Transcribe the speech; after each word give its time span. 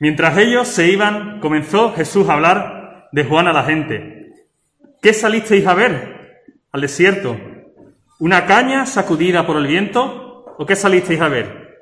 Mientras 0.00 0.38
ellos 0.38 0.68
se 0.68 0.88
iban, 0.88 1.40
comenzó 1.40 1.92
Jesús 1.92 2.28
a 2.28 2.34
hablar 2.34 3.08
de 3.10 3.24
Juan 3.24 3.48
a 3.48 3.52
la 3.52 3.64
gente. 3.64 4.32
¿Qué 5.02 5.12
salisteis 5.12 5.66
a 5.66 5.74
ver 5.74 6.44
al 6.70 6.80
desierto? 6.80 7.36
¿Una 8.20 8.46
caña 8.46 8.86
sacudida 8.86 9.46
por 9.46 9.56
el 9.56 9.66
viento? 9.66 10.44
¿O 10.58 10.66
qué 10.66 10.76
salisteis 10.76 11.20
a 11.20 11.28
ver? 11.28 11.80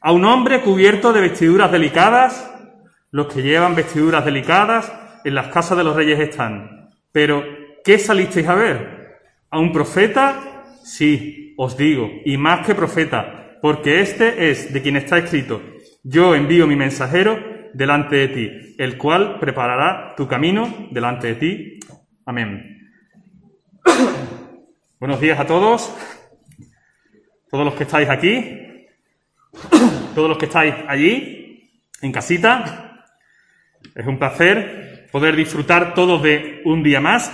¿A 0.00 0.12
un 0.12 0.24
hombre 0.24 0.60
cubierto 0.60 1.12
de 1.12 1.20
vestiduras 1.20 1.72
delicadas? 1.72 2.50
Los 3.10 3.32
que 3.32 3.42
llevan 3.42 3.74
vestiduras 3.74 4.24
delicadas 4.24 4.92
en 5.24 5.34
las 5.34 5.48
casas 5.48 5.76
de 5.76 5.84
los 5.84 5.96
reyes 5.96 6.20
están. 6.20 6.88
Pero, 7.12 7.44
¿qué 7.84 7.98
salisteis 7.98 8.48
a 8.48 8.54
ver? 8.54 9.18
¿A 9.50 9.58
un 9.58 9.72
profeta? 9.72 10.64
Sí, 10.84 11.54
os 11.58 11.76
digo, 11.76 12.10
y 12.24 12.36
más 12.36 12.64
que 12.64 12.74
profeta, 12.74 13.58
porque 13.60 14.00
este 14.00 14.50
es 14.50 14.72
de 14.72 14.80
quien 14.80 14.96
está 14.96 15.18
escrito, 15.18 15.60
yo 16.02 16.34
envío 16.34 16.66
mi 16.66 16.76
mensajero 16.76 17.38
delante 17.74 18.16
de 18.16 18.28
ti, 18.28 18.74
el 18.78 18.96
cual 18.96 19.38
preparará 19.38 20.14
tu 20.16 20.26
camino 20.26 20.88
delante 20.90 21.28
de 21.28 21.34
ti. 21.34 21.80
Amén. 22.24 22.92
Buenos 24.98 25.20
días 25.20 25.38
a 25.38 25.46
todos, 25.46 25.94
todos 27.50 27.64
los 27.64 27.74
que 27.74 27.84
estáis 27.84 28.08
aquí, 28.08 28.86
todos 30.14 30.28
los 30.28 30.38
que 30.38 30.46
estáis 30.46 30.74
allí, 30.88 31.70
en 32.02 32.12
casita. 32.12 33.06
Es 33.94 34.06
un 34.06 34.18
placer 34.18 35.08
poder 35.12 35.36
disfrutar 35.36 35.94
todos 35.94 36.22
de 36.22 36.62
un 36.64 36.82
día 36.82 37.00
más. 37.00 37.30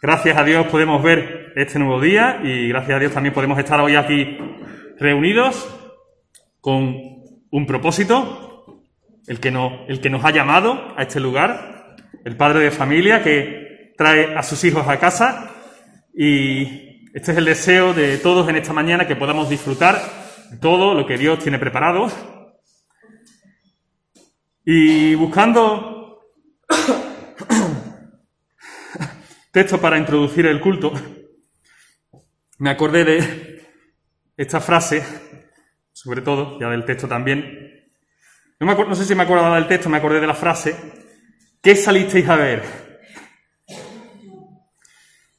Gracias 0.00 0.36
a 0.36 0.44
Dios 0.44 0.66
podemos 0.66 1.02
ver 1.02 1.52
este 1.54 1.78
nuevo 1.78 2.00
día 2.00 2.40
y 2.42 2.68
gracias 2.68 2.96
a 2.96 3.00
Dios 3.00 3.12
también 3.12 3.34
podemos 3.34 3.58
estar 3.58 3.80
hoy 3.80 3.94
aquí 3.94 4.36
reunidos 4.98 5.81
con 6.62 6.96
un 7.50 7.66
propósito, 7.66 8.80
el 9.26 9.40
que, 9.40 9.50
nos 9.50 10.24
ha 10.24 10.30
llamado 10.30 10.94
a 10.96 11.02
este 11.02 11.18
lugar, 11.18 11.96
el 12.24 12.36
padre 12.36 12.60
de 12.60 12.70
familia 12.70 13.22
que 13.22 13.92
trae 13.98 14.36
a 14.36 14.44
sus 14.44 14.62
hijos 14.62 14.86
a 14.86 15.00
casa 15.00 15.50
y 16.14 17.08
este 17.12 17.32
es 17.32 17.38
el 17.38 17.44
deseo 17.44 17.92
de 17.92 18.16
todos 18.16 18.48
en 18.48 18.56
esta 18.56 18.72
mañana 18.72 19.08
que 19.08 19.16
podamos 19.16 19.50
disfrutar 19.50 20.00
de 20.50 20.56
todo 20.58 20.94
lo 20.94 21.04
que 21.04 21.18
Dios 21.18 21.40
tiene 21.40 21.58
preparado. 21.58 22.10
Y 24.64 25.16
buscando 25.16 26.20
texto 29.50 29.80
para 29.80 29.98
introducir 29.98 30.46
el 30.46 30.60
culto, 30.60 30.92
me 32.58 32.70
acordé 32.70 33.04
de 33.04 33.66
esta 34.36 34.60
frase 34.60 35.31
sobre 36.02 36.20
todo, 36.20 36.58
ya 36.58 36.68
del 36.68 36.84
texto 36.84 37.06
también. 37.06 37.92
No, 38.58 38.94
sé 38.96 39.04
si 39.04 39.14
me 39.14 39.22
acuerdo 39.22 39.54
del 39.54 39.68
texto, 39.68 39.88
me 39.88 39.98
acordé 39.98 40.20
de 40.20 40.26
la 40.26 40.34
frase. 40.34 40.74
¿Qué 41.62 41.76
salisteis 41.76 42.28
a 42.28 42.34
ver? 42.34 42.62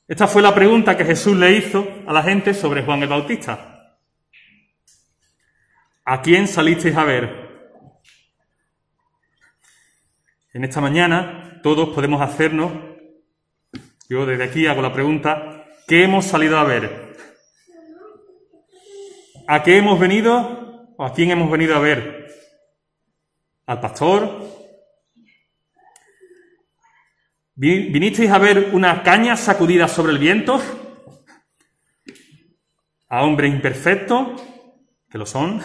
Esta 0.08 0.26
fue 0.26 0.42
la 0.42 0.56
pregunta 0.56 0.96
que 0.96 1.04
Jesús 1.04 1.36
le 1.36 1.52
hizo 1.52 1.86
a 2.08 2.14
la 2.14 2.24
gente 2.24 2.54
sobre 2.54 2.82
Juan 2.82 3.04
el 3.04 3.10
Bautista. 3.10 3.98
¿A 6.06 6.22
quién 6.22 6.48
salisteis 6.48 6.96
a 6.96 7.04
ver? 7.04 7.80
En 10.54 10.64
esta 10.64 10.80
mañana 10.80 11.60
todos 11.62 11.90
podemos 11.90 12.22
hacernos, 12.22 12.72
yo 14.08 14.26
desde 14.26 14.46
aquí 14.46 14.68
hago 14.68 14.82
la 14.82 14.94
pregunta, 14.94 15.66
¿qué 15.88 16.04
hemos 16.04 16.26
salido 16.26 16.58
a 16.58 16.64
ver? 16.64 17.13
¿A 19.48 19.62
qué 19.64 19.78
hemos 19.78 20.00
venido 20.00 20.94
o 20.96 21.04
a 21.04 21.14
quién 21.14 21.32
hemos 21.32 21.52
venido 21.52 21.76
a 21.76 21.80
ver? 21.80 22.28
¿Al 23.66 23.82
pastor? 23.82 24.42
¿Vinisteis 27.56 28.32
a 28.32 28.38
ver 28.38 28.70
una 28.74 29.04
caña 29.04 29.36
sacudida 29.36 29.88
sobre 29.88 30.14
el 30.14 30.18
viento? 30.18 30.62
¿A 33.10 33.24
hombres 33.24 33.54
imperfectos? 33.54 34.42
Que 35.10 35.18
lo 35.18 35.26
son. 35.26 35.62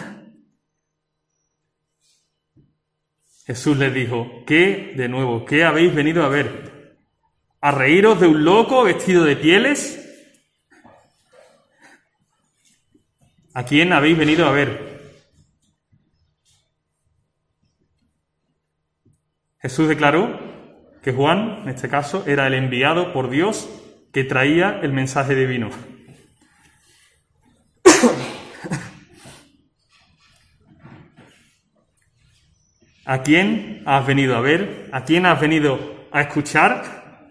Jesús 3.45 3.77
les 3.77 3.93
dijo, 3.93 4.43
¿qué, 4.45 4.93
de 4.95 5.07
nuevo, 5.07 5.45
qué 5.45 5.63
habéis 5.63 5.95
venido 5.95 6.23
a 6.23 6.29
ver? 6.29 6.97
¿A 7.61 7.71
reíros 7.71 8.19
de 8.19 8.27
un 8.27 8.43
loco 8.43 8.83
vestido 8.83 9.23
de 9.23 9.35
pieles? 9.35 10.08
¿A 13.59 13.65
quién 13.65 13.91
habéis 13.91 14.17
venido 14.17 14.47
a 14.47 14.53
ver? 14.53 15.19
Jesús 19.61 19.89
declaró 19.89 20.39
que 21.03 21.11
Juan, 21.11 21.63
en 21.63 21.67
este 21.67 21.89
caso, 21.89 22.23
era 22.25 22.47
el 22.47 22.53
enviado 22.53 23.11
por 23.11 23.29
Dios 23.29 23.69
que 24.13 24.23
traía 24.23 24.79
el 24.81 24.93
mensaje 24.93 25.35
divino. 25.35 25.71
¿A 33.03 33.23
quién 33.23 33.83
has 33.85 34.07
venido 34.07 34.37
a 34.37 34.39
ver? 34.39 34.87
¿A 34.93 35.03
quién 35.03 35.25
has 35.25 35.41
venido 35.41 36.07
a 36.13 36.21
escuchar? 36.21 37.27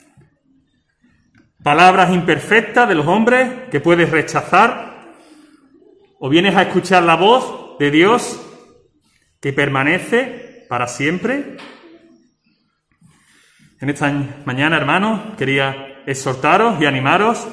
Palabras 1.63 2.13
imperfectas 2.13 2.87
de 2.87 2.97
los 2.97 3.07
hombres 3.07 3.71
que 3.71 3.81
puedes 3.81 4.11
rechazar 4.11 4.88
o 6.19 6.29
vienes 6.29 6.57
a 6.57 6.63
escuchar 6.63 7.05
la 7.05 7.17
voz 7.17 7.79
de 7.79 7.91
Dios 7.91 8.41
que 9.41 9.53
permanece 9.53 10.67
para 10.69 10.89
siempre. 10.89 11.57
En 13.81 13.89
esta 13.91 14.13
mañana, 14.45 14.77
hermanos, 14.77 15.37
quería 15.37 16.03
exhortaros 16.07 16.81
y 16.81 16.87
animaros 16.87 17.47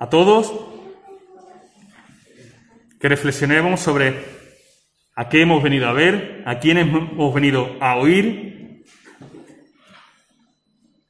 a 0.00 0.08
todos 0.08 0.52
que 2.98 3.08
reflexionemos 3.08 3.80
sobre 3.80 4.24
a 5.14 5.28
qué 5.28 5.42
hemos 5.42 5.62
venido 5.62 5.88
a 5.88 5.92
ver, 5.92 6.42
a 6.46 6.58
quién 6.58 6.78
hemos 6.78 7.34
venido 7.34 7.76
a 7.80 7.96
oír, 7.96 8.84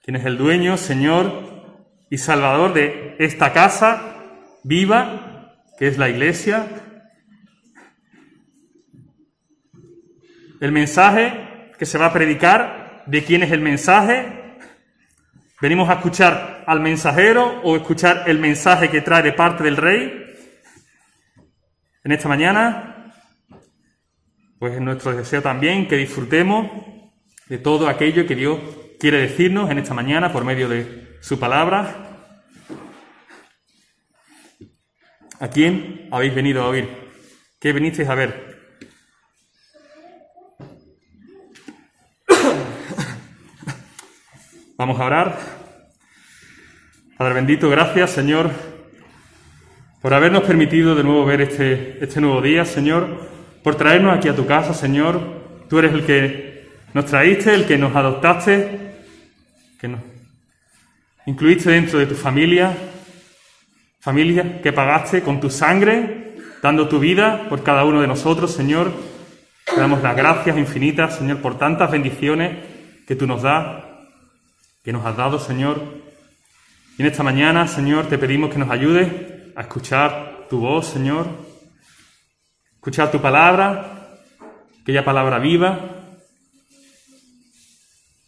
quién 0.03 0.17
es 0.17 0.25
el 0.25 0.37
dueño, 0.37 0.77
Señor 0.77 1.55
y 2.11 2.19
Salvador 2.19 2.75
de 2.75 3.15
esta 3.21 3.53
casa 3.53 4.17
viva 4.65 5.34
que 5.79 5.89
es 5.89 5.99
la 5.99 6.09
iglesia. 6.09 6.67
El 10.61 10.73
mensaje 10.73 11.73
que 11.79 11.87
se 11.87 11.99
va 11.99 12.07
a 12.07 12.13
predicar, 12.13 13.03
¿de 13.07 13.25
quién 13.25 13.43
es 13.43 13.53
el 13.53 13.61
mensaje? 13.61 14.59
¿Venimos 15.61 15.89
a 15.89 15.95
escuchar 15.95 16.65
al 16.67 16.81
mensajero 16.81 17.61
o 17.63 17.77
escuchar 17.77 18.25
el 18.27 18.39
mensaje 18.39 18.91
que 18.91 19.01
trae 19.01 19.23
de 19.23 19.33
parte 19.33 19.65
del 19.65 19.77
rey? 19.77 20.23
En 22.05 22.13
esta 22.13 22.29
mañana, 22.29 23.13
pues 24.59 24.75
es 24.75 24.81
nuestro 24.81 25.15
deseo 25.15 25.43
también 25.43 25.89
que 25.89 25.97
disfrutemos 25.97 26.71
de 27.49 27.59
todo 27.59 27.89
aquello 27.89 28.27
que 28.27 28.35
Dios 28.35 28.59
quiere 29.01 29.19
decirnos 29.19 29.71
en 29.71 29.79
esta 29.79 29.95
mañana 29.95 30.33
por 30.33 30.45
medio 30.45 30.69
de 30.69 31.19
su 31.21 31.39
palabra 31.39 32.14
¿A 35.45 35.49
quién 35.49 36.09
habéis 36.11 36.35
venido 36.35 36.63
a 36.63 36.69
oír? 36.69 36.89
¿Qué 37.61 37.75
venisteis 37.75 38.09
a 38.09 38.15
ver? 38.15 38.57
Vamos 44.79 44.99
a 44.99 45.05
orar. 45.05 45.39
Padre 47.19 47.35
bendito, 47.35 47.69
gracias, 47.69 48.13
Señor, 48.13 48.53
por 50.01 50.15
habernos 50.15 50.45
permitido 50.45 50.95
de 50.95 51.05
nuevo 51.05 51.27
ver 51.27 51.43
este, 51.43 52.03
este 52.03 52.23
nuevo 52.23 52.41
día, 52.41 52.65
Señor, 52.65 53.29
por 53.63 53.75
traernos 53.75 54.17
aquí 54.17 54.31
a 54.31 54.35
tu 54.35 54.47
casa, 54.47 54.73
Señor. 54.73 55.67
Tú 55.69 55.79
eres 55.79 55.93
el 55.93 56.07
que 56.07 56.71
nos 56.95 57.05
traíste, 57.05 57.53
el 57.53 57.67
que 57.67 57.77
nos 57.77 57.95
adoptaste, 57.95 58.95
que 59.79 59.89
nos 59.89 60.01
incluiste 61.27 61.71
dentro 61.71 61.99
de 61.99 62.07
tu 62.07 62.15
familia, 62.15 62.75
Familia 64.05 64.61
que 64.61 64.71
pagaste 64.71 65.23
con 65.23 65.41
tu 65.41 65.49
sangre, 65.49 66.37
dando 66.61 66.89
tu 66.89 66.99
vida 66.99 67.47
por 67.49 67.63
cada 67.63 67.87
uno 67.87 68.03
de 68.03 68.07
nosotros, 68.07 68.53
Señor. 68.53 68.93
Te 69.65 69.81
damos 69.81 70.03
las 70.03 70.15
gracias 70.15 70.59
infinitas, 70.59 71.17
Señor, 71.17 71.41
por 71.41 71.57
tantas 71.57 71.91
bendiciones 71.91 72.55
que 73.07 73.17
tú 73.17 73.27
nos 73.27 73.41
das, 73.41 73.83
que 74.83 74.93
nos 74.93 75.07
has 75.07 75.17
dado, 75.17 75.39
Señor. 75.39 75.81
Y 76.99 77.01
en 77.01 77.09
esta 77.09 77.23
mañana, 77.23 77.67
Señor, 77.67 78.05
te 78.05 78.19
pedimos 78.19 78.51
que 78.51 78.59
nos 78.59 78.69
ayudes 78.69 79.11
a 79.57 79.63
escuchar 79.63 80.49
tu 80.51 80.61
voz, 80.61 80.87
Señor. 80.87 81.27
Escuchar 82.75 83.11
tu 83.11 83.23
palabra, 83.23 84.19
aquella 84.83 85.03
palabra 85.03 85.39
viva, 85.39 85.81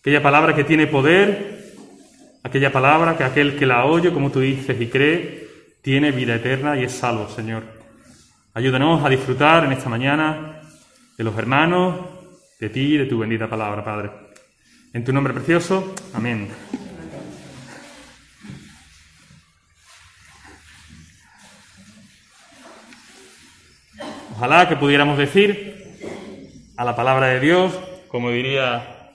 aquella 0.01 0.23
palabra 0.23 0.55
que 0.55 0.65
tiene 0.65 0.87
poder, 0.87 1.75
aquella 2.43 2.73
palabra 2.73 3.15
que 3.19 3.25
aquel 3.25 3.59
que 3.59 3.67
la 3.67 3.85
oye, 3.85 4.11
como 4.11 4.31
tú 4.31 4.41
dices 4.41 4.81
y 4.81 4.87
cree, 4.87 5.46
tiene 5.87 6.11
vida 6.11 6.35
eterna 6.35 6.77
y 6.77 6.83
es 6.83 6.91
salvo, 6.91 7.29
Señor. 7.29 7.63
Ayúdanos 8.55 9.05
a 9.05 9.09
disfrutar 9.09 9.65
en 9.65 9.71
esta 9.71 9.89
mañana 9.89 10.61
de 11.17 11.23
los 11.23 11.39
hermanos, 11.39 12.01
de 12.59 12.71
ti 12.71 12.95
y 12.95 12.97
de 12.97 13.07
tu 13.07 13.21
bendita 13.21 13.49
palabra, 13.49 13.85
Padre. 13.85 14.11
En 14.93 15.05
tu 15.05 15.13
nombre 15.13 15.33
precioso, 15.33 15.95
amén. 16.13 16.49
Ojalá 24.33 24.69
que 24.69 24.75
pudiéramos 24.75 25.17
decir 25.17 26.01
a 26.77 26.85
la 26.85 26.97
palabra 26.97 27.29
de 27.29 27.39
Dios, 27.39 27.79
como 28.09 28.33
diría 28.33 29.13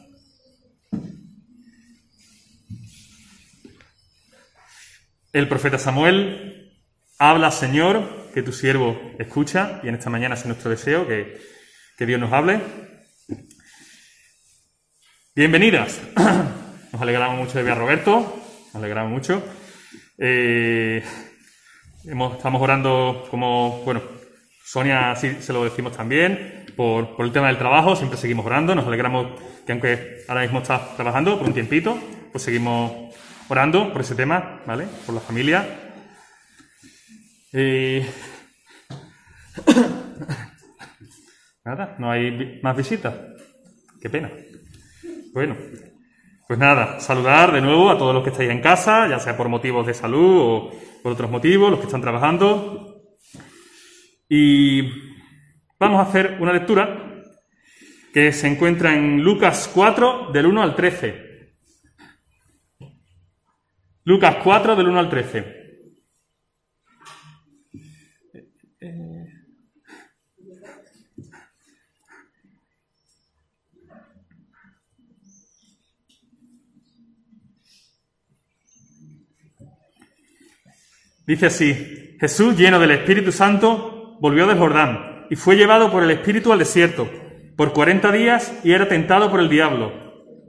el 5.34 5.50
profeta 5.50 5.78
Samuel, 5.78 6.50
habla 7.22 7.52
Señor, 7.52 8.32
que 8.34 8.42
tu 8.42 8.52
siervo 8.52 9.00
escucha, 9.20 9.80
y 9.84 9.88
en 9.88 9.94
esta 9.94 10.10
mañana 10.10 10.34
es 10.34 10.44
nuestro 10.48 10.72
deseo 10.72 11.08
que, 11.08 11.40
que 11.96 12.08
Dios 12.08 12.20
nos 12.20 12.34
hable. 12.34 12.60
Bienvenidas. 15.36 16.02
Nos 16.92 17.02
alegramos 17.02 17.38
mucho 17.38 17.58
de 17.58 17.64
ver 17.64 17.72
a 17.72 17.76
Roberto, 17.76 18.36
nos 18.68 18.76
alegramos 18.76 19.14
mucho. 19.14 19.42
Eh, 20.18 21.02
estamos 22.04 22.62
orando 22.62 23.26
como, 23.32 23.82
bueno, 23.86 24.02
Sonia 24.66 25.16
sí 25.16 25.38
se 25.40 25.54
lo 25.54 25.64
decimos 25.64 25.96
también, 25.96 26.66
por, 26.76 27.16
el 27.20 27.32
tema 27.32 27.48
del 27.48 27.58
trabajo, 27.58 27.96
siempre 27.96 28.18
seguimos 28.18 28.46
orando, 28.46 28.76
nos 28.76 28.86
alegramos 28.86 29.40
que 29.66 29.72
aunque 29.72 30.26
ahora 30.28 30.42
mismo 30.42 30.60
estás 30.60 30.98
trabajando 30.98 31.38
por 31.38 31.48
un 31.48 31.54
tiempito, 31.54 31.98
pues 32.34 32.44
seguimos 32.44 33.16
orando 33.48 33.94
por 33.94 34.02
ese 34.02 34.16
tema, 34.16 34.60
¿vale? 34.66 34.86
Por 35.06 35.16
la 35.16 35.22
familia. 35.22 35.81
nada, 41.65 41.95
no 42.00 42.09
hay 42.09 42.62
más 42.63 42.77
visitas. 42.77 43.13
Qué 44.01 44.09
pena. 44.09 44.31
Bueno, 45.33 45.57
pues 46.48 46.57
nada, 46.57 47.00
saludar 47.00 47.51
de 47.51 47.62
nuevo 47.62 47.89
a 47.89 47.98
todos 47.98 48.13
los 48.13 48.24
que 48.24 48.30
estáis 48.30 48.50
en 48.50 48.62
casa, 48.62 49.07
ya 49.07 49.19
sea 49.19 49.36
por 49.36 49.50
motivos 49.50 49.86
de 49.86 49.94
salud 49.94 50.39
o 50.39 50.71
por 51.03 51.12
otros 51.12 51.30
motivos, 51.30 51.71
los 51.71 51.80
que 51.80 51.88
están 51.88 52.01
trabajando. 52.01 53.03
Y 54.30 54.83
vamos 55.77 56.00
a 56.00 56.09
hacer 56.09 56.38
una 56.39 56.53
lectura 56.53 57.25
que 58.13 58.31
se 58.31 58.48
encuentra 58.48 58.94
en 58.94 59.21
Lucas 59.21 59.69
4, 59.74 60.31
del 60.31 60.45
1 60.45 60.62
al 60.62 60.75
13. 60.75 61.31
Lucas 64.03 64.38
4, 64.44 64.75
del 64.75 64.88
1 64.88 65.00
al 65.00 65.09
13. 65.09 65.61
Dice 81.26 81.48
así, 81.48 82.18
Jesús 82.20 82.58
lleno 82.58 82.80
del 82.80 82.92
Espíritu 82.92 83.32
Santo 83.32 84.18
volvió 84.20 84.48
del 84.48 84.58
Jordán 84.58 85.28
y 85.30 85.36
fue 85.36 85.56
llevado 85.56 85.92
por 85.92 86.04
el 86.04 86.12
Espíritu 86.12 86.52
al 86.52 86.60
desierto 86.60 87.08
por 87.62 87.74
cuarenta 87.74 88.12
días 88.12 88.60
y 88.64 88.72
era 88.72 88.88
tentado 88.88 89.30
por 89.30 89.40
el 89.40 89.48
diablo. 89.48 89.92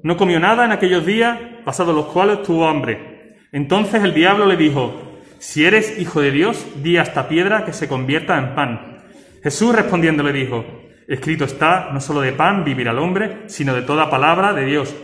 No 0.03 0.17
comió 0.17 0.41
nada 0.41 0.65
en 0.65 0.73
aquellos 0.73 1.05
días, 1.05 1.39
pasados 1.63 1.95
los 1.95 2.07
cuales 2.07 2.43
tuvo 2.43 2.67
hambre. 2.67 3.37
Entonces 3.53 4.03
el 4.03 4.15
diablo 4.15 4.47
le 4.47 4.57
dijo, 4.57 5.21
si 5.39 5.67
eres 5.67 5.99
hijo 5.99 6.23
de 6.23 6.31
Dios, 6.31 6.67
di 6.83 6.97
a 6.97 7.03
esta 7.03 7.29
piedra 7.29 7.67
que 7.67 7.75
se 7.75 7.87
convierta 7.87 8.39
en 8.39 8.55
pan. 8.55 9.03
Jesús 9.43 9.75
respondiendo 9.75 10.23
le 10.23 10.33
dijo, 10.33 10.65
escrito 11.07 11.45
está, 11.45 11.91
no 11.93 12.01
solo 12.01 12.23
de 12.23 12.33
pan 12.33 12.65
vivirá 12.65 12.93
el 12.93 12.99
hombre, 12.99 13.43
sino 13.47 13.75
de 13.75 13.83
toda 13.83 14.09
palabra 14.09 14.55
de 14.55 14.65
Dios. 14.65 14.95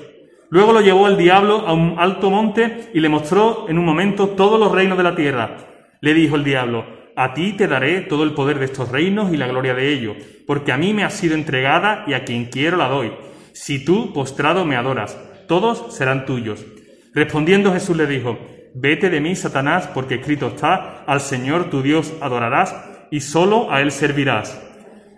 Luego 0.51 0.73
lo 0.73 0.81
llevó 0.81 1.09
el 1.09 1.17
diablo 1.17 1.67
a 1.67 1.73
un 1.73 1.97
alto 1.99 2.31
monte 2.31 2.91
y 2.95 3.01
le 3.01 3.09
mostró 3.09 3.67
en 3.69 3.79
un 3.79 3.85
momento 3.85 4.31
todos 4.31 4.59
los 4.59 4.73
reinos 4.73 4.97
de 4.97 5.05
la 5.05 5.15
tierra. 5.15 5.57
Le 6.01 6.15
dijo 6.15 6.37
el 6.37 6.45
diablo, 6.45 6.87
a 7.17 7.35
ti 7.35 7.53
te 7.53 7.67
daré 7.67 8.03
todo 8.03 8.23
el 8.23 8.33
poder 8.33 8.59
de 8.59 8.67
estos 8.67 8.91
reinos 8.91 9.33
y 9.33 9.37
la 9.37 9.49
gloria 9.49 9.75
de 9.75 9.93
ellos, 9.93 10.17
porque 10.47 10.73
a 10.73 10.77
mí 10.77 10.95
me 10.95 11.05
ha 11.05 11.11
sido 11.11 11.35
entregada 11.35 12.05
y 12.07 12.15
a 12.15 12.25
quien 12.25 12.47
quiero 12.47 12.77
la 12.77 12.89
doy. 12.89 13.13
Si 13.53 13.85
tú, 13.85 14.13
postrado, 14.13 14.65
me 14.65 14.77
adoras, 14.77 15.19
todos 15.49 15.95
serán 15.95 16.25
tuyos. 16.25 16.65
Respondiendo 17.13 17.73
Jesús 17.73 17.97
le 17.97 18.07
dijo, 18.07 18.39
Vete 18.75 19.11
de 19.11 19.21
mí, 19.21 19.35
Satanás, 19.35 19.89
porque 19.93 20.17
escrito 20.17 20.49
está, 20.49 21.03
al 21.07 21.21
Señor 21.21 21.71
tu 21.71 21.83
Dios 21.83 22.15
adorarás 22.21 22.75
y 23.11 23.21
solo 23.21 23.73
a 23.73 23.81
Él 23.81 23.91
servirás. 23.91 24.63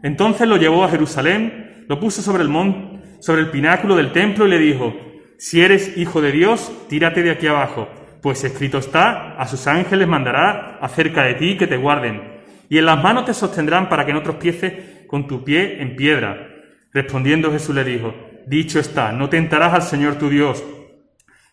Entonces 0.02 0.48
lo 0.48 0.56
llevó 0.56 0.84
a 0.84 0.88
Jerusalén, 0.88 1.84
lo 1.86 2.00
puso 2.00 2.22
sobre 2.22 2.42
el 2.42 2.48
monte, 2.48 3.20
sobre 3.20 3.42
el 3.42 3.50
pináculo 3.50 3.96
del 3.96 4.12
templo 4.12 4.46
y 4.46 4.50
le 4.50 4.58
dijo, 4.58 4.94
Si 5.40 5.60
eres 5.60 5.96
hijo 5.96 6.22
de 6.22 6.30
Dios, 6.30 6.70
tírate 6.88 7.24
de 7.24 7.32
aquí 7.32 7.48
abajo 7.48 7.88
pues 8.22 8.44
escrito 8.44 8.78
está, 8.78 9.40
a 9.40 9.46
sus 9.46 9.66
ángeles 9.66 10.06
mandará 10.06 10.78
acerca 10.80 11.24
de 11.24 11.34
ti 11.34 11.56
que 11.56 11.66
te 11.66 11.76
guarden, 11.76 12.42
y 12.68 12.78
en 12.78 12.86
las 12.86 13.02
manos 13.02 13.24
te 13.24 13.34
sostendrán 13.34 13.88
para 13.88 14.06
que 14.06 14.12
no 14.12 14.22
tropieces 14.22 15.06
con 15.06 15.26
tu 15.26 15.42
pie 15.44 15.82
en 15.82 15.96
piedra. 15.96 16.48
Respondiendo 16.92 17.50
Jesús 17.50 17.74
le 17.74 17.84
dijo, 17.84 18.14
dicho 18.46 18.78
está, 18.78 19.12
no 19.12 19.28
tentarás 19.28 19.74
al 19.74 19.82
Señor 19.82 20.16
tu 20.16 20.28
Dios. 20.28 20.62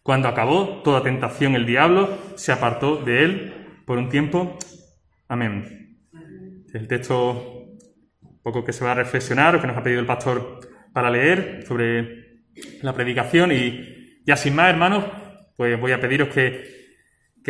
Cuando 0.03 0.27
acabó 0.27 0.81
toda 0.83 1.03
tentación 1.03 1.55
el 1.55 1.65
diablo 1.65 2.17
se 2.35 2.51
apartó 2.51 2.97
de 2.97 3.23
él 3.23 3.53
por 3.85 3.97
un 3.97 4.09
tiempo. 4.09 4.57
Amén. 5.27 5.97
El 6.73 6.87
texto 6.87 7.75
poco 8.43 8.63
que 8.63 8.73
se 8.73 8.85
va 8.85 8.91
a 8.91 8.95
reflexionar 8.95 9.55
o 9.55 9.61
que 9.61 9.67
nos 9.67 9.77
ha 9.77 9.83
pedido 9.83 9.99
el 9.99 10.05
pastor 10.05 10.59
para 10.93 11.09
leer 11.09 11.63
sobre 11.67 12.26
la 12.81 12.93
predicación 12.93 13.51
y 13.51 14.21
ya 14.25 14.35
sin 14.35 14.55
más, 14.55 14.69
hermanos, 14.69 15.05
pues 15.55 15.79
voy 15.79 15.91
a 15.91 15.99
pediros 15.99 16.29
que, 16.29 16.75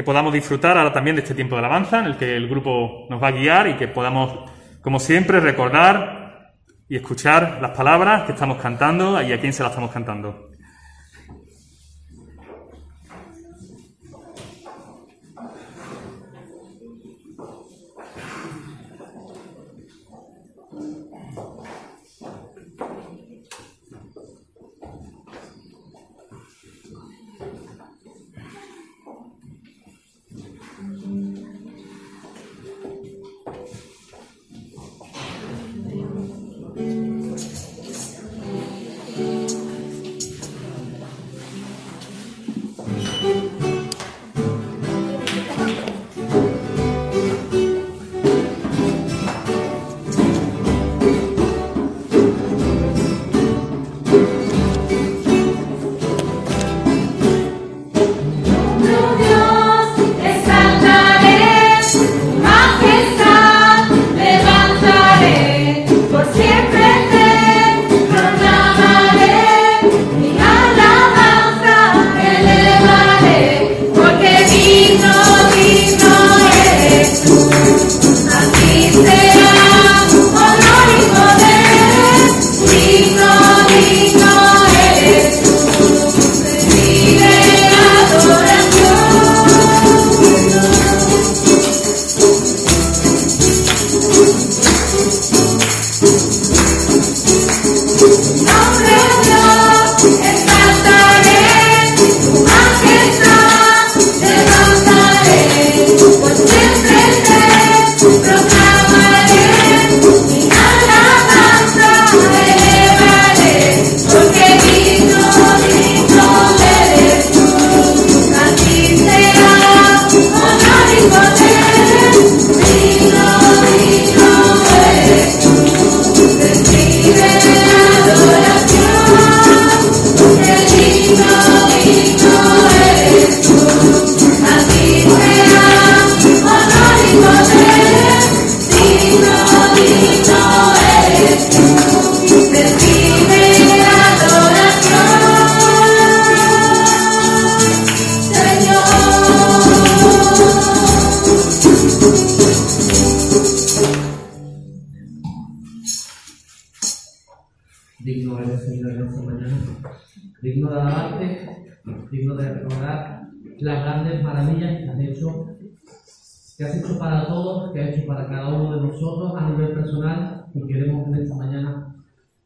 podamos 0.05 0.31
disfrutar 0.31 0.77
ahora 0.77 0.93
también 0.93 1.15
de 1.15 1.23
este 1.23 1.33
tiempo 1.33 1.55
de 1.55 1.59
alabanza 1.59 1.99
en 1.99 2.05
el 2.05 2.17
que 2.17 2.37
el 2.37 2.47
grupo 2.47 3.07
nos 3.09 3.21
va 3.21 3.29
a 3.29 3.31
guiar 3.31 3.67
y 3.67 3.73
que 3.73 3.87
podamos, 3.87 4.47
como 4.79 4.99
siempre, 4.99 5.39
recordar 5.39 6.53
y 6.87 6.97
escuchar 6.97 7.57
las 7.59 7.71
palabras 7.71 8.23
que 8.23 8.33
estamos 8.33 8.61
cantando 8.61 9.19
y 9.23 9.33
a 9.33 9.39
quién 9.39 9.53
se 9.53 9.63
las 9.63 9.71
estamos 9.71 9.91
cantando. 9.91 10.51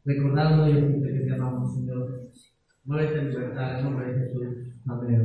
Recordarlo 0.05 0.69
y 0.69 1.01
que 1.01 1.25
te 1.25 1.33
amamos, 1.33 1.75
Señor. 1.75 2.31
Muévete 2.85 3.19
en 3.19 3.29
libertad 3.29 3.79
en 3.79 3.85
nombre 3.85 4.13
de 4.13 4.19
Jesús. 4.19 4.47
Amén. 4.87 5.21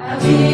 I'll 0.00 0.20
be. 0.20 0.47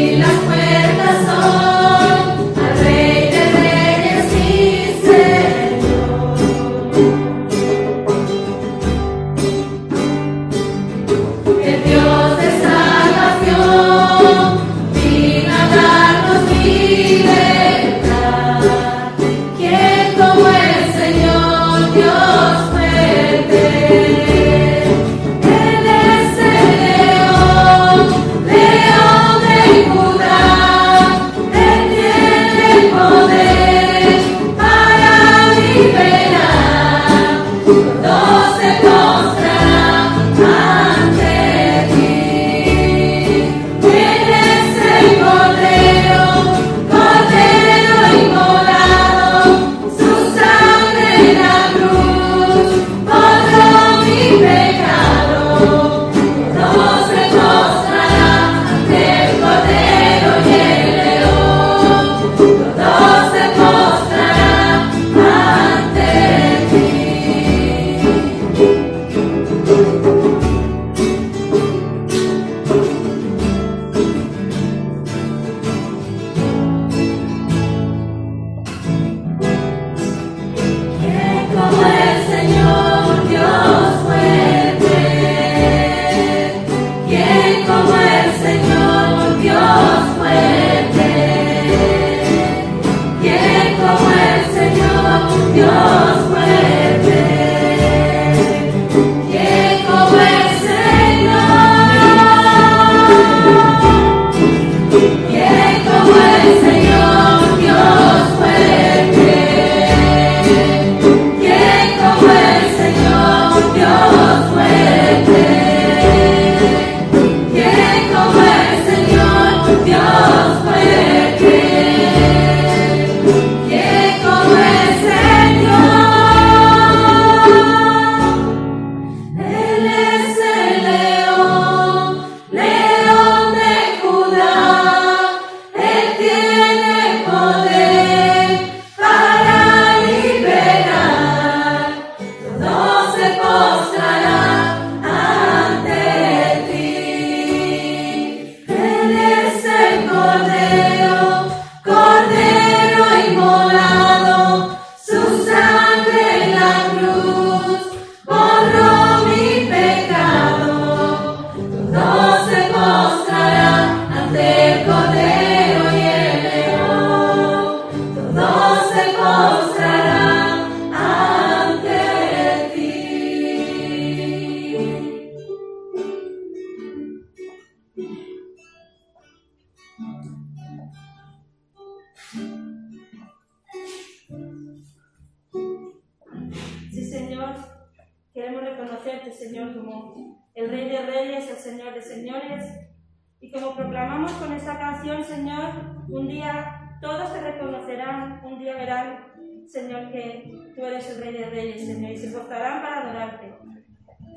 el 201.14 201.22
Rey 201.22 201.32
de 201.32 201.50
Reyes, 201.50 201.86
Señor, 201.86 202.10
y 202.10 202.16
se 202.16 202.36
postrarán 202.36 202.82
para 202.82 203.02
adorarte. 203.02 203.54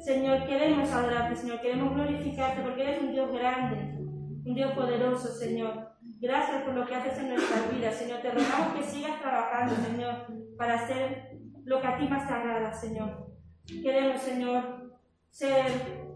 Señor, 0.04 0.46
queremos 0.46 0.92
adorarte, 0.92 1.36
Señor, 1.36 1.62
queremos 1.62 1.94
glorificarte 1.94 2.62
porque 2.62 2.84
eres 2.84 3.02
un 3.02 3.12
Dios 3.12 3.32
grande, 3.32 3.98
un 4.46 4.56
Dios 4.56 4.72
poderoso, 4.74 5.28
Señor. 5.28 5.92
Gracias 6.20 6.63
por 6.63 6.74
lo 6.74 6.86
que 6.86 6.96
haces 6.96 7.18
en 7.20 7.30
nuestras 7.30 7.76
vidas, 7.76 7.96
Señor. 7.96 8.22
Te 8.22 8.32
rogamos 8.32 8.76
que 8.76 8.84
sigas 8.84 9.20
trabajando, 9.20 9.76
Señor, 9.76 10.28
para 10.58 10.76
hacer 10.76 11.40
lo 11.66 11.82
que 11.82 11.88
a 11.88 11.98
ti 11.98 12.08
más 12.08 12.28
te 12.28 12.34
agrada, 12.34 12.74
Señor. 12.74 13.28
Queremos, 13.66 14.22
Señor, 14.22 14.98
ser 15.30 15.66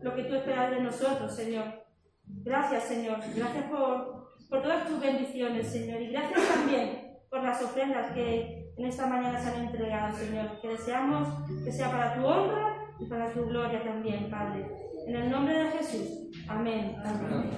lo 0.01 0.15
que 0.15 0.23
tú 0.23 0.35
esperas 0.35 0.71
de 0.71 0.81
nosotros, 0.81 1.35
Señor. 1.35 1.85
Gracias, 2.25 2.83
Señor. 2.83 3.19
Gracias 3.35 3.65
por, 3.65 4.35
por 4.49 4.61
todas 4.61 4.87
tus 4.87 4.99
bendiciones, 4.99 5.67
Señor. 5.67 6.01
Y 6.01 6.11
gracias 6.11 6.47
también 6.47 7.17
por 7.29 7.43
las 7.43 7.61
ofrendas 7.61 8.11
que 8.13 8.60
en 8.81 8.87
esta 8.87 9.05
mañana 9.05 9.39
se 9.39 9.49
han 9.49 9.67
entregado, 9.67 10.17
Señor. 10.17 10.59
Que 10.59 10.69
deseamos 10.69 11.27
que 11.63 11.71
sea 11.71 11.91
para 11.91 12.15
tu 12.15 12.25
honra 12.25 12.77
y 12.99 13.05
para 13.05 13.31
tu 13.31 13.45
gloria 13.45 13.83
también, 13.83 14.27
Padre. 14.31 14.65
En 15.05 15.15
el 15.15 15.29
nombre 15.29 15.55
de 15.55 15.69
Jesús. 15.69 16.07
Amén. 16.47 16.95
Amén. 17.05 17.51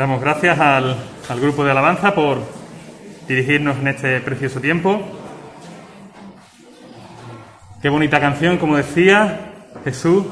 Damos 0.00 0.22
gracias 0.22 0.58
al, 0.58 0.96
al 1.28 1.40
grupo 1.40 1.62
de 1.62 1.72
alabanza 1.72 2.14
por 2.14 2.38
dirigirnos 3.28 3.76
en 3.76 3.88
este 3.88 4.18
precioso 4.22 4.58
tiempo. 4.58 4.98
Qué 7.82 7.90
bonita 7.90 8.18
canción, 8.18 8.56
como 8.56 8.78
decía 8.78 9.52
Jesús. 9.84 10.24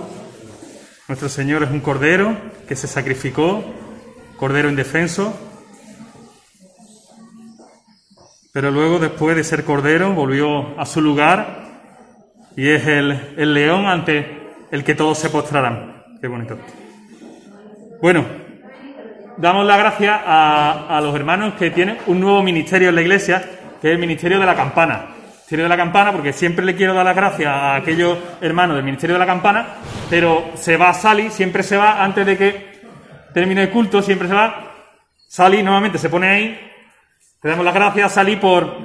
Nuestro 1.06 1.28
Señor 1.28 1.64
es 1.64 1.70
un 1.70 1.80
cordero 1.80 2.34
que 2.66 2.76
se 2.76 2.86
sacrificó, 2.86 3.62
cordero 4.38 4.70
indefenso. 4.70 5.38
Pero 8.54 8.70
luego, 8.70 8.98
después 8.98 9.36
de 9.36 9.44
ser 9.44 9.64
cordero, 9.64 10.14
volvió 10.14 10.80
a 10.80 10.86
su 10.86 11.02
lugar 11.02 11.66
y 12.56 12.70
es 12.70 12.86
el, 12.86 13.34
el 13.36 13.52
león 13.52 13.84
ante 13.84 14.48
el 14.70 14.82
que 14.82 14.94
todos 14.94 15.18
se 15.18 15.28
postrarán. 15.28 16.04
Qué 16.22 16.26
bonito. 16.26 16.56
Bueno, 18.00 18.47
damos 19.38 19.64
la 19.64 19.76
gracia 19.76 20.22
a, 20.26 21.00
los 21.00 21.14
hermanos 21.14 21.54
que 21.54 21.70
tienen 21.70 21.98
un 22.06 22.20
nuevo 22.20 22.42
ministerio 22.42 22.88
en 22.90 22.94
la 22.96 23.02
iglesia, 23.02 23.42
que 23.80 23.88
es 23.88 23.94
el 23.94 23.98
ministerio 23.98 24.38
de 24.38 24.46
la 24.46 24.54
campana. 24.54 25.14
Ministerio 25.32 25.64
de 25.64 25.68
la 25.68 25.76
campana, 25.76 26.12
porque 26.12 26.32
siempre 26.32 26.64
le 26.64 26.76
quiero 26.76 26.92
dar 26.92 27.06
las 27.06 27.16
gracias 27.16 27.48
a 27.48 27.76
aquellos 27.76 28.18
hermanos 28.40 28.76
del 28.76 28.84
ministerio 28.84 29.14
de 29.14 29.20
la 29.20 29.26
campana, 29.26 29.66
pero 30.10 30.50
se 30.54 30.76
va 30.76 30.92
Sally, 30.92 31.30
siempre 31.30 31.62
se 31.62 31.76
va 31.76 32.04
antes 32.04 32.26
de 32.26 32.36
que 32.36 32.80
termine 33.32 33.62
el 33.62 33.70
culto, 33.70 34.02
siempre 34.02 34.28
se 34.28 34.34
va. 34.34 34.72
Sally 35.26 35.62
nuevamente 35.62 35.96
se 35.96 36.10
pone 36.10 36.28
ahí. 36.28 36.60
Te 37.40 37.48
damos 37.48 37.64
las 37.64 37.74
gracias, 37.74 38.12
Sally, 38.12 38.36
por 38.36 38.76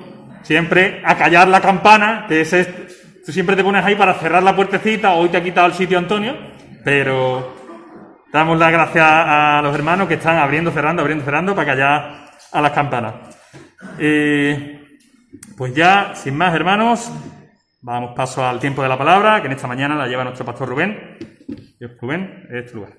siempre 0.43 1.01
acallar 1.03 1.47
la 1.47 1.59
campana, 1.59 2.25
que 2.29 2.41
es, 2.41 2.69
tú 3.25 3.31
siempre 3.31 3.55
te 3.55 3.63
pones 3.63 3.83
ahí 3.83 3.95
para 3.95 4.13
cerrar 4.13 4.43
la 4.43 4.55
puertecita, 4.55 5.13
hoy 5.13 5.29
te 5.29 5.37
ha 5.37 5.43
quitado 5.43 5.67
el 5.67 5.73
sitio 5.73 5.97
Antonio, 5.97 6.37
pero 6.83 7.62
Damos 8.34 8.58
las 8.58 8.72
gracias 8.72 9.06
a 9.08 9.62
los 9.62 9.76
hermanos 9.76 10.08
que 10.08 10.15
están 10.15 10.38
abriendo, 10.38 10.72
cerrando, 10.72 11.04
abriendo, 11.04 11.24
cerrando 11.24 11.54
para 11.54 11.67
callar 11.67 12.32
a 12.52 12.62
las 12.62 12.72
campanas. 12.72 13.13
pues 15.56 15.76
ya, 15.76 16.15
sin 16.15 16.36
más 16.36 16.56
hermanos, 16.56 17.12
vamos 17.82 18.15
paso 18.15 18.43
al 18.43 18.60
tiempo 18.60 18.82
de 18.82 18.89
la 18.89 18.98
palabra, 18.98 19.39
que 19.39 19.46
en 19.46 19.54
esta 19.54 19.67
mañana 19.67 19.93
la 19.93 20.08
lleva 20.08 20.24
nuestro 20.24 20.48
pastor 20.48 20.67
Rubén. 20.67 21.15
Rubén, 22.02 22.48
es 22.50 22.72
tu 22.72 22.78
lugar. 22.78 22.93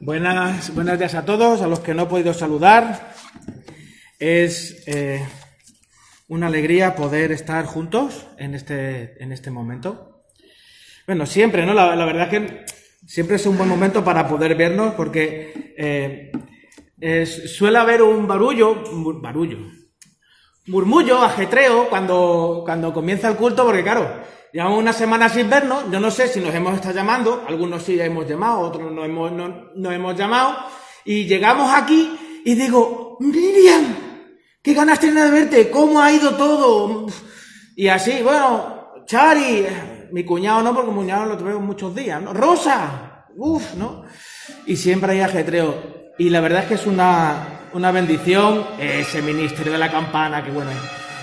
Buenas, 0.00 0.74
buenos 0.74 0.98
días 0.98 1.14
a 1.14 1.26
todos, 1.26 1.60
a 1.60 1.66
los 1.66 1.80
que 1.80 1.92
no 1.92 2.04
he 2.04 2.06
podido 2.06 2.32
saludar. 2.32 3.12
Es 4.18 4.82
eh, 4.86 5.22
una 6.28 6.48
alegría 6.48 6.96
poder 6.96 7.32
estar 7.32 7.64
juntos 7.66 8.26
en 8.38 8.54
este, 8.54 9.22
en 9.22 9.32
este 9.32 9.50
momento. 9.50 10.24
Bueno, 11.06 11.24
siempre, 11.26 11.64
¿no? 11.64 11.72
La, 11.72 12.04
verdad 12.04 12.24
es 12.24 12.28
que 12.30 12.64
siempre 13.06 13.36
es 13.36 13.46
un 13.46 13.56
buen 13.56 13.68
momento 13.68 14.04
para 14.04 14.26
poder 14.26 14.56
vernos 14.56 14.94
porque 14.94 15.74
eh, 15.78 17.26
suele 17.26 17.78
haber 17.78 18.02
un 18.02 18.26
barullo, 18.26 18.82
barullo, 19.20 19.58
murmullo, 20.66 21.22
ajetreo 21.22 21.88
cuando, 21.88 22.62
cuando 22.64 22.92
comienza 22.92 23.28
el 23.28 23.36
culto 23.36 23.64
porque 23.64 23.84
claro, 23.84 24.20
llevamos 24.52 24.80
una 24.80 24.92
semana 24.92 25.28
sin 25.28 25.48
vernos, 25.48 25.84
yo 25.92 26.00
no 26.00 26.10
sé 26.10 26.26
si 26.26 26.40
nos 26.40 26.52
hemos 26.52 26.74
estado 26.74 26.94
llamando, 26.94 27.44
algunos 27.46 27.84
sí 27.84 28.00
hemos 28.00 28.28
llamado, 28.28 28.60
otros 28.60 28.90
no 28.90 29.04
hemos, 29.04 29.30
no, 29.30 29.70
no 29.76 29.92
hemos 29.92 30.16
llamado, 30.16 30.56
y 31.04 31.26
llegamos 31.26 31.72
aquí 31.72 32.42
y 32.44 32.54
digo, 32.54 33.16
Miriam, 33.20 34.05
¿Qué 34.66 34.74
ganas 34.74 34.98
tiene 34.98 35.22
de 35.22 35.30
verte? 35.30 35.70
¿Cómo 35.70 36.02
ha 36.02 36.10
ido 36.10 36.34
todo? 36.34 37.06
Y 37.76 37.86
así, 37.86 38.20
bueno, 38.20 39.04
Chari, 39.06 39.64
mi 40.10 40.24
cuñado 40.24 40.60
no, 40.60 40.74
porque 40.74 40.90
mi 40.90 40.96
cuñado 40.96 41.24
lo 41.24 41.38
tuve 41.38 41.54
muchos 41.54 41.94
días, 41.94 42.20
¿no? 42.20 42.32
Rosa, 42.32 43.26
uff, 43.36 43.74
¿no? 43.74 44.02
Y 44.66 44.74
siempre 44.74 45.12
hay 45.12 45.20
ajetreo. 45.20 46.12
Y 46.18 46.30
la 46.30 46.40
verdad 46.40 46.64
es 46.64 46.68
que 46.68 46.74
es 46.74 46.84
una, 46.84 47.68
una 47.74 47.92
bendición 47.92 48.66
ese 48.80 49.22
ministerio 49.22 49.70
de 49.70 49.78
la 49.78 49.88
campana, 49.88 50.44
que 50.44 50.50
bueno, 50.50 50.72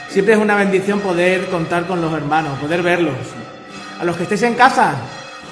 siempre 0.08 0.36
es 0.36 0.40
una 0.40 0.56
bendición 0.56 1.02
poder 1.02 1.48
contar 1.48 1.86
con 1.86 2.00
los 2.00 2.14
hermanos, 2.14 2.58
poder 2.60 2.82
verlos. 2.82 3.18
A 4.00 4.06
los 4.06 4.16
que 4.16 4.24
estéis 4.24 4.44
en 4.44 4.56
casa, 4.56 4.96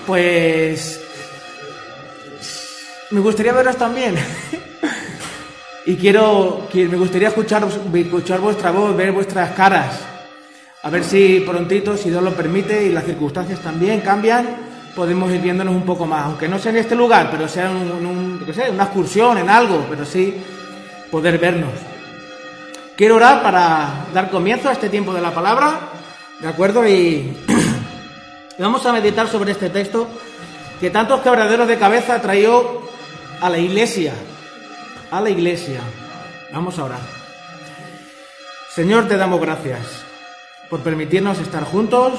pues 0.07 0.97
me 3.09 3.19
gustaría 3.19 3.51
veros 3.51 3.75
también. 3.75 4.15
Y 5.85 5.95
quiero, 5.95 6.67
que 6.71 6.87
me 6.87 6.95
gustaría 6.95 7.29
escuchar, 7.29 7.65
vuestra 8.39 8.71
voz, 8.71 8.95
ver 8.95 9.11
vuestras 9.11 9.51
caras. 9.51 9.99
A 10.83 10.89
ver 10.89 11.03
si 11.03 11.39
prontito, 11.41 11.97
si 11.97 12.09
Dios 12.09 12.21
lo 12.21 12.33
permite 12.33 12.85
y 12.85 12.89
las 12.89 13.03
circunstancias 13.03 13.59
también 13.61 14.01
cambian, 14.01 14.47
podemos 14.95 15.31
ir 15.31 15.41
viéndonos 15.41 15.73
un 15.73 15.83
poco 15.83 16.05
más. 16.05 16.25
Aunque 16.25 16.47
no 16.47 16.59
sea 16.59 16.71
en 16.71 16.77
este 16.77 16.95
lugar, 16.95 17.29
pero 17.31 17.47
sea 17.47 17.71
en 17.71 17.77
un, 17.77 18.45
una 18.73 18.83
excursión, 18.83 19.39
en 19.39 19.49
algo, 19.49 19.85
pero 19.89 20.05
sí 20.05 20.35
poder 21.09 21.39
vernos. 21.39 21.71
Quiero 22.95 23.15
orar 23.15 23.41
para 23.41 24.05
dar 24.13 24.29
comienzo 24.29 24.69
a 24.69 24.73
este 24.73 24.89
tiempo 24.89 25.13
de 25.13 25.21
la 25.21 25.33
palabra, 25.33 25.79
¿de 26.39 26.47
acuerdo? 26.47 26.87
Y, 26.87 27.35
vamos 28.59 28.85
a 28.85 28.93
meditar 28.93 29.27
sobre 29.27 29.53
este 29.53 29.71
texto 29.71 30.07
que 30.79 30.91
tantos 30.91 31.21
quebraderos 31.21 31.67
de 31.67 31.77
cabeza 31.79 32.21
traído 32.21 32.83
a 33.39 33.49
la 33.49 33.57
iglesia 33.57 34.13
a 35.11 35.21
la 35.21 35.29
iglesia. 35.29 35.81
Vamos 36.53 36.79
a 36.79 36.85
orar. 36.85 37.01
Señor, 38.73 39.07
te 39.07 39.17
damos 39.17 39.41
gracias 39.41 40.05
por 40.69 40.79
permitirnos 40.79 41.37
estar 41.39 41.65
juntos, 41.65 42.13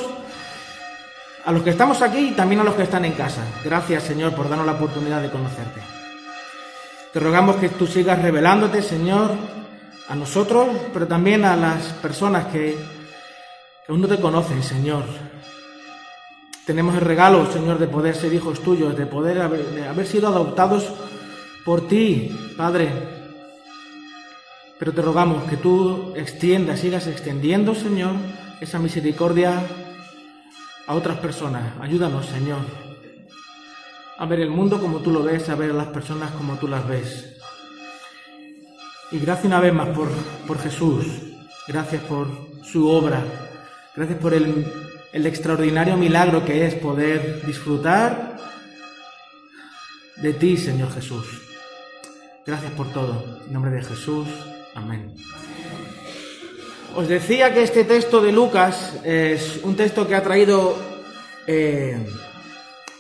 a 1.45 1.51
los 1.51 1.63
que 1.63 1.71
estamos 1.71 2.03
aquí 2.03 2.29
y 2.29 2.33
también 2.33 2.61
a 2.61 2.65
los 2.65 2.75
que 2.75 2.83
están 2.83 3.05
en 3.07 3.13
casa. 3.13 3.43
Gracias, 3.65 4.05
Señor, 4.05 4.35
por 4.35 4.49
darnos 4.49 4.67
la 4.67 4.75
oportunidad 4.75 5.23
de 5.23 5.31
conocerte. 5.31 5.81
Te 7.13 7.19
rogamos 7.19 7.57
que 7.57 7.71
tú 7.71 7.87
sigas 7.87 8.21
revelándote, 8.21 8.83
Señor, 8.83 9.33
a 10.09 10.15
nosotros, 10.15 10.69
pero 10.93 11.07
también 11.09 11.45
a 11.45 11.57
las 11.57 11.85
personas 11.95 12.47
que, 12.47 12.77
aún 13.89 14.03
no 14.03 14.09
te 14.09 14.21
conocen, 14.21 14.63
Señor. 14.63 15.05
Tenemos 16.67 16.95
el 16.95 17.01
regalo, 17.01 17.51
Señor, 17.51 17.79
de 17.79 17.89
poder 17.89 18.15
ser 18.15 18.33
hijos 18.33 18.61
tuyos, 18.61 18.97
de 18.97 19.07
poder 19.07 19.49
de 19.49 19.89
haber 19.89 20.07
sido 20.07 20.29
adoptados 20.29 20.93
por 21.65 21.89
ti, 21.89 22.31
Padre. 22.57 22.91
Pero 24.79 24.93
te 24.93 25.03
rogamos 25.03 25.45
que 25.45 25.57
tú 25.57 26.13
extiendas, 26.17 26.81
sigas 26.81 27.07
extendiendo, 27.07 27.75
Señor, 27.75 28.15
esa 28.61 28.79
misericordia 28.79 29.63
a 30.87 30.95
otras 30.95 31.19
personas. 31.19 31.75
Ayúdanos, 31.81 32.27
Señor, 32.27 32.61
a 34.19 34.27
ver 34.27 34.41
el 34.41 34.51
mundo 34.51 34.81
como 34.81 34.99
tú 34.99 35.11
lo 35.11 35.23
ves, 35.23 35.49
a 35.49 35.55
ver 35.55 35.71
a 35.71 35.75
las 35.75 35.89
personas 35.89 36.33
como 36.33 36.57
tú 36.57 36.67
las 36.67 36.87
ves. 36.87 37.37
Y 39.13 39.19
gracias 39.19 39.47
una 39.47 39.61
vez 39.61 39.73
más 39.73 39.89
por, 39.91 40.09
por 40.47 40.59
Jesús, 40.59 41.07
gracias 41.69 42.03
por 42.05 42.27
su 42.65 42.89
obra, 42.89 43.23
gracias 43.95 44.19
por 44.19 44.35
el, 44.35 44.67
el 45.13 45.27
extraordinario 45.27 45.97
milagro 45.97 46.45
que 46.45 46.67
es 46.67 46.75
poder 46.75 47.45
disfrutar 47.47 48.37
de 50.17 50.33
ti, 50.33 50.57
Señor 50.57 50.93
Jesús. 50.93 51.52
Gracias 52.45 52.73
por 52.73 52.93
todo. 52.93 53.39
En 53.47 53.53
nombre 53.53 53.71
de 53.71 53.83
Jesús. 53.83 54.27
Amén. 54.75 55.15
Os 56.97 57.07
decía 57.07 57.55
que 57.55 57.63
este 57.63 57.85
texto 57.85 58.21
de 58.21 58.33
Lucas 58.33 58.95
es 59.05 59.61
un 59.63 59.77
texto 59.77 60.09
que 60.09 60.17
ha 60.17 60.23
traído 60.25 60.77
eh, 61.47 62.05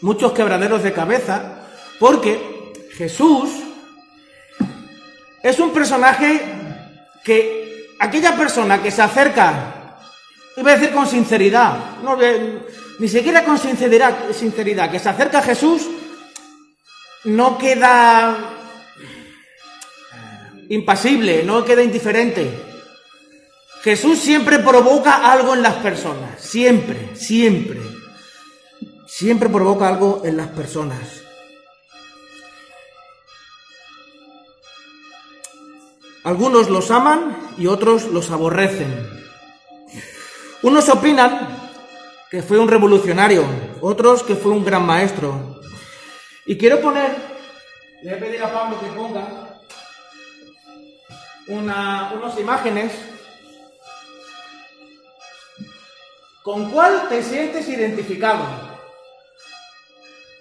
muchos 0.00 0.32
quebraderos 0.32 0.84
de 0.84 0.92
cabeza, 0.92 1.64
porque 1.98 2.72
Jesús 2.92 3.50
es 5.42 5.58
un 5.58 5.72
personaje 5.72 6.40
que 7.24 7.88
aquella 7.98 8.36
persona 8.36 8.80
que 8.80 8.92
se 8.92 9.02
acerca, 9.02 9.98
iba 10.56 10.70
a 10.70 10.76
decir 10.76 10.94
con 10.94 11.06
sinceridad, 11.06 12.00
no, 12.02 12.16
ni 13.00 13.08
siquiera 13.08 13.44
con 13.44 13.58
sinceridad, 13.58 14.30
sinceridad, 14.32 14.88
que 14.88 15.00
se 15.00 15.08
acerca 15.08 15.40
a 15.40 15.42
Jesús, 15.42 15.82
no 17.24 17.58
queda 17.58 18.61
impasible, 20.68 21.42
no 21.44 21.64
queda 21.64 21.82
indiferente. 21.82 22.50
Jesús 23.82 24.18
siempre 24.18 24.60
provoca 24.60 25.32
algo 25.32 25.54
en 25.54 25.62
las 25.62 25.74
personas, 25.76 26.40
siempre, 26.40 27.16
siempre. 27.16 27.80
Siempre 29.06 29.48
provoca 29.48 29.88
algo 29.88 30.22
en 30.24 30.36
las 30.36 30.48
personas. 30.48 31.22
Algunos 36.24 36.70
los 36.70 36.90
aman 36.92 37.36
y 37.58 37.66
otros 37.66 38.04
los 38.04 38.30
aborrecen. 38.30 39.22
Unos 40.62 40.88
opinan 40.88 41.70
que 42.30 42.42
fue 42.42 42.58
un 42.58 42.68
revolucionario, 42.68 43.44
otros 43.80 44.22
que 44.22 44.36
fue 44.36 44.52
un 44.52 44.64
gran 44.64 44.86
maestro. 44.86 45.60
Y 46.46 46.56
quiero 46.56 46.80
poner, 46.80 47.16
le 48.02 48.10
voy 48.10 48.18
a 48.18 48.24
pedir 48.24 48.42
a 48.42 48.52
Pablo 48.52 48.80
que 48.80 48.86
ponga 48.86 49.41
una, 51.48 52.12
unas 52.14 52.38
imágenes. 52.38 52.92
¿Con 56.42 56.70
cuál 56.70 57.08
te 57.08 57.22
sientes 57.22 57.68
identificado? 57.68 58.44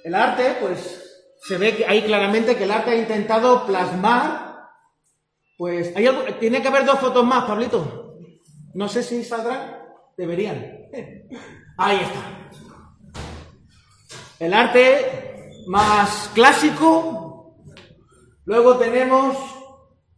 El 0.03 0.15
arte, 0.15 0.57
pues 0.59 1.25
se 1.43 1.57
ve 1.57 1.75
que 1.75 1.85
ahí 1.85 2.03
claramente 2.03 2.55
que 2.55 2.63
el 2.63 2.71
arte 2.71 2.91
ha 2.91 2.95
intentado 2.95 3.65
plasmar 3.65 4.51
pues 5.61 5.95
hay 5.95 6.07
algo, 6.07 6.23
tiene 6.39 6.59
que 6.59 6.69
haber 6.69 6.85
dos 6.85 6.99
fotos 6.99 7.23
más, 7.23 7.43
Pablito. 7.43 8.17
No 8.73 8.89
sé 8.89 9.03
si 9.03 9.23
saldrán. 9.23 9.77
Deberían. 10.17 10.57
Ahí 11.77 11.97
está. 11.97 12.49
El 14.39 14.55
arte 14.55 15.51
más 15.67 16.31
clásico. 16.33 17.57
Luego 18.45 18.79
tenemos 18.79 19.37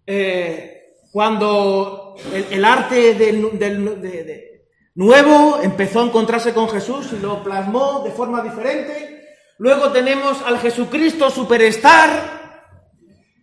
eh, 0.07 0.72
cuando 1.13 2.15
el, 2.49 2.65
arte 2.65 3.13
de, 3.13 4.63
nuevo 4.95 5.59
empezó 5.61 6.01
a 6.01 6.05
encontrarse 6.05 6.55
con 6.55 6.67
Jesús 6.67 7.11
y 7.13 7.21
lo 7.21 7.43
plasmó 7.43 8.01
de 8.03 8.09
forma 8.09 8.41
diferente. 8.41 9.23
Luego 9.59 9.91
tenemos 9.91 10.41
al 10.41 10.57
Jesucristo 10.57 11.29
Superstar. 11.29 12.71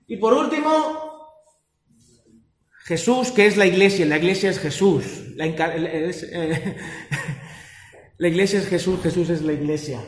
Y 0.09 0.17
por 0.17 0.33
último, 0.33 1.29
Jesús, 2.87 3.31
que 3.31 3.47
es 3.47 3.57
la 3.57 3.67
iglesia? 3.67 4.05
La 4.05 4.17
iglesia 4.17 4.51
es 4.51 4.59
Jesús. 4.59 5.05
La, 5.37 5.47
eh, 5.47 6.77
la, 8.19 8.29
iglesia 8.29 8.59
es 8.59 8.67
Jesús, 8.67 9.01
Jesús 9.01 9.31
es 9.31 9.43
la 9.43 9.53
iglesia. 9.53 10.01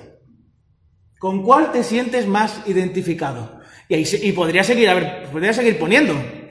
¿Con 1.21 1.45
cuál 1.45 1.71
te 1.71 1.85
sientes 1.85 2.27
más 2.27 2.61
identificado? 2.67 3.61
Y, 3.89 4.03
y 4.29 4.33
podría, 4.33 4.65
seguir, 4.65 4.89
a 4.89 4.95
ver, 4.95 5.29
podría 5.31 5.53
seguir 5.53 5.79
poniendo. 5.79 6.42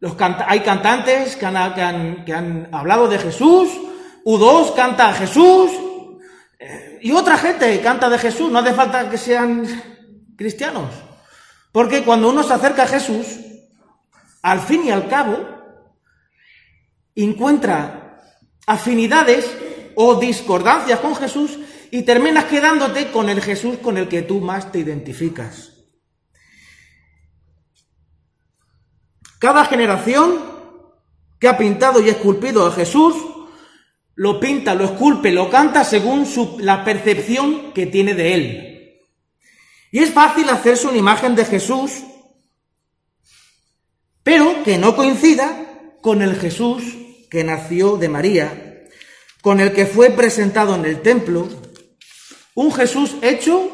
Los 0.00 0.16
hay 0.46 0.60
cantantes 0.60 1.36
que 1.36 1.44
han, 1.44 2.24
que, 2.24 2.32
han, 2.32 2.68
hablado 2.72 3.06
de 3.06 3.18
Jesús, 3.18 3.68
U2 4.24 4.74
canta 4.74 5.10
a 5.10 5.12
Jesús, 5.12 5.70
eh, 6.58 6.98
y 7.02 7.12
otra 7.12 7.36
gente 7.36 7.78
canta 7.80 8.08
de 8.08 8.18
Jesús. 8.18 8.50
No 8.50 8.60
hace 8.60 8.72
falta 8.72 9.10
que 9.10 9.18
sean 9.18 9.66
cristianos. 10.36 10.90
Porque 11.70 12.02
cuando 12.02 12.30
uno 12.30 12.42
se 12.42 12.54
acerca 12.54 12.84
a 12.84 12.88
Jesús, 12.88 13.26
al 14.42 14.60
fin 14.60 14.86
y 14.86 14.90
al 14.90 15.06
cabo, 15.06 15.38
encuentra 17.14 18.18
afinidades 18.66 19.50
o 19.94 20.14
discordancias 20.14 21.00
con 21.00 21.14
Jesús 21.14 21.58
y 21.90 22.02
terminas 22.02 22.44
quedándote 22.44 23.10
con 23.10 23.28
el 23.28 23.42
Jesús 23.42 23.78
con 23.78 23.98
el 23.98 24.08
que 24.08 24.22
tú 24.22 24.40
más 24.40 24.72
te 24.72 24.78
identificas. 24.78 25.79
Cada 29.40 29.64
generación 29.64 30.38
que 31.40 31.48
ha 31.48 31.56
pintado 31.56 32.02
y 32.02 32.10
esculpido 32.10 32.66
a 32.66 32.72
Jesús, 32.72 33.16
lo 34.14 34.38
pinta, 34.38 34.74
lo 34.74 34.84
esculpe, 34.84 35.32
lo 35.32 35.48
canta 35.48 35.82
según 35.82 36.28
la 36.58 36.84
percepción 36.84 37.72
que 37.72 37.86
tiene 37.86 38.12
de 38.12 38.34
él. 38.34 39.00
Y 39.92 40.00
es 40.00 40.12
fácil 40.12 40.46
hacerse 40.50 40.88
una 40.88 40.98
imagen 40.98 41.34
de 41.34 41.46
Jesús, 41.46 42.02
pero 44.22 44.62
que 44.62 44.76
no 44.76 44.94
coincida 44.94 45.96
con 46.02 46.20
el 46.20 46.36
Jesús 46.36 46.82
que 47.30 47.42
nació 47.42 47.96
de 47.96 48.10
María, 48.10 48.84
con 49.40 49.58
el 49.58 49.72
que 49.72 49.86
fue 49.86 50.10
presentado 50.10 50.74
en 50.74 50.84
el 50.84 51.00
templo, 51.00 51.48
un 52.54 52.74
Jesús 52.74 53.16
hecho 53.22 53.70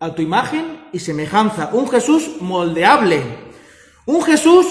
a 0.00 0.14
tu 0.14 0.22
imagen 0.22 0.86
y 0.90 1.00
semejanza, 1.00 1.68
un 1.74 1.86
Jesús 1.90 2.40
moldeable, 2.40 3.22
un 4.06 4.22
Jesús 4.22 4.66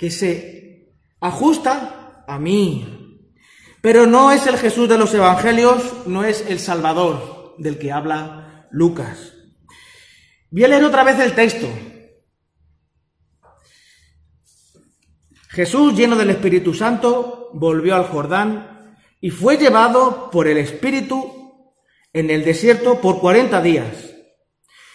que 0.00 0.10
se 0.10 0.94
ajusta 1.20 2.24
a 2.26 2.38
mí. 2.38 3.28
Pero 3.82 4.06
no 4.06 4.32
es 4.32 4.46
el 4.46 4.56
Jesús 4.56 4.88
de 4.88 4.96
los 4.96 5.12
evangelios, 5.12 6.06
no 6.06 6.24
es 6.24 6.46
el 6.48 6.58
Salvador 6.58 7.54
del 7.58 7.78
que 7.78 7.92
habla 7.92 8.66
Lucas. 8.70 9.34
Voy 10.50 10.64
a 10.64 10.68
leer 10.68 10.84
otra 10.84 11.04
vez 11.04 11.18
el 11.20 11.34
texto, 11.34 11.68
Jesús, 15.50 15.94
lleno 15.94 16.16
del 16.16 16.30
Espíritu 16.30 16.72
Santo, 16.72 17.50
volvió 17.52 17.94
al 17.94 18.04
Jordán 18.04 18.96
y 19.20 19.28
fue 19.28 19.58
llevado 19.58 20.30
por 20.30 20.48
el 20.48 20.56
Espíritu 20.56 21.76
en 22.14 22.30
el 22.30 22.42
desierto 22.42 23.02
por 23.02 23.20
cuarenta 23.20 23.60
días, 23.60 24.14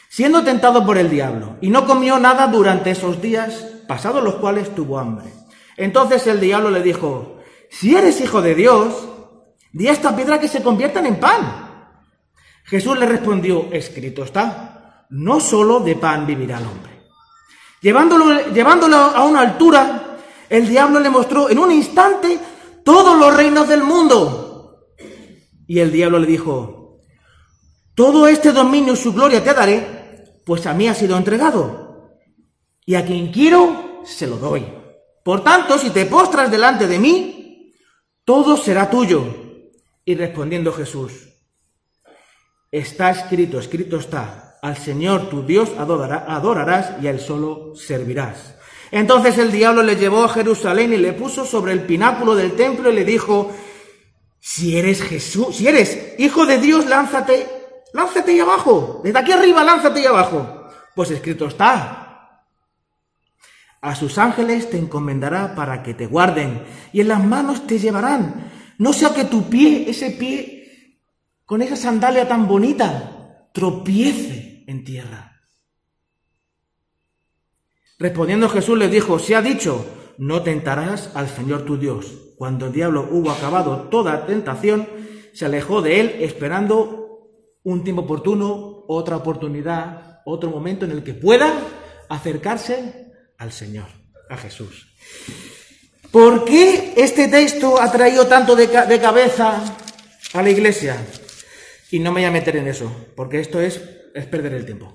siendo 0.10 0.44
tentado 0.44 0.84
por 0.84 0.98
el 0.98 1.12
diablo, 1.12 1.58
y 1.62 1.70
no 1.70 1.86
comió 1.86 2.18
nada 2.18 2.48
durante 2.48 2.90
esos 2.90 3.22
días, 3.22 3.75
pasados 3.88 4.24
los 4.24 4.36
cuales 4.36 4.74
tuvo 4.74 5.00
hambre. 5.00 5.28
Entonces 5.78 6.26
el 6.28 6.40
diablo 6.40 6.70
le 6.70 6.82
dijo, 6.82 7.40
si 7.70 7.96
eres 7.96 8.22
hijo 8.22 8.42
de 8.42 8.56
Dios, 8.56 9.08
di 9.72 9.88
a 9.88 9.92
esta 9.92 10.16
piedra 10.16 10.40
que 10.40 10.48
se 10.48 10.64
conviertan 10.64 11.06
en 11.06 11.20
pan. 11.20 11.66
Jesús 12.64 12.98
le 12.98 13.06
respondió, 13.06 13.68
escrito 13.72 14.24
está, 14.24 15.06
no 15.10 15.40
solo 15.40 15.80
de 15.82 15.96
pan 15.96 16.26
vivirá 16.26 16.58
el 16.58 16.66
hombre. 16.66 17.04
Llevándolo, 17.82 18.52
llevándolo 18.52 18.98
a 18.98 19.26
una 19.26 19.42
altura, 19.42 20.18
el 20.50 20.68
diablo 20.68 21.00
le 21.00 21.10
mostró 21.10 21.50
en 21.50 21.60
un 21.60 21.72
instante 21.72 22.40
todos 22.84 23.18
los 23.20 23.36
reinos 23.36 23.68
del 23.68 23.84
mundo. 23.84 24.88
Y 25.68 25.80
el 25.80 25.92
diablo 25.92 26.20
le 26.20 26.28
dijo, 26.28 27.02
todo 27.96 28.28
este 28.28 28.52
dominio 28.52 28.94
y 28.94 28.98
su 28.98 29.14
gloria 29.14 29.44
te 29.44 29.54
daré, 29.54 30.42
pues 30.46 30.66
a 30.68 30.74
mí 30.74 30.88
ha 30.88 30.94
sido 30.94 31.18
entregado. 31.18 31.85
Y 32.86 32.96
a 32.96 33.06
quien 33.06 33.32
quiero, 33.32 34.02
se 34.06 34.28
lo 34.28 34.38
doy. 34.38 34.66
Por 35.24 35.44
tanto, 35.44 35.78
si 35.78 35.90
te 35.90 36.06
postras 36.06 36.52
delante 36.52 36.88
de 36.88 37.00
mí, 37.00 37.74
todo 38.24 38.58
será 38.58 38.90
tuyo. 38.90 39.24
Y 40.06 40.16
respondiendo 40.16 40.72
Jesús, 40.72 41.14
está 42.72 43.10
escrito, 43.10 43.60
escrito 43.60 43.98
está, 43.98 44.60
al 44.62 44.78
Señor 44.78 45.30
tu 45.30 45.44
Dios 45.44 45.72
adorarás 45.78 47.02
y 47.02 47.08
a 47.08 47.12
Él 47.12 47.20
solo 47.20 47.76
servirás. 47.76 48.56
Entonces 48.92 49.38
el 49.40 49.52
diablo 49.52 49.82
le 49.82 49.96
llevó 49.96 50.24
a 50.24 50.30
Jerusalén 50.30 50.94
y 50.94 50.98
le 50.98 51.14
puso 51.14 51.44
sobre 51.44 51.74
el 51.74 51.82
pináculo 51.82 52.36
del 52.36 52.56
templo 52.56 52.92
y 52.92 52.96
le 52.96 53.04
dijo, 53.04 53.52
si 54.40 54.78
eres 54.78 55.02
Jesús, 55.02 55.56
si 55.56 55.68
eres 55.68 56.14
hijo 56.20 56.46
de 56.46 56.60
Dios, 56.60 56.86
lánzate, 56.86 57.48
lánzate 57.94 58.32
ahí 58.32 58.40
abajo, 58.40 59.02
desde 59.04 59.18
aquí 59.18 59.32
arriba, 59.32 59.64
lánzate 59.64 60.02
ahí 60.02 60.06
abajo. 60.06 60.70
Pues 60.94 61.10
escrito 61.10 61.48
está, 61.48 62.05
a 63.86 63.94
sus 63.94 64.18
ángeles 64.18 64.72
te 64.72 64.80
encomendará 64.80 65.54
para 65.54 65.84
que 65.84 65.94
te 65.94 66.08
guarden 66.08 66.64
y 66.92 67.02
en 67.02 67.08
las 67.08 67.24
manos 67.24 67.68
te 67.68 67.78
llevarán. 67.78 68.52
No 68.80 68.92
sea 68.94 69.14
que 69.14 69.26
tu 69.26 69.48
pie, 69.48 69.88
ese 69.88 70.10
pie, 70.10 71.04
con 71.46 71.62
esa 71.62 71.76
sandalia 71.76 72.28
tan 72.28 72.48
bonita, 72.48 73.48
tropiece 73.54 74.64
en 74.66 74.84
tierra. 74.84 75.40
Respondiendo 78.00 78.50
Jesús 78.50 78.76
le 78.76 78.90
dijo, 78.90 79.20
se 79.20 79.36
ha 79.36 79.44
dicho, 79.44 79.86
no 80.18 80.42
tentarás 80.42 81.12
al 81.16 81.30
Señor 81.30 81.62
tu 81.62 81.78
Dios. 81.78 82.12
Cuando 82.38 82.66
el 82.66 82.74
diablo 82.74 83.08
hubo 83.12 83.30
acabado 83.30 83.82
toda 83.92 84.26
tentación, 84.26 84.88
se 85.32 85.46
alejó 85.46 85.84
de 85.84 86.00
él 86.00 86.16
esperando 86.22 87.30
un 87.62 87.84
tiempo 87.84 88.02
oportuno, 88.02 88.84
otra 88.88 89.18
oportunidad, 89.18 90.22
otro 90.26 90.50
momento 90.50 90.86
en 90.86 90.92
el 90.92 91.04
que 91.04 91.14
pueda 91.14 91.54
acercarse 92.10 93.05
al 93.38 93.52
Señor, 93.52 93.88
a 94.30 94.38
Jesús. 94.38 94.88
¿Por 96.12 96.46
qué 96.46 96.94
este 96.96 97.28
texto 97.28 97.82
ha 97.82 97.92
traído 97.92 98.28
tanto 98.28 98.56
de, 98.56 98.70
cabeza 98.70 99.78
a 100.34 100.42
la 100.42 100.50
iglesia? 100.50 100.98
Y 101.92 102.00
no 102.00 102.12
me 102.12 102.22
voy 102.22 102.26
a 102.26 102.32
meter 102.32 102.56
en 102.58 102.68
eso, 102.68 103.08
porque 103.16 103.40
esto 103.40 103.60
es, 103.60 103.82
es 104.14 104.26
perder 104.26 104.54
el 104.54 104.66
tiempo. 104.66 104.94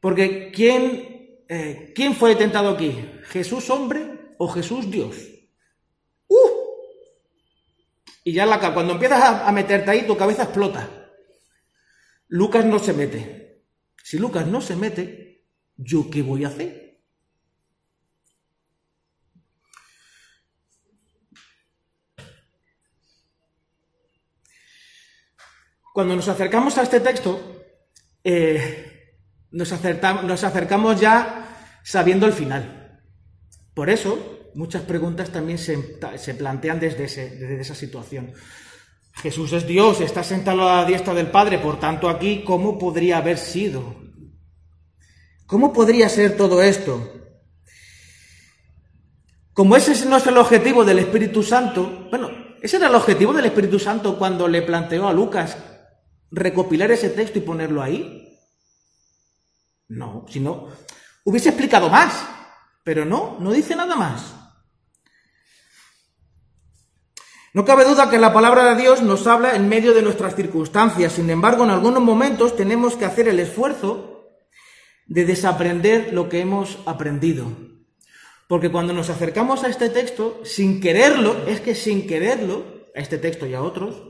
Porque 0.00 0.50
¿quién, 0.52 1.44
eh, 1.48 1.92
¿quién 1.94 2.14
fue 2.14 2.34
tentado 2.36 2.70
aquí? 2.70 3.08
¿Jesús 3.28 3.70
hombre 3.70 4.34
o 4.38 4.48
Jesús 4.48 4.90
Dios? 4.90 5.16
¡Uh! 6.28 6.62
Y 8.24 8.32
ya 8.32 8.46
la, 8.46 8.58
cuando 8.72 8.94
empiezas 8.94 9.22
a, 9.22 9.52
meterte 9.52 9.90
ahí, 9.90 10.06
tu 10.06 10.16
cabeza 10.16 10.44
explota. 10.44 10.88
Lucas 12.28 12.64
no 12.64 12.78
se 12.78 12.92
mete. 12.92 13.64
Si 14.02 14.18
Lucas 14.18 14.46
no 14.46 14.60
se 14.60 14.76
mete, 14.76 15.21
¿yo 15.76 16.08
qué 16.10 16.22
voy 16.22 16.44
a 16.44 16.48
hacer? 16.48 16.82
Cuando 25.92 26.16
nos 26.16 26.26
acercamos 26.28 26.78
a 26.78 26.82
este 26.82 27.00
texto, 27.00 27.38
eh, 28.24 29.18
nos, 29.50 29.70
nos 30.24 30.44
acercamos 30.44 30.98
ya 31.00 31.78
sabiendo 31.84 32.26
el 32.26 32.32
final. 32.32 33.02
Por 33.74 33.90
eso, 33.90 34.50
muchas 34.54 34.82
preguntas 34.82 35.30
también 35.30 35.58
se, 35.58 35.98
se 36.16 36.34
plantean 36.34 36.80
desde, 36.80 37.02
desde, 37.06 37.60
esa 37.60 37.74
situación. 37.74 38.32
Jesús 39.14 39.52
es 39.52 39.66
Dios, 39.66 40.00
está 40.00 40.24
sentado 40.24 40.66
a 40.66 40.76
la 40.76 40.84
diestra 40.86 41.12
del 41.12 41.30
Padre, 41.30 41.58
por 41.58 41.78
tanto 41.78 42.08
aquí, 42.08 42.42
¿cómo 42.42 42.78
podría 42.78 43.18
haber 43.18 43.36
sido? 43.36 44.01
¿Cómo 45.52 45.70
podría 45.70 46.08
ser 46.08 46.34
todo 46.38 46.62
esto? 46.62 47.12
Como 49.52 49.76
ese 49.76 50.06
no 50.06 50.16
es 50.16 50.26
el 50.26 50.38
objetivo 50.38 50.82
del 50.82 51.00
Espíritu 51.00 51.42
Santo, 51.42 52.08
bueno, 52.08 52.30
ese 52.62 52.78
era 52.78 52.86
el 52.86 52.94
objetivo 52.94 53.34
del 53.34 53.44
Espíritu 53.44 53.78
Santo 53.78 54.16
cuando 54.16 54.48
le 54.48 54.62
planteó 54.62 55.06
a 55.06 55.12
Lucas 55.12 55.58
recopilar 56.30 56.90
ese 56.90 57.10
texto 57.10 57.38
y 57.38 57.42
ponerlo 57.42 57.82
ahí. 57.82 58.34
No, 59.88 60.24
si 60.26 60.40
no, 60.40 60.68
hubiese 61.24 61.50
explicado 61.50 61.90
más, 61.90 62.26
pero 62.82 63.04
no, 63.04 63.36
no 63.38 63.52
dice 63.52 63.76
nada 63.76 63.94
más. 63.94 64.34
No 67.52 67.66
cabe 67.66 67.84
duda 67.84 68.08
que 68.08 68.18
la 68.18 68.32
palabra 68.32 68.74
de 68.74 68.80
Dios 68.80 69.02
nos 69.02 69.26
habla 69.26 69.54
en 69.54 69.68
medio 69.68 69.92
de 69.92 70.00
nuestras 70.00 70.34
circunstancias. 70.34 71.12
Sin 71.12 71.28
embargo, 71.28 71.64
en 71.64 71.70
algunos 71.72 72.02
momentos 72.02 72.56
tenemos 72.56 72.96
que 72.96 73.04
hacer 73.04 73.28
el 73.28 73.38
esfuerzo 73.38 74.11
de 75.06 75.24
desaprender 75.24 76.12
lo 76.12 76.28
que 76.28 76.40
hemos 76.40 76.78
aprendido. 76.86 77.46
Porque 78.48 78.70
cuando 78.70 78.92
nos 78.92 79.10
acercamos 79.10 79.64
a 79.64 79.68
este 79.68 79.88
texto, 79.88 80.40
sin 80.44 80.80
quererlo, 80.80 81.46
es 81.46 81.60
que 81.60 81.74
sin 81.74 82.06
quererlo, 82.06 82.64
a 82.94 83.00
este 83.00 83.18
texto 83.18 83.46
y 83.46 83.54
a 83.54 83.62
otros, 83.62 84.02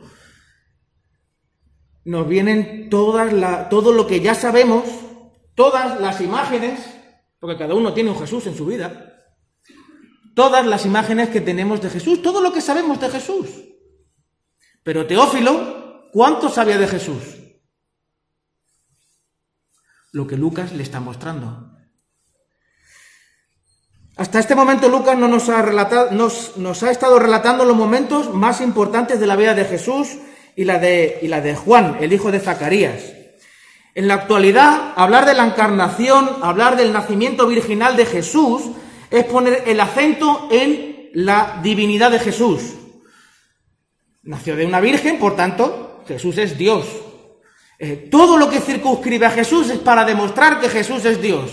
nos 2.05 2.28
vienen 2.28 2.90
todas 2.90 3.33
la, 3.33 3.68
todo 3.68 3.92
lo 3.92 4.07
que 4.07 4.20
ya 4.20 4.35
sabemos, 4.35 4.85
todas 5.55 6.00
las 6.00 6.20
imágenes, 6.20 6.81
porque 7.38 7.59
cada 7.59 7.74
uno 7.74 7.94
tiene 7.94 8.11
un 8.11 8.18
Jesús 8.18 8.46
en 8.46 8.57
su 8.57 8.66
vida, 8.66 9.12
todas 10.35 10.66
las 10.66 10.85
imágenes 10.87 11.28
que 11.28 11.40
tenemos 11.40 11.81
de 11.81 11.90
Jesús, 11.90 12.22
todo 12.22 12.40
lo 12.40 12.52
que 12.52 12.61
sabemos 12.61 13.00
de 13.00 13.11
Jesús. 13.11 13.48
Pero 14.83 15.07
Teófilo, 15.07 16.09
¿cuánto 16.12 16.48
sabía 16.48 16.78
de 16.78 16.88
Jesús? 16.88 17.41
Lo 20.12 20.27
que 20.27 20.37
Lucas 20.37 20.72
le 20.72 20.83
está 20.83 21.01
mostrando. 21.01 21.72
Hasta 24.16 24.38
este 24.38 24.55
momento 24.55 24.88
Lucas 24.88 25.16
no 25.16 25.27
nos 25.27 25.48
ha, 25.48 25.62
relatado, 25.62 26.11
nos, 26.11 26.83
ha 26.83 26.90
estado 26.90 27.18
relatando 27.18 27.64
los 27.64 27.77
momentos 27.77 28.33
más 28.35 28.61
importantes 28.61 29.18
de 29.18 29.27
la 29.27 29.37
vida 29.37 29.55
de 29.55 29.64
Jesús 29.64 30.18
y 30.55 30.64
la 30.64 30.79
de, 30.79 31.18
y 31.22 31.29
la 31.29 31.40
de 31.40 31.57
Juan, 31.57 31.96
el 32.01 32.12
hijo 32.12 32.31
de 32.31 32.40
Zacarías. 32.40 33.03
En 33.94 34.09
la 34.09 34.14
actualidad, 34.14 34.92
hablar 34.96 35.27
de 35.27 35.35
la 35.35 35.46
encarnación, 35.46 36.29
hablar 36.42 36.77
del 36.77 36.92
nacimiento 36.92 37.46
virginal 37.46 37.96
de 37.96 38.07
Jesús, 38.07 38.62
es 39.11 39.25
poner 39.25 39.64
el 39.66 39.81
acento 39.81 40.48
en 40.51 41.11
la 41.14 41.61
divinidad 41.62 42.11
de 42.11 42.18
Jesús. 42.18 42.75
Nació 44.22 44.57
de 44.57 44.66
una 44.66 44.81
virgen, 44.81 45.18
por 45.18 45.37
tanto, 45.37 46.05
Jesús 46.07 46.38
es 46.38 46.57
Dios. 46.57 46.87
Eh, 47.85 47.97
todo 48.09 48.37
lo 48.38 48.49
que 48.49 48.61
circunscribe 48.61 49.27
a 49.27 49.31
Jesús 49.31 49.68
es 49.68 49.79
para 49.81 50.05
demostrar 50.05 50.61
que 50.61 50.68
Jesús 50.68 51.05
es 51.05 51.21
Dios. 51.21 51.51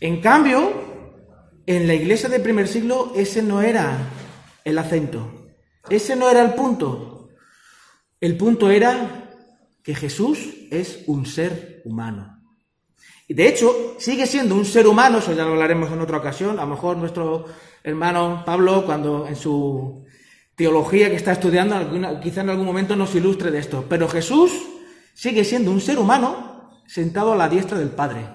En 0.00 0.20
cambio, 0.20 0.72
en 1.64 1.86
la 1.86 1.94
iglesia 1.94 2.28
del 2.28 2.42
primer 2.42 2.66
siglo 2.66 3.12
ese 3.14 3.40
no 3.40 3.62
era 3.62 3.96
el 4.64 4.76
acento, 4.76 5.52
ese 5.88 6.16
no 6.16 6.28
era 6.28 6.42
el 6.42 6.54
punto. 6.54 7.28
El 8.20 8.36
punto 8.36 8.68
era 8.68 9.30
que 9.84 9.94
Jesús 9.94 10.40
es 10.72 11.04
un 11.06 11.24
ser 11.24 11.82
humano. 11.84 12.42
Y 13.28 13.34
de 13.34 13.46
hecho, 13.46 13.94
sigue 14.00 14.26
siendo 14.26 14.56
un 14.56 14.64
ser 14.64 14.88
humano, 14.88 15.18
eso 15.18 15.34
ya 15.34 15.44
lo 15.44 15.52
hablaremos 15.52 15.92
en 15.92 16.00
otra 16.00 16.18
ocasión. 16.18 16.58
A 16.58 16.62
lo 16.62 16.70
mejor 16.70 16.96
nuestro 16.96 17.44
hermano 17.84 18.42
Pablo, 18.44 18.84
cuando 18.84 19.28
en 19.28 19.36
su 19.36 20.04
teología 20.56 21.10
que 21.10 21.16
está 21.16 21.30
estudiando, 21.30 22.20
quizá 22.20 22.40
en 22.40 22.50
algún 22.50 22.66
momento 22.66 22.96
nos 22.96 23.14
ilustre 23.14 23.52
de 23.52 23.60
esto. 23.60 23.84
Pero 23.88 24.08
Jesús 24.08 24.50
sigue 25.14 25.44
siendo 25.44 25.70
un 25.70 25.80
ser 25.80 25.98
humano 25.98 26.82
sentado 26.86 27.32
a 27.32 27.36
la 27.36 27.48
diestra 27.48 27.78
del 27.78 27.90
Padre. 27.90 28.28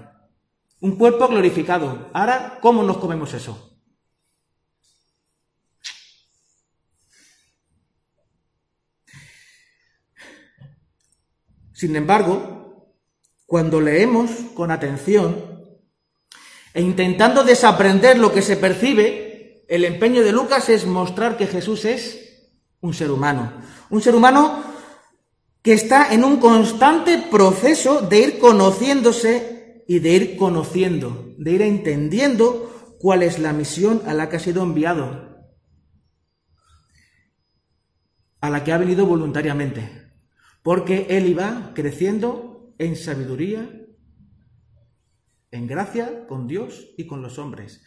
Un 0.79 0.97
cuerpo 0.97 1.27
glorificado. 1.27 2.09
Ahora, 2.13 2.59
¿cómo 2.61 2.83
nos 2.83 2.97
comemos 2.97 3.33
eso? 3.33 3.67
Sin 11.73 11.95
embargo, 11.95 12.95
cuando 13.45 13.79
leemos 13.79 14.31
con 14.55 14.71
atención 14.71 15.77
e 16.73 16.81
intentando 16.81 17.43
desaprender 17.43 18.17
lo 18.17 18.33
que 18.33 18.41
se 18.41 18.57
percibe, 18.57 19.63
el 19.67 19.85
empeño 19.85 20.23
de 20.23 20.31
Lucas 20.31 20.69
es 20.69 20.87
mostrar 20.87 21.37
que 21.37 21.45
Jesús 21.45 21.85
es 21.85 22.49
un 22.81 22.93
ser 22.93 23.11
humano. 23.11 23.53
Un 23.89 24.01
ser 24.01 24.15
humano 24.15 24.63
que 25.67 25.73
está 25.73 26.13
en 26.13 26.23
un 26.23 26.37
constante 26.37 27.17
proceso 27.29 27.99
de 27.99 28.21
ir 28.21 28.39
conociéndose 28.39 29.83
y 29.85 29.99
de 29.99 30.13
ir 30.13 30.37
conociendo, 30.37 31.35
de 31.37 31.51
ir 31.51 31.61
entendiendo 31.61 32.95
cuál 32.99 33.21
es 33.21 33.37
la 33.37 33.51
misión 33.51 34.01
a 34.05 34.13
la 34.13 34.29
que 34.29 34.37
ha 34.37 34.39
sido 34.39 34.63
enviado, 34.63 35.45
a 38.39 38.49
la 38.49 38.63
que 38.63 38.71
ha 38.71 38.77
venido 38.77 39.05
voluntariamente, 39.05 40.13
porque 40.63 41.07
él 41.09 41.27
iba 41.27 41.73
creciendo 41.75 42.73
en 42.77 42.95
sabiduría, 42.95 43.69
en 45.51 45.67
gracia 45.67 46.27
con 46.27 46.47
Dios 46.47 46.93
y 46.97 47.07
con 47.07 47.21
los 47.21 47.37
hombres. 47.39 47.83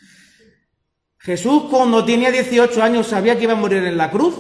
Jesús 1.17 1.63
cuando 1.71 2.05
tenía 2.05 2.31
18 2.31 2.83
años 2.83 3.07
sabía 3.07 3.39
que 3.39 3.45
iba 3.45 3.55
a 3.55 3.57
morir 3.57 3.85
en 3.85 3.97
la 3.97 4.11
cruz. 4.11 4.35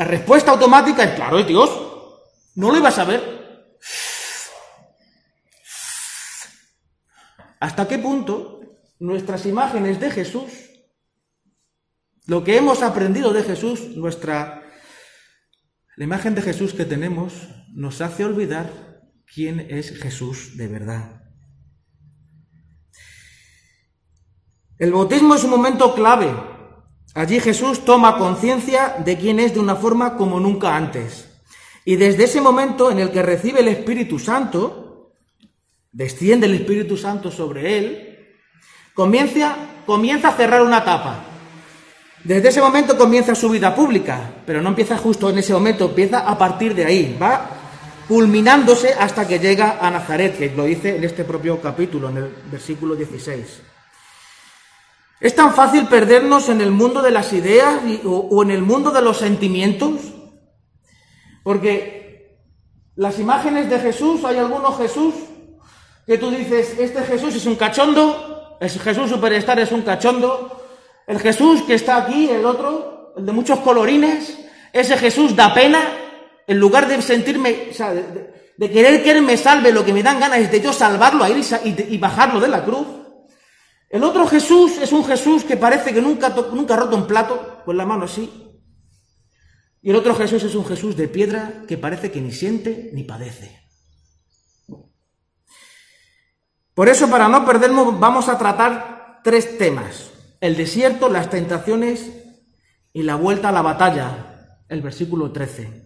La 0.00 0.06
respuesta 0.06 0.52
automática 0.52 1.04
es, 1.04 1.10
claro, 1.10 1.38
es 1.38 1.46
Dios. 1.46 1.68
No 2.54 2.70
lo 2.70 2.78
iba 2.78 2.88
a 2.88 2.90
saber. 2.90 3.20
¿Hasta 7.60 7.86
qué 7.86 7.98
punto 7.98 8.62
nuestras 8.98 9.44
imágenes 9.44 10.00
de 10.00 10.10
Jesús, 10.10 10.50
lo 12.24 12.42
que 12.42 12.56
hemos 12.56 12.82
aprendido 12.82 13.34
de 13.34 13.42
Jesús, 13.42 13.94
nuestra 13.94 14.62
la 15.98 16.04
imagen 16.04 16.34
de 16.34 16.40
Jesús 16.40 16.72
que 16.72 16.86
tenemos 16.86 17.34
nos 17.74 18.00
hace 18.00 18.24
olvidar 18.24 19.02
quién 19.26 19.60
es 19.60 19.90
Jesús 20.00 20.56
de 20.56 20.66
verdad. 20.66 21.24
El 24.78 24.92
bautismo 24.92 25.34
es 25.34 25.44
un 25.44 25.50
momento 25.50 25.94
clave. 25.94 26.49
Allí 27.14 27.40
Jesús 27.40 27.84
toma 27.84 28.18
conciencia 28.18 28.96
de 29.04 29.18
quién 29.18 29.40
es 29.40 29.54
de 29.54 29.60
una 29.60 29.76
forma 29.76 30.16
como 30.16 30.38
nunca 30.38 30.76
antes. 30.76 31.28
Y 31.84 31.96
desde 31.96 32.24
ese 32.24 32.40
momento 32.40 32.90
en 32.90 33.00
el 33.00 33.10
que 33.10 33.22
recibe 33.22 33.60
el 33.60 33.68
Espíritu 33.68 34.18
Santo, 34.18 35.12
desciende 35.90 36.46
el 36.46 36.54
Espíritu 36.54 36.96
Santo 36.96 37.30
sobre 37.32 37.78
él, 37.78 38.36
comienza, 38.94 39.56
comienza 39.86 40.28
a 40.28 40.36
cerrar 40.36 40.62
una 40.62 40.78
etapa. 40.78 41.24
Desde 42.22 42.50
ese 42.50 42.60
momento 42.60 42.96
comienza 42.96 43.34
su 43.34 43.48
vida 43.48 43.74
pública, 43.74 44.30
pero 44.46 44.60
no 44.62 44.68
empieza 44.68 44.96
justo 44.96 45.30
en 45.30 45.38
ese 45.38 45.52
momento, 45.52 45.86
empieza 45.86 46.20
a 46.20 46.38
partir 46.38 46.74
de 46.74 46.84
ahí, 46.84 47.16
va 47.20 47.50
culminándose 48.06 48.92
hasta 48.92 49.26
que 49.26 49.38
llega 49.38 49.78
a 49.80 49.90
Nazaret, 49.90 50.36
que 50.36 50.50
lo 50.54 50.64
dice 50.64 50.96
en 50.96 51.04
este 51.04 51.24
propio 51.24 51.60
capítulo, 51.60 52.10
en 52.10 52.18
el 52.18 52.34
versículo 52.50 52.94
16. 52.94 53.62
¿Es 55.20 55.34
tan 55.34 55.54
fácil 55.54 55.86
perdernos 55.86 56.48
en 56.48 56.60
el 56.60 56.70
mundo 56.70 57.02
de 57.02 57.10
las 57.10 57.32
ideas 57.34 57.80
o, 58.04 58.42
en 58.42 58.50
el 58.50 58.62
mundo 58.62 58.90
de 58.90 59.02
los 59.02 59.18
sentimientos? 59.18 59.92
Porque 61.42 62.38
las 62.96 63.18
imágenes 63.18 63.68
de 63.68 63.78
Jesús, 63.78 64.24
hay 64.24 64.38
algunos 64.38 64.78
Jesús 64.78 65.14
que 66.06 66.16
tú 66.16 66.30
dices, 66.30 66.76
este 66.78 67.02
Jesús 67.02 67.34
es 67.34 67.46
un 67.46 67.56
cachondo, 67.56 68.56
es 68.60 68.80
Jesús 68.80 69.10
superstar 69.10 69.60
es 69.60 69.72
un 69.72 69.82
cachondo, 69.82 70.60
el 71.06 71.18
Jesús 71.18 71.62
que 71.62 71.74
está 71.74 71.96
aquí, 71.96 72.30
el 72.30 72.44
otro, 72.44 73.12
el 73.16 73.26
de 73.26 73.32
muchos 73.32 73.60
colorines, 73.60 74.38
ese 74.72 74.96
Jesús 74.96 75.36
da 75.36 75.52
pena, 75.52 75.80
en 76.46 76.58
lugar 76.58 76.88
de 76.88 77.00
sentirme, 77.02 77.68
o 77.70 77.74
sea, 77.74 77.92
de, 77.92 78.70
querer 78.70 79.02
que 79.02 79.12
Él 79.12 79.22
me 79.22 79.36
salve, 79.36 79.72
lo 79.72 79.84
que 79.84 79.92
me 79.92 80.02
dan 80.02 80.18
ganas 80.18 80.40
es 80.40 80.50
de 80.50 80.60
yo 80.60 80.72
salvarlo 80.72 81.24
a 81.24 81.28
Él 81.28 81.42
y, 81.64 81.98
bajarlo 81.98 82.40
de 82.40 82.48
la 82.48 82.64
cruz. 82.64 82.86
El 83.90 84.04
otro 84.04 84.26
Jesús 84.26 84.78
es 84.78 84.92
un 84.92 85.04
Jesús 85.04 85.42
que 85.42 85.56
parece 85.56 85.92
que 85.92 86.00
nunca, 86.00 86.28
nunca 86.52 86.74
ha 86.74 86.76
roto 86.76 86.96
un 86.96 87.08
plato 87.08 87.60
con 87.64 87.76
la 87.76 87.84
mano 87.84 88.04
así. 88.04 88.30
Y 89.82 89.90
el 89.90 89.96
otro 89.96 90.14
Jesús 90.14 90.44
es 90.44 90.54
un 90.54 90.64
Jesús 90.64 90.96
de 90.96 91.08
piedra 91.08 91.64
que 91.66 91.76
parece 91.76 92.12
que 92.12 92.20
ni 92.20 92.30
siente 92.30 92.90
ni 92.92 93.02
padece. 93.02 93.60
Por 96.72 96.88
eso, 96.88 97.10
para 97.10 97.28
no 97.28 97.44
perdernos, 97.44 97.98
vamos 97.98 98.28
a 98.28 98.38
tratar 98.38 99.20
tres 99.24 99.58
temas. 99.58 100.10
El 100.40 100.56
desierto, 100.56 101.08
las 101.08 101.28
tentaciones 101.28 102.10
y 102.92 103.02
la 103.02 103.16
vuelta 103.16 103.48
a 103.48 103.52
la 103.52 103.62
batalla, 103.62 104.60
el 104.68 104.82
versículo 104.82 105.32
13. 105.32 105.84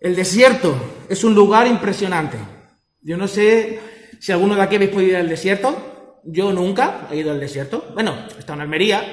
El 0.00 0.16
desierto 0.16 0.76
es 1.08 1.22
un 1.22 1.34
lugar 1.34 1.68
impresionante. 1.68 2.36
Yo 3.00 3.16
no 3.16 3.28
sé 3.28 3.80
si 4.20 4.32
alguno 4.32 4.56
de 4.56 4.62
aquí 4.62 4.74
habéis 4.74 4.90
podido 4.90 5.12
ir 5.12 5.16
al 5.16 5.28
desierto. 5.28 5.95
Yo 6.26 6.52
nunca 6.52 7.08
he 7.10 7.16
ido 7.16 7.30
al 7.30 7.40
desierto. 7.40 7.90
Bueno, 7.94 8.14
he 8.36 8.40
estado 8.40 8.54
en 8.54 8.62
Almería, 8.62 9.04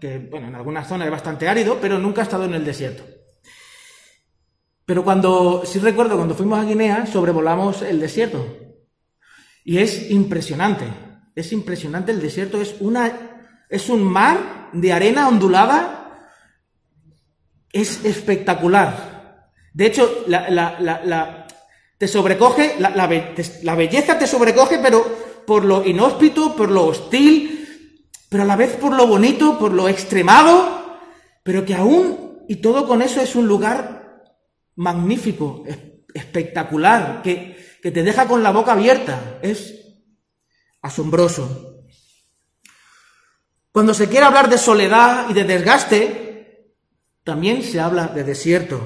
que 0.00 0.18
bueno, 0.18 0.48
en 0.48 0.54
algunas 0.54 0.88
zonas 0.88 1.06
es 1.06 1.12
bastante 1.12 1.48
árido, 1.48 1.78
pero 1.80 1.98
nunca 1.98 2.22
he 2.22 2.24
estado 2.24 2.44
en 2.44 2.54
el 2.54 2.64
desierto. 2.64 3.04
Pero 4.84 5.04
cuando, 5.04 5.62
sí 5.64 5.78
recuerdo, 5.78 6.16
cuando 6.16 6.34
fuimos 6.34 6.58
a 6.58 6.64
Guinea, 6.64 7.06
sobrevolamos 7.06 7.82
el 7.82 8.00
desierto. 8.00 8.44
Y 9.64 9.78
es 9.78 10.10
impresionante. 10.10 10.86
Es 11.34 11.52
impresionante 11.52 12.12
el 12.12 12.20
desierto. 12.20 12.60
Es 12.60 12.76
una, 12.80 13.12
es 13.68 13.88
un 13.88 14.02
mar 14.02 14.70
de 14.72 14.92
arena 14.92 15.28
ondulada. 15.28 16.28
Es 17.72 18.04
espectacular. 18.04 19.50
De 19.72 19.86
hecho, 19.86 20.24
la, 20.26 20.50
la, 20.50 20.78
la, 20.80 21.46
te 22.02 22.08
sobrecoge, 22.08 22.76
la, 22.80 23.06
belleza 23.76 24.18
te 24.18 24.26
sobrecoge, 24.26 24.80
pero 24.80 25.21
por 25.46 25.64
lo 25.64 25.84
inhóspito, 25.84 26.56
por 26.56 26.70
lo 26.70 26.86
hostil, 26.86 28.08
pero 28.28 28.42
a 28.42 28.46
la 28.46 28.56
vez 28.56 28.76
por 28.76 28.94
lo 28.94 29.06
bonito, 29.06 29.58
por 29.58 29.72
lo 29.72 29.88
extremado, 29.88 30.98
pero 31.42 31.64
que 31.64 31.74
aún, 31.74 32.44
y 32.48 32.56
todo 32.56 32.86
con 32.86 33.02
eso 33.02 33.20
es 33.20 33.34
un 33.34 33.46
lugar 33.46 34.24
magnífico, 34.76 35.64
espectacular, 36.14 37.22
que, 37.22 37.78
que 37.82 37.90
te 37.90 38.02
deja 38.02 38.26
con 38.26 38.42
la 38.42 38.50
boca 38.50 38.72
abierta. 38.72 39.38
Es 39.42 39.74
asombroso. 40.80 41.84
Cuando 43.72 43.94
se 43.94 44.08
quiere 44.08 44.26
hablar 44.26 44.50
de 44.50 44.58
soledad 44.58 45.30
y 45.30 45.32
de 45.32 45.44
desgaste, 45.44 46.74
también 47.24 47.62
se 47.62 47.80
habla 47.80 48.08
de 48.08 48.24
desierto. 48.24 48.80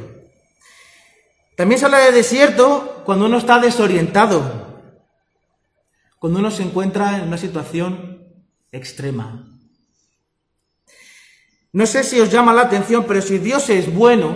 También 1.57 1.79
se 1.79 1.87
habla 1.87 1.99
de 1.99 2.13
desierto 2.13 3.03
cuando 3.05 3.27
uno 3.27 3.39
está 3.39 3.59
desorientado, 3.59 4.66
cuando 6.27 6.41
uno 6.41 6.51
se 6.51 6.64
encuentra 6.64 7.18
en 7.18 7.29
una 7.29 7.39
situación 7.39 8.18
extrema. 8.72 9.47
No 11.70 11.87
sé 11.87 12.03
si 12.03 12.18
os 12.18 12.33
llama 12.33 12.53
la 12.53 12.62
atención, 12.62 13.05
pero 13.07 13.22
si 13.22 13.39
Dios 13.39 13.70
es 13.70 13.95
bueno, 13.95 14.35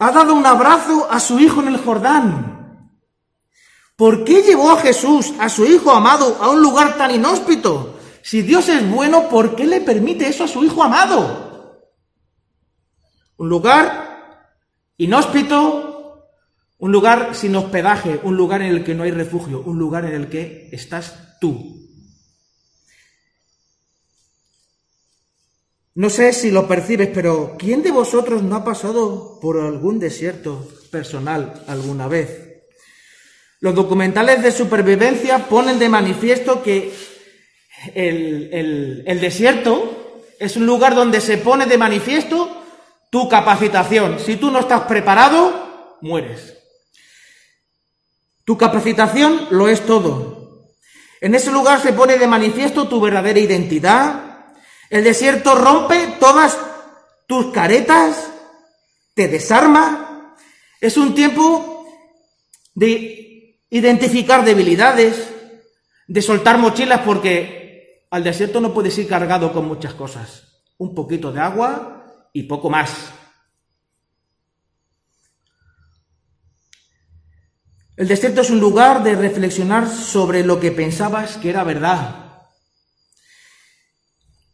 ha 0.00 0.10
dado 0.10 0.34
un 0.34 0.44
abrazo 0.44 1.06
a 1.08 1.20
su 1.20 1.38
hijo 1.38 1.60
en 1.60 1.68
el 1.68 1.76
Jordán. 1.76 2.90
¿Por 3.94 4.24
qué 4.24 4.42
llevó 4.42 4.72
a 4.72 4.80
Jesús, 4.80 5.32
a 5.38 5.48
su 5.48 5.64
hijo 5.64 5.92
amado, 5.92 6.36
a 6.40 6.50
un 6.50 6.60
lugar 6.60 6.98
tan 6.98 7.12
inhóspito? 7.12 8.00
Si 8.24 8.42
Dios 8.42 8.68
es 8.68 8.90
bueno, 8.90 9.28
¿por 9.28 9.54
qué 9.54 9.64
le 9.64 9.80
permite 9.80 10.26
eso 10.26 10.42
a 10.42 10.48
su 10.48 10.64
hijo 10.64 10.82
amado? 10.82 11.84
Un 13.36 13.48
lugar 13.48 14.56
inhóspito, 14.96 15.87
un 16.78 16.92
lugar 16.92 17.34
sin 17.34 17.54
hospedaje, 17.56 18.20
un 18.22 18.36
lugar 18.36 18.62
en 18.62 18.68
el 18.68 18.84
que 18.84 18.94
no 18.94 19.02
hay 19.02 19.10
refugio, 19.10 19.62
un 19.62 19.78
lugar 19.78 20.04
en 20.04 20.14
el 20.14 20.28
que 20.28 20.68
estás 20.72 21.38
tú. 21.40 21.78
No 25.94 26.10
sé 26.10 26.32
si 26.32 26.52
lo 26.52 26.68
percibes, 26.68 27.08
pero 27.12 27.56
¿quién 27.58 27.82
de 27.82 27.90
vosotros 27.90 28.44
no 28.44 28.54
ha 28.54 28.64
pasado 28.64 29.40
por 29.40 29.60
algún 29.60 29.98
desierto 29.98 30.68
personal 30.92 31.64
alguna 31.66 32.06
vez? 32.06 32.62
Los 33.58 33.74
documentales 33.74 34.40
de 34.40 34.52
supervivencia 34.52 35.48
ponen 35.48 35.80
de 35.80 35.88
manifiesto 35.88 36.62
que 36.62 36.92
el, 37.94 39.04
desierto 39.20 40.22
es 40.38 40.56
un 40.56 40.66
lugar 40.66 40.94
donde 40.94 41.20
se 41.20 41.38
pone 41.38 41.66
de 41.66 41.76
manifiesto 41.76 42.62
tu 43.10 43.28
capacitación. 43.28 44.20
Si 44.20 44.36
tú 44.36 44.52
no 44.52 44.60
estás 44.60 44.82
preparado, 44.82 45.98
mueres. 46.00 46.57
Tu 48.48 48.56
capacitación 48.56 49.46
lo 49.50 49.68
es 49.68 49.84
todo. 49.84 50.64
En 51.20 51.34
ese 51.34 51.52
lugar 51.52 51.82
se 51.82 51.92
pone 51.92 52.16
de 52.16 52.26
manifiesto 52.26 52.88
tu 52.88 52.98
verdadera 52.98 53.38
identidad, 53.38 54.46
el 54.88 55.04
desierto 55.04 55.54
rompe 55.54 56.16
todas 56.18 56.58
tus 57.26 57.52
caretas, 57.52 58.30
te 59.12 59.28
desarma. 59.28 60.34
Es 60.80 60.96
un 60.96 61.14
tiempo 61.14 61.84
de 62.74 63.60
identificar 63.68 64.42
debilidades, 64.42 65.28
de 66.06 66.22
soltar 66.22 66.56
mochilas 66.56 67.02
porque 67.02 68.06
al 68.10 68.24
desierto 68.24 68.62
no 68.62 68.72
puedes 68.72 68.96
ir 68.96 69.08
cargado 69.08 69.52
con 69.52 69.68
muchas 69.68 69.92
cosas. 69.92 70.62
Un 70.78 70.94
poquito 70.94 71.32
de 71.32 71.40
agua 71.40 72.30
y 72.32 72.44
poco 72.44 72.70
más. 72.70 73.12
El 77.98 78.08
desierto 78.08 78.40
es 78.40 78.48
un 78.48 78.60
lugar 78.60 79.02
de 79.02 79.14
reflexionar 79.14 79.86
sobre 79.88 80.42
lo 80.42 80.58
que 80.58 80.72
pensabas 80.72 81.36
que 81.36 81.50
era 81.50 81.64
verdad 81.64 82.28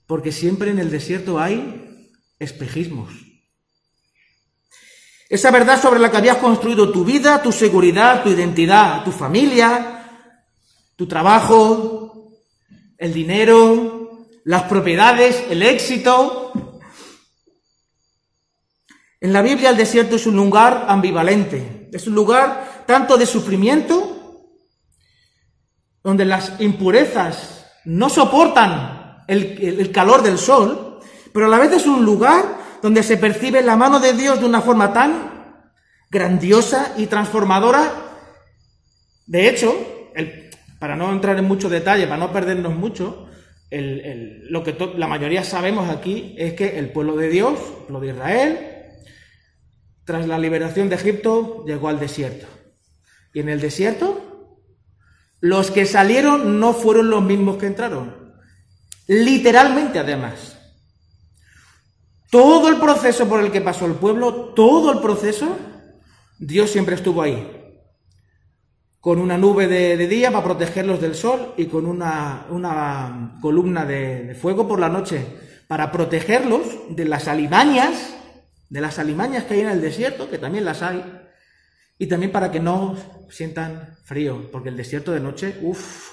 porque 0.07 0.33
siempre 0.33 0.71
en 0.71 0.79
el 0.79 0.91
desierto 0.91 1.39
hay 1.41 2.11
espejismos. 2.39 3.13
Esa 5.29 5.51
verdad 5.51 5.81
sobre 5.81 6.01
la 6.01 6.11
que 6.11 6.19
habías 6.19 6.37
construido 6.37 6.93
tu 6.93 7.05
vida, 7.05 7.43
tu 7.43 7.51
seguridad, 7.51 8.23
tu 8.23 8.29
identidad, 8.29 9.03
tu 9.05 9.11
familia, 9.11 10.29
tu 10.97 11.09
trabajo, 11.09 12.33
el 12.99 13.13
dinero, 13.13 14.29
las 14.45 14.65
propiedades, 14.65 15.45
el 15.49 15.63
éxito. 15.63 16.53
En 19.21 19.33
la 19.33 19.41
Biblia 19.41 19.71
el 19.71 19.77
desierto 19.77 20.17
es 20.17 20.27
un 20.27 20.37
lugar 20.37 20.85
ambivalente, 20.89 21.89
es 21.93 22.07
un 22.07 22.15
lugar 22.15 22.74
tanto 22.87 23.17
de 23.17 23.27
sufrimiento, 23.27 24.15
donde 26.03 26.25
las 26.25 26.61
impurezas 26.61 27.67
no 27.85 28.09
soportan 28.09 29.25
el, 29.27 29.91
calor 29.91 30.23
del 30.23 30.39
sol, 30.39 31.01
pero 31.33 31.47
a 31.47 31.49
la 31.49 31.59
vez 31.59 31.73
es 31.73 31.87
un 31.87 32.05
lugar 32.05 32.45
donde 32.83 33.03
se 33.03 33.17
percibe 33.17 33.63
la 33.63 33.77
mano 33.77 34.01
de 34.01 34.13
Dios 34.13 34.41
de 34.41 34.47
una 34.47 34.61
forma 34.61 34.93
tan 34.93 35.73
grandiosa 36.11 36.93
y 36.99 37.07
transformadora. 37.07 37.91
De 39.27 39.49
hecho, 39.49 39.75
para 40.79 40.95
no 40.95 41.11
entrar 41.11 41.39
en 41.39 41.47
mucho 41.47 41.69
detalle, 41.69 42.07
para 42.07 42.19
no 42.19 42.33
perdernos 42.33 42.75
mucho, 42.75 43.29
lo 43.71 44.63
que 44.63 44.77
la 44.97 45.09
mayoría 45.09 45.43
sabemos 45.43 45.89
aquí 45.91 46.35
es 46.39 46.53
que 46.53 46.79
el 46.79 46.91
pueblo 46.91 47.17
de 47.17 47.29
Dios, 47.31 47.59
el 47.59 47.87
pueblo 47.87 48.01
de 48.01 48.09
Israel, 48.09 48.59
tras 50.05 50.29
la 50.29 50.39
liberación 50.39 50.91
de 50.91 50.97
Egipto, 50.97 51.65
llegó 51.67 51.89
al 51.89 51.99
desierto. 51.99 52.47
Y 53.35 53.41
en 53.41 53.51
el 53.51 53.61
desierto, 53.61 54.25
los 55.41 55.71
que 55.71 55.85
salieron 55.85 56.59
no 56.59 56.73
fueron 56.73 57.11
los 57.11 57.23
mismos 57.23 57.59
que 57.59 57.67
entraron. 57.67 58.33
Literalmente, 59.07 59.99
además. 59.99 60.57
Todo 62.31 62.69
el 62.69 62.79
proceso 62.79 63.29
por 63.29 63.41
el 63.41 63.53
que 63.53 63.61
pasó 63.61 63.87
el 63.87 63.95
pueblo, 63.95 64.55
todo 64.55 64.93
el 64.93 65.01
proceso, 65.01 65.59
Dios 66.39 66.71
siempre 66.71 66.95
estuvo 66.95 67.21
ahí. 67.21 67.61
Con 69.01 69.19
una 69.19 69.37
nube 69.37 69.67
de, 69.67 69.97
día 70.09 70.31
para 70.31 70.45
protegerlos 70.45 71.01
del 71.01 71.15
sol 71.15 71.55
y 71.57 71.67
con 71.67 71.87
una, 71.87 72.47
columna 73.43 73.85
de, 73.85 74.25
de, 74.25 74.35
fuego 74.35 74.67
por 74.67 74.81
la 74.81 74.89
noche 74.89 75.27
para 75.69 75.93
protegerlos 75.93 76.63
de 76.89 77.05
las 77.05 77.29
alimañas, 77.29 78.15
de 78.71 78.81
las 78.81 78.99
alimañas 78.99 79.45
que 79.45 79.55
hay 79.55 79.61
en 79.61 79.69
el 79.69 79.81
desierto, 79.81 80.31
que 80.31 80.39
también 80.39 80.65
las 80.65 80.83
hay, 80.83 81.24
y 81.99 82.07
también 82.07 82.33
para 82.33 82.51
que 82.51 82.61
no 82.61 82.97
sientan 83.31 83.97
frío, 84.05 84.51
porque 84.51 84.69
el 84.69 84.77
desierto 84.77 85.13
de 85.13 85.21
noche, 85.21 85.59
uff, 85.63 86.13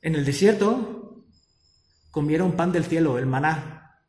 en 0.00 0.14
el 0.14 0.24
desierto 0.24 1.24
comieron 2.10 2.52
pan 2.52 2.72
del 2.72 2.84
cielo, 2.84 3.18
el 3.18 3.26
maná. 3.26 4.00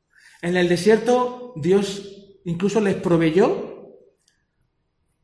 En 0.42 0.58
el 0.58 0.68
desierto 0.68 1.54
Dios 1.56 2.10
incluso 2.46 2.82
les 2.82 2.96
proveyó 2.96 3.92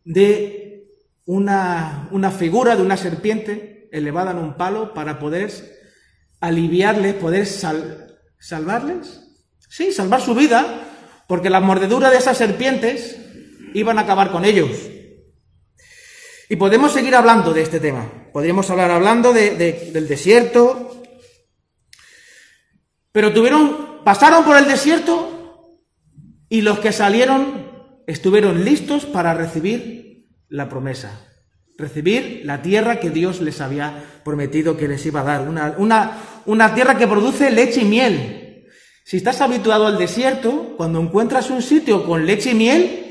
de 0.06 0.88
una, 1.26 2.08
una 2.12 2.32
figura 2.32 2.76
de 2.76 2.84
una 2.84 2.98
serpiente 2.98 3.90
elevada 3.92 4.32
en 4.32 4.38
un 4.38 4.56
palo 4.56 4.94
para 4.94 5.20
poder 5.20 5.52
aliviarles, 6.40 7.16
poder 7.16 7.46
salvarles. 7.46 9.26
Sí, 9.68 9.92
salvar 9.92 10.22
su 10.22 10.34
vida, 10.34 10.88
porque 11.28 11.50
la 11.50 11.60
mordedura 11.60 12.10
de 12.10 12.18
esas 12.18 12.38
serpientes 12.38 13.29
iban 13.74 13.98
a 13.98 14.02
acabar 14.02 14.32
con 14.32 14.46
ellos. 14.46 14.70
Y 16.50 16.56
podemos 16.56 16.92
seguir 16.92 17.16
hablando 17.16 17.54
de 17.54 17.62
este 17.62 17.80
tema. 17.80 18.10
Podríamos 18.34 18.70
hablar 18.72 18.90
hablando 18.90 19.34
del 19.34 20.08
desierto. 20.08 21.04
Pero 23.12 23.32
tuvieron, 23.34 24.04
pasaron 24.04 24.44
por 24.44 24.58
el 24.58 24.66
desierto 24.66 25.80
y 26.50 26.62
los 26.62 26.80
que 26.80 26.92
salieron 26.92 27.70
estuvieron 28.08 28.66
listos 28.66 29.06
para 29.06 29.36
recibir 29.36 30.28
la 30.48 30.68
promesa. 30.70 31.28
Recibir 31.78 32.42
la 32.46 32.64
tierra 32.64 33.00
que 33.00 33.12
Dios 33.12 33.42
les 33.42 33.62
había 33.62 34.04
prometido 34.26 34.76
que 34.76 34.88
les 34.88 35.06
iba 35.06 35.22
a 35.22 35.24
dar. 35.24 35.48
Una, 35.48 35.76
una, 35.78 36.18
una 36.46 36.74
tierra 36.74 36.98
que 36.98 37.08
produce 37.08 37.52
leche 37.52 37.82
y 37.82 37.86
miel. 37.86 38.66
Si 39.06 39.18
estás 39.18 39.42
habituado 39.42 39.86
al 39.86 39.98
desierto, 39.98 40.76
cuando 40.78 41.00
encuentras 41.00 41.52
un 41.52 41.62
sitio 41.62 42.06
con 42.06 42.26
leche 42.26 42.52
y 42.52 42.56
miel, 42.56 43.09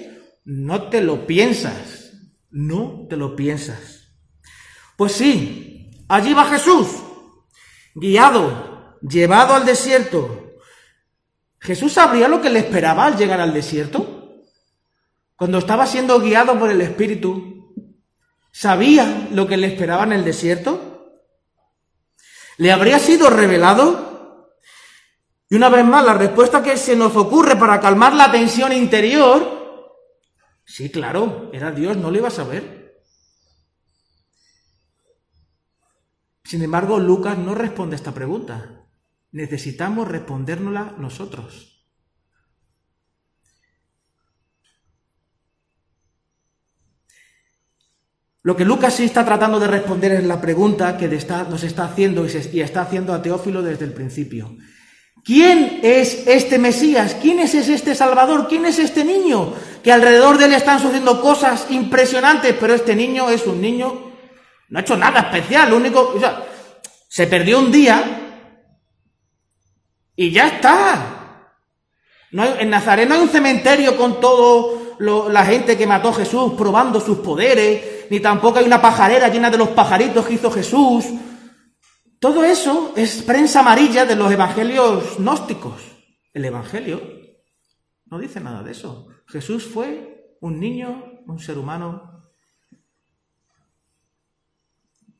no 0.48 0.88
te 0.88 1.02
lo 1.02 1.26
piensas. 1.26 2.12
No 2.50 3.06
te 3.06 3.18
lo 3.18 3.36
piensas. 3.36 4.08
Pues 4.96 5.12
sí, 5.12 5.90
allí 6.08 6.32
va 6.32 6.46
Jesús, 6.46 6.88
guiado, 7.94 8.98
llevado 9.02 9.52
al 9.52 9.66
desierto. 9.66 10.54
¿Jesús 11.60 11.92
sabría 11.92 12.28
lo 12.28 12.40
que 12.40 12.48
le 12.48 12.60
esperaba 12.60 13.04
al 13.04 13.18
llegar 13.18 13.42
al 13.42 13.52
desierto? 13.52 14.42
Cuando 15.36 15.58
estaba 15.58 15.86
siendo 15.86 16.18
guiado 16.18 16.58
por 16.58 16.70
el 16.70 16.80
Espíritu, 16.80 17.74
¿sabía 18.50 19.28
lo 19.30 19.46
que 19.46 19.58
le 19.58 19.66
esperaba 19.66 20.04
en 20.04 20.14
el 20.14 20.24
desierto? 20.24 21.20
¿Le 22.56 22.72
habría 22.72 22.98
sido 22.98 23.28
revelado? 23.28 24.54
Y 25.50 25.56
una 25.56 25.68
vez 25.68 25.84
más, 25.84 26.06
la 26.06 26.14
respuesta 26.14 26.62
que 26.62 26.78
se 26.78 26.96
nos 26.96 27.14
ocurre 27.16 27.56
para 27.56 27.80
calmar 27.80 28.14
la 28.14 28.32
tensión 28.32 28.72
interior, 28.72 29.57
sí, 30.68 30.90
claro, 30.90 31.50
era 31.52 31.72
Dios, 31.72 31.96
no 31.96 32.10
lo 32.10 32.18
iba 32.18 32.28
a 32.28 32.30
saber. 32.30 33.02
Sin 36.44 36.62
embargo, 36.62 36.98
Lucas 36.98 37.36
no 37.36 37.54
responde 37.54 37.94
a 37.94 37.98
esta 37.98 38.14
pregunta. 38.14 38.86
Necesitamos 39.32 40.06
respondérnosla 40.08 40.94
nosotros. 40.98 41.86
Lo 48.42 48.56
que 48.56 48.64
Lucas 48.64 48.94
sí 48.94 49.04
está 49.04 49.24
tratando 49.24 49.58
de 49.60 49.66
responder 49.66 50.12
es 50.12 50.24
la 50.24 50.40
pregunta 50.40 50.96
que 50.96 51.06
nos 51.06 51.64
está 51.64 51.84
haciendo 51.84 52.26
y 52.26 52.60
está 52.60 52.82
haciendo 52.82 53.12
a 53.12 53.20
Teófilo 53.20 53.62
desde 53.62 53.84
el 53.84 53.92
principio. 53.92 54.56
¿Quién 55.28 55.80
es 55.82 56.26
este 56.26 56.58
Mesías? 56.58 57.14
¿Quién 57.20 57.38
es 57.38 57.54
este 57.54 57.94
Salvador? 57.94 58.48
¿Quién 58.48 58.64
es 58.64 58.78
este 58.78 59.04
niño? 59.04 59.52
Que 59.82 59.92
alrededor 59.92 60.38
de 60.38 60.46
él 60.46 60.54
están 60.54 60.80
sucediendo 60.80 61.20
cosas 61.20 61.66
impresionantes, 61.68 62.56
pero 62.58 62.72
este 62.72 62.96
niño 62.96 63.28
es 63.28 63.46
un 63.46 63.60
niño, 63.60 64.10
no 64.70 64.78
ha 64.78 64.80
hecho 64.80 64.96
nada 64.96 65.20
especial, 65.20 65.68
lo 65.68 65.76
único, 65.76 66.14
o 66.16 66.18
sea, 66.18 66.46
se 67.06 67.26
perdió 67.26 67.58
un 67.58 67.70
día 67.70 68.38
y 70.16 70.30
ya 70.30 70.48
está. 70.48 71.50
No 72.30 72.46
en 72.58 72.70
Nazaret 72.70 73.06
no 73.06 73.14
hay 73.14 73.20
un 73.20 73.28
cementerio 73.28 73.98
con 73.98 74.20
toda 74.20 75.28
la 75.30 75.44
gente 75.44 75.76
que 75.76 75.86
mató 75.86 76.08
a 76.08 76.14
Jesús 76.14 76.54
probando 76.56 77.02
sus 77.02 77.18
poderes, 77.18 78.06
ni 78.08 78.20
tampoco 78.20 78.60
hay 78.60 78.64
una 78.64 78.80
pajarera 78.80 79.28
llena 79.28 79.50
de 79.50 79.58
los 79.58 79.68
pajaritos 79.68 80.24
que 80.24 80.32
hizo 80.32 80.50
Jesús. 80.50 81.04
Todo 82.20 82.44
eso 82.44 82.92
es 82.96 83.22
prensa 83.22 83.60
amarilla 83.60 84.04
de 84.04 84.16
los 84.16 84.30
evangelios 84.32 85.18
gnósticos. 85.18 85.80
El 86.32 86.44
evangelio 86.44 87.00
no 88.06 88.18
dice 88.18 88.40
nada 88.40 88.62
de 88.62 88.72
eso. 88.72 89.08
Jesús 89.26 89.64
fue 89.64 90.36
un 90.40 90.58
niño, 90.58 91.22
un 91.26 91.38
ser 91.38 91.58
humano. 91.58 92.22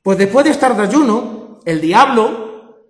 Pues 0.03 0.18
después 0.18 0.44
de 0.44 0.53
estar 0.53 0.76
de 0.76 0.82
ayuno, 0.82 1.61
el 1.64 1.80
diablo, 1.80 2.82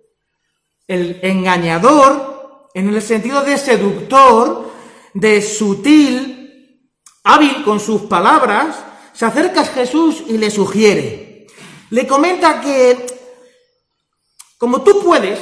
el 0.87 1.19
engañador, 1.21 2.69
en 2.73 2.89
el 2.89 3.01
sentido 3.01 3.43
de 3.43 3.57
seductor, 3.57 4.71
de 5.13 5.41
sutil, 5.41 6.89
hábil 7.23 7.63
con 7.63 7.79
sus 7.79 8.03
palabras, 8.03 8.85
se 9.13 9.25
acerca 9.25 9.61
a 9.61 9.65
Jesús 9.65 10.23
y 10.27 10.37
le 10.37 10.49
sugiere. 10.49 11.47
Le 11.89 12.07
comenta 12.07 12.61
que, 12.61 13.05
como 14.59 14.83
tú 14.83 15.01
puedes, 15.01 15.39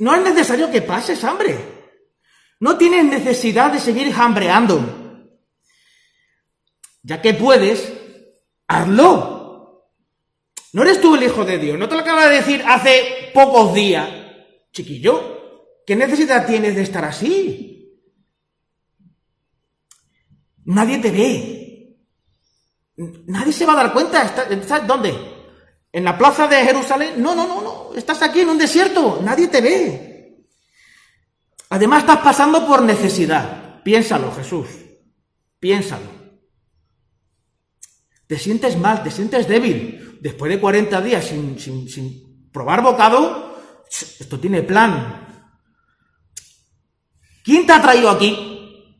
no 0.00 0.12
es 0.12 0.22
necesario 0.22 0.70
que 0.72 0.82
pases 0.82 1.22
hambre. 1.22 1.56
No 2.58 2.76
tienes 2.76 3.04
necesidad 3.04 3.72
de 3.72 3.78
seguir 3.78 4.12
hambreando. 4.12 5.28
Ya 7.04 7.22
que 7.22 7.32
puedes, 7.34 7.92
hazlo. 8.66 9.86
No 10.72 10.82
eres 10.82 11.00
tú 11.00 11.14
el 11.14 11.22
Hijo 11.22 11.44
de 11.44 11.58
Dios. 11.58 11.78
No 11.78 11.88
te 11.88 11.94
lo 11.94 12.00
acaba 12.00 12.26
de 12.26 12.36
decir 12.36 12.64
hace 12.66 13.30
pocos 13.32 13.72
días. 13.72 14.10
Chiquillo, 14.72 15.76
¿qué 15.86 15.94
necesidad 15.94 16.44
tienes 16.44 16.74
de 16.74 16.82
estar 16.82 17.04
así? 17.04 18.02
Nadie 20.64 20.98
te 20.98 21.10
ve. 21.12 21.98
Nadie 23.26 23.52
se 23.52 23.64
va 23.64 23.74
a 23.74 23.84
dar 23.84 23.92
cuenta. 23.92 24.22
¿Estás 24.22 24.86
dónde? 24.88 25.33
¿En 25.94 26.02
la 26.02 26.18
plaza 26.18 26.48
de 26.48 26.56
Jerusalén? 26.64 27.22
No, 27.22 27.36
no, 27.36 27.46
no, 27.46 27.62
no. 27.62 27.94
Estás 27.94 28.20
aquí 28.20 28.40
en 28.40 28.48
un 28.48 28.58
desierto. 28.58 29.20
Nadie 29.22 29.46
te 29.46 29.60
ve. 29.60 30.44
Además 31.70 32.00
estás 32.00 32.18
pasando 32.18 32.66
por 32.66 32.82
necesidad. 32.82 33.80
Piénsalo, 33.84 34.32
Jesús. 34.32 34.66
Piénsalo. 35.60 36.10
Te 38.26 38.36
sientes 38.36 38.76
mal, 38.76 39.04
te 39.04 39.12
sientes 39.12 39.46
débil. 39.46 40.18
Después 40.20 40.50
de 40.50 40.58
40 40.58 41.00
días 41.00 41.26
sin, 41.26 41.60
sin, 41.60 41.88
sin 41.88 42.50
probar 42.50 42.82
bocado, 42.82 43.56
esto 43.88 44.40
tiene 44.40 44.64
plan. 44.64 45.52
¿Quién 47.44 47.68
te 47.68 47.72
ha 47.72 47.80
traído 47.80 48.10
aquí? 48.10 48.98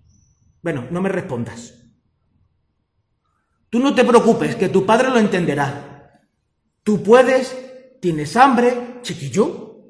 Bueno, 0.62 0.86
no 0.92 1.03
me 1.03 1.09
respondas. 1.09 1.74
Tú 3.68 3.80
no 3.80 3.92
te 3.97 4.05
preocupes, 4.05 4.55
que 4.55 4.68
tu 4.68 4.86
padre 4.86 5.09
lo 5.09 5.18
entenderá. 5.18 5.90
Tú 6.85 7.03
puedes, 7.03 7.57
tienes 8.01 8.37
hambre, 8.37 9.01
chiquillo. 9.03 9.80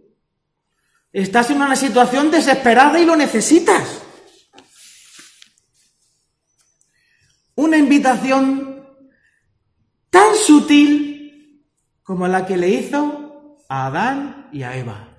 Estás 1.12 1.50
en 1.50 1.60
una 1.60 1.76
situación 1.76 2.30
desesperada 2.30 2.98
y 2.98 3.04
lo 3.04 3.14
necesitas. 3.14 4.00
Una 7.56 7.76
invitación 7.76 8.88
tan 10.08 10.34
sutil 10.34 11.62
como 12.02 12.26
la 12.26 12.46
que 12.46 12.56
le 12.56 12.70
hizo 12.70 13.58
a 13.68 13.86
Adán 13.86 14.48
y 14.52 14.62
a 14.62 14.74
Eva. 14.74 15.18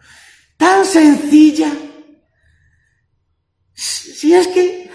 Tan 0.57 0.83
sencilla. 0.83 1.71
Si 3.73 4.33
es 4.33 4.47
que 4.47 4.85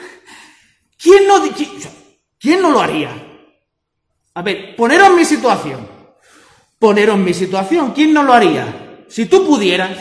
¿Quién 1.03 1.27
no, 1.27 1.41
quién, 2.39 2.61
no 2.61 2.71
lo 2.71 2.81
haría? 2.81 3.11
A 4.35 4.43
ver, 4.43 4.77
poneros 4.77 5.15
mi 5.15 5.25
situación. 5.25 5.89
Poneros 6.81 7.19
mi 7.19 7.35
situación. 7.35 7.93
¿Quién 7.93 8.15
no 8.15 8.23
lo 8.23 8.33
haría? 8.33 9.05
Si 9.07 9.27
tú 9.27 9.47
pudieras, 9.47 9.99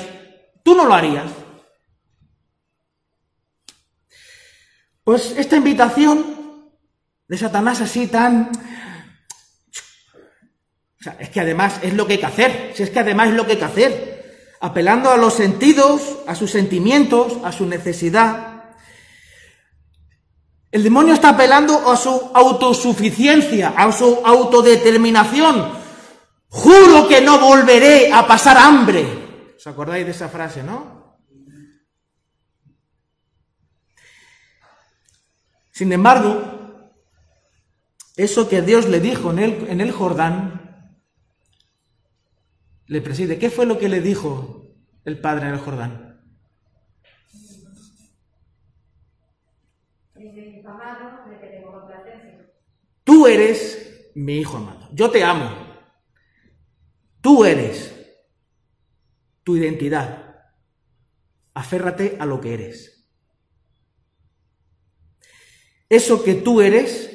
tú 0.63 0.75
no 0.75 0.86
lo 0.86 0.93
harías. 0.93 1.25
Pues 5.03 5.34
esta 5.38 5.57
invitación 5.57 6.69
de 7.27 7.38
Satanás 7.38 7.82
así 7.82 8.07
tan... 8.07 8.49
O 10.99 11.03
sea, 11.03 11.17
es 11.19 11.30
que 11.30 11.41
además 11.41 11.80
es 11.82 11.93
lo 11.95 12.07
que 12.07 12.13
hay 12.13 12.19
que 12.19 12.25
hacer. 12.25 12.71
Si 12.73 12.84
es 12.84 12.89
que 12.91 12.99
además 12.99 13.27
es 13.27 13.34
lo 13.34 13.45
que 13.45 13.51
hay 13.53 13.57
que 13.57 13.65
hacer. 13.65 14.55
Apelando 14.61 15.11
a 15.11 15.17
los 15.17 15.34
sentidos, 15.34 16.19
a 16.27 16.36
sus 16.36 16.51
sentimientos, 16.51 17.39
a 17.43 17.51
su 17.51 17.65
necesidad. 17.65 18.69
El 20.71 20.84
demonio 20.84 21.13
está 21.13 21.30
apelando 21.30 21.91
a 21.91 21.97
su 21.97 22.32
autosuficiencia, 22.34 23.73
a 23.75 23.91
su 23.91 24.21
autodeterminación. 24.23 25.78
Juro 26.49 27.07
que 27.07 27.21
no 27.21 27.39
volveré 27.39 28.11
a 28.11 28.25
pasar 28.27 28.57
hambre. 28.57 29.53
¿Os 29.55 29.67
acordáis 29.67 30.05
de 30.05 30.11
esa 30.11 30.29
frase, 30.29 30.63
no? 30.63 31.17
Sin 35.71 35.93
embargo, 35.93 36.91
eso 38.17 38.49
que 38.49 38.61
Dios 38.61 38.87
le 38.89 38.99
dijo 38.99 39.31
en 39.31 39.39
el, 39.39 39.69
en 39.69 39.79
el 39.79 39.91
Jordán, 39.91 40.95
le 42.87 43.01
preside. 43.01 43.37
¿Qué 43.37 43.49
fue 43.49 43.65
lo 43.65 43.77
que 43.77 43.87
le 43.87 44.01
dijo 44.01 44.75
el 45.05 45.21
Padre 45.21 45.47
en 45.47 45.53
el 45.53 45.59
Jordán? 45.59 46.09
Tú 53.03 53.27
eres 53.27 54.11
mi 54.15 54.37
hijo 54.37 54.57
amado. 54.57 54.89
Yo 54.91 55.09
te 55.09 55.23
amo. 55.23 55.68
Tú 57.22 57.45
eres 57.45 57.93
tu 59.43 59.57
identidad. 59.57 60.36
Aférrate 61.53 62.17
a 62.20 62.26
lo 62.26 62.39
que 62.39 62.53
eres. 62.53 63.07
Eso 65.89 66.24
que 66.24 66.36
tú 66.36 66.61
eres, 66.61 67.09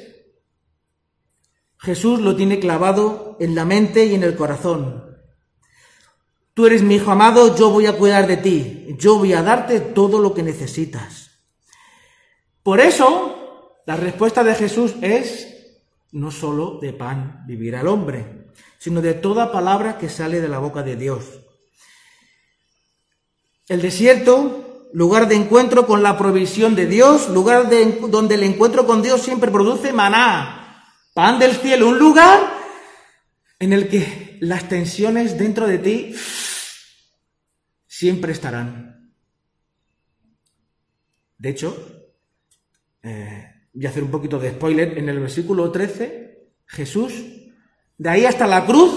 Jesús 1.77 2.19
lo 2.19 2.35
tiene 2.35 2.59
clavado 2.59 3.37
en 3.39 3.55
la 3.55 3.63
mente 3.63 4.05
y 4.05 4.15
en 4.15 4.23
el 4.23 4.35
corazón. 4.35 5.17
Tú 6.53 6.65
eres 6.65 6.83
mi 6.83 6.95
hijo 6.95 7.11
amado, 7.11 7.55
yo 7.57 7.69
voy 7.69 7.85
a 7.85 7.97
cuidar 7.97 8.27
de 8.27 8.37
ti, 8.37 8.95
yo 8.97 9.17
voy 9.17 9.33
a 9.33 9.41
darte 9.41 9.79
todo 9.79 10.19
lo 10.19 10.33
que 10.33 10.43
necesitas. 10.43 11.31
Por 12.63 12.79
eso, 12.79 13.35
La 13.85 13.95
respuesta 13.95 14.43
de 14.43 14.55
Jesús 14.55 14.95
es, 15.01 15.77
no 16.11 16.31
solo 16.31 16.79
de 16.81 16.91
pan 16.91 17.43
vivirá 17.45 17.81
el 17.81 17.87
hombre, 17.87 18.44
sino 18.85 19.01
de 19.01 19.15
toda 19.15 19.51
palabra 19.51 19.97
que 19.97 20.09
sale 20.09 20.41
de 20.41 20.47
la 20.47 20.59
boca 20.59 20.83
de 20.83 20.95
Dios. 20.95 21.25
El 23.67 23.81
desierto, 23.81 24.89
lugar 24.93 25.27
de 25.27 25.33
encuentro 25.33 25.87
con 25.87 26.03
la 26.03 26.19
provisión 26.19 26.75
de 26.75 26.85
Dios, 26.85 27.29
lugar 27.29 27.67
de, 27.67 27.97
donde 28.09 28.35
el 28.35 28.43
encuentro 28.43 28.85
con 28.85 29.01
Dios 29.01 29.23
siempre 29.23 29.49
produce 29.49 29.91
maná, 29.91 30.85
pan 31.15 31.39
del 31.39 31.55
cielo, 31.55 31.87
un 31.87 31.97
lugar 31.97 32.39
en 33.57 33.73
el 33.73 33.87
que 33.87 34.37
las 34.41 34.69
tensiones 34.69 35.35
dentro 35.35 35.65
de 35.65 35.79
ti 35.79 36.15
siempre 37.87 38.33
estarán. 38.33 39.15
De 41.39 41.49
hecho, 41.49 42.11
eh, 43.01 43.51
voy 43.73 43.85
a 43.87 43.89
hacer 43.89 44.03
un 44.03 44.11
poquito 44.11 44.37
de 44.37 44.51
spoiler, 44.51 44.95
en 44.95 45.09
el 45.09 45.21
versículo 45.21 45.71
13, 45.71 46.51
Jesús, 46.67 47.13
de 47.97 48.09
ahí 48.09 48.25
hasta 48.25 48.47
la 48.47 48.65
cruz, 48.65 48.93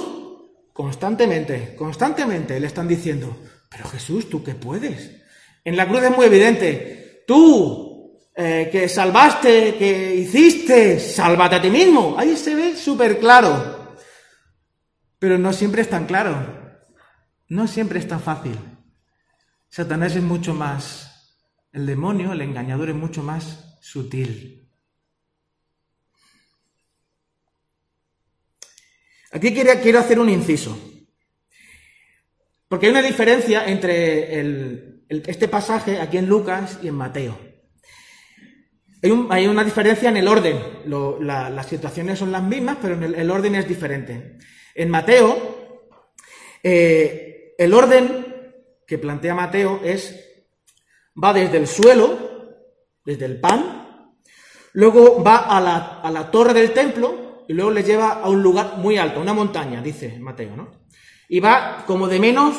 constantemente, 0.73 1.75
constantemente 1.77 2.59
le 2.59 2.67
están 2.67 2.89
diciendo, 2.89 3.37
pero 3.71 3.87
Jesús, 3.89 4.29
¿tú 4.29 4.43
qué 4.43 4.55
puedes? 4.55 5.23
En 5.65 5.77
la 5.77 5.89
cruz 5.89 6.03
es 6.03 6.17
muy 6.17 6.27
evidente, 6.27 7.25
tú 7.27 7.89
eh, 8.41 8.69
que 8.71 8.89
salvaste, 8.89 9.75
que 9.77 10.15
hiciste, 10.15 11.01
sálvate 11.01 11.57
a 11.57 11.61
ti 11.61 11.71
mismo. 11.71 12.15
Ahí 12.17 12.37
se 12.37 12.55
ve 12.55 12.77
súper 12.77 13.19
claro. 13.19 13.97
Pero 15.19 15.39
no 15.39 15.53
siempre 15.53 15.83
es 15.83 15.91
tan 15.91 16.07
claro. 16.07 16.79
No 17.49 17.67
siempre 17.67 17.99
es 17.99 18.07
tan 18.07 18.21
fácil. 18.21 18.57
Satanás 19.69 20.15
es 20.15 20.23
mucho 20.23 20.55
más, 20.55 21.43
el 21.73 21.85
demonio, 21.85 22.33
el 22.33 22.41
engañador 22.41 22.91
es 22.91 22.95
mucho 22.95 23.25
más 23.25 23.77
sutil. 23.81 24.68
Aquí 29.31 29.53
quiero, 29.53 29.99
hacer 29.99 30.19
un 30.19 30.31
inciso. 30.31 30.79
Porque 32.67 32.87
hay 32.87 32.93
una 32.93 33.03
diferencia 33.03 33.67
entre 33.67 35.03
este 35.09 35.49
pasaje 35.49 36.01
aquí 36.01 36.19
en 36.19 36.27
Lucas 36.27 36.79
y 36.83 36.89
en 36.89 36.95
Mateo. 36.95 37.39
Hay, 39.31 39.47
una 39.47 39.65
diferencia 39.65 40.09
en 40.09 40.17
el 40.17 40.29
orden. 40.29 40.59
las 41.21 41.67
situaciones 41.67 42.19
son 42.19 42.33
las 42.33 42.43
mismas, 42.43 42.79
pero 42.81 42.95
el, 42.95 43.31
orden 43.31 43.55
es 43.55 43.69
diferente. 43.69 44.39
En 44.75 44.91
Mateo, 44.91 45.81
eh, 46.63 47.55
el 47.59 47.75
orden 47.75 48.53
que 48.87 48.99
plantea 48.99 49.35
Mateo 49.35 49.81
es, 49.85 50.43
va 51.23 51.33
desde 51.33 51.59
el 51.59 51.67
suelo, 51.67 52.19
desde 53.05 53.27
el 53.27 53.41
pan, 53.41 54.15
luego 54.73 55.23
va 55.23 55.57
a 55.57 56.11
la 56.11 56.31
torre 56.31 56.55
del 56.55 56.73
templo 56.73 57.28
y 57.49 57.55
luego 57.55 57.71
le 57.71 57.83
lleva 57.83 58.21
a 58.21 58.29
un 58.29 58.43
lugar 58.43 58.77
muy 58.77 58.99
alto, 58.99 59.21
una 59.21 59.33
montaña, 59.33 59.81
dice 59.81 60.19
Mateo, 60.19 60.55
¿no? 60.55 60.71
Y 61.31 61.41
va 61.41 61.85
como 61.87 62.07
de 62.07 62.21
menos 62.21 62.55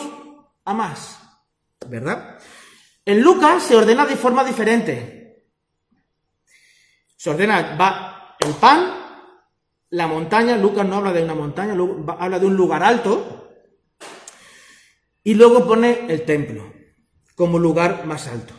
a 0.66 0.74
más, 0.74 1.20
¿verdad? 1.88 2.40
En 3.06 3.22
Lucas 3.22 3.64
se 3.64 3.76
ordena 3.76 4.06
de 4.08 4.16
forma 4.16 4.44
diferente. 4.44 5.46
Se 7.16 7.30
ordena, 7.30 7.78
va 7.80 8.36
el 8.40 8.54
pan, 8.56 8.94
la 9.92 10.08
montaña, 10.08 10.58
Lucas 10.58 10.88
no 10.88 10.98
habla 10.98 11.14
de 11.14 11.24
una 11.24 11.36
montaña, 11.36 11.76
habla 12.18 12.40
de 12.40 12.46
un 12.48 12.56
lugar 12.56 12.84
alto, 12.84 13.48
y 15.24 15.36
luego 15.36 15.68
pone 15.68 16.08
el 16.10 16.26
templo 16.26 16.74
como 17.36 17.60
lugar 17.60 18.06
más 18.06 18.28
alto. 18.28 18.56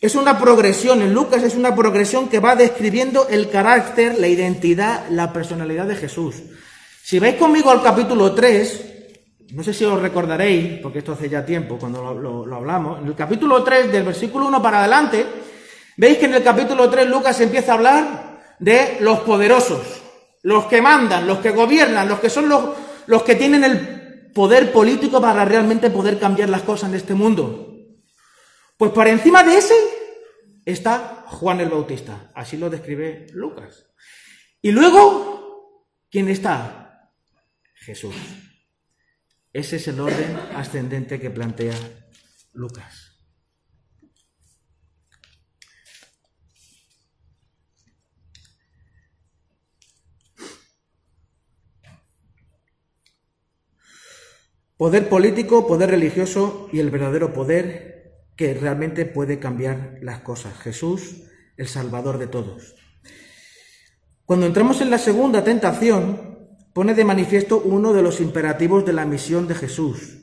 Es 0.00 0.14
una 0.14 0.38
progresión, 0.38 1.02
en 1.02 1.14
Lucas 1.14 1.42
es 1.42 1.54
una 1.54 1.74
progresión 1.74 2.28
que 2.28 2.40
va 2.40 2.56
describiendo 2.56 3.28
el 3.28 3.48
carácter, 3.48 4.18
la 4.18 4.28
identidad, 4.28 5.08
la 5.10 5.32
personalidad 5.32 5.86
de 5.86 5.96
Jesús. 5.96 6.36
Si 7.02 7.18
vais 7.18 7.36
conmigo 7.36 7.70
al 7.70 7.82
capítulo 7.82 8.34
3, 8.34 8.94
no 9.52 9.62
sé 9.62 9.72
si 9.72 9.84
os 9.84 10.00
recordaréis, 10.00 10.80
porque 10.80 10.98
esto 10.98 11.12
hace 11.12 11.28
ya 11.28 11.44
tiempo 11.44 11.78
cuando 11.78 12.14
lo, 12.14 12.54
hablamos, 12.54 13.00
en 13.00 13.06
el 13.06 13.14
capítulo 13.14 13.62
3 13.62 13.92
del 13.92 14.02
versículo 14.02 14.46
1 14.46 14.62
para 14.62 14.80
adelante, 14.80 15.24
veis 15.96 16.18
que 16.18 16.24
en 16.26 16.34
el 16.34 16.42
capítulo 16.42 16.90
3 16.90 17.08
Lucas 17.08 17.40
empieza 17.40 17.72
a 17.72 17.74
hablar 17.76 18.40
de 18.58 18.96
los 19.00 19.20
poderosos, 19.20 19.80
los 20.42 20.64
que 20.64 20.82
mandan, 20.82 21.26
los 21.26 21.38
que 21.38 21.50
gobiernan, 21.50 22.08
los 22.08 22.20
que 22.20 22.30
son 22.30 22.48
los, 22.48 22.64
los 23.06 23.22
que 23.22 23.36
tienen 23.36 23.64
el 23.64 24.30
poder 24.34 24.72
político 24.72 25.20
para 25.20 25.44
realmente 25.44 25.88
poder 25.90 26.18
cambiar 26.18 26.48
las 26.48 26.62
cosas 26.62 26.90
en 26.90 26.96
este 26.96 27.14
mundo. 27.14 27.63
Pues 28.76 28.90
por 28.92 29.06
encima 29.06 29.44
de 29.44 29.56
ese 29.56 29.74
está 30.64 31.24
Juan 31.28 31.60
el 31.60 31.68
Bautista. 31.68 32.32
Así 32.34 32.56
lo 32.56 32.70
describe 32.70 33.26
Lucas. 33.32 33.86
Y 34.60 34.72
luego, 34.72 35.88
¿quién 36.10 36.28
está? 36.28 37.12
Jesús. 37.74 38.14
Ese 39.52 39.76
es 39.76 39.88
el 39.88 40.00
orden 40.00 40.36
ascendente 40.54 41.20
que 41.20 41.30
plantea 41.30 41.74
Lucas. 42.52 43.12
Poder 54.76 55.08
político, 55.08 55.68
poder 55.68 55.90
religioso 55.90 56.68
y 56.72 56.80
el 56.80 56.90
verdadero 56.90 57.32
poder 57.32 58.03
que 58.36 58.54
realmente 58.54 59.04
puede 59.04 59.38
cambiar 59.38 59.98
las 60.02 60.20
cosas. 60.20 60.58
Jesús, 60.58 61.22
el 61.56 61.68
Salvador 61.68 62.18
de 62.18 62.26
todos. 62.26 62.74
Cuando 64.24 64.46
entramos 64.46 64.80
en 64.80 64.90
la 64.90 64.98
segunda 64.98 65.44
tentación, 65.44 66.48
pone 66.72 66.94
de 66.94 67.04
manifiesto 67.04 67.60
uno 67.60 67.92
de 67.92 68.02
los 68.02 68.20
imperativos 68.20 68.84
de 68.84 68.92
la 68.92 69.04
misión 69.04 69.46
de 69.46 69.54
Jesús. 69.54 70.18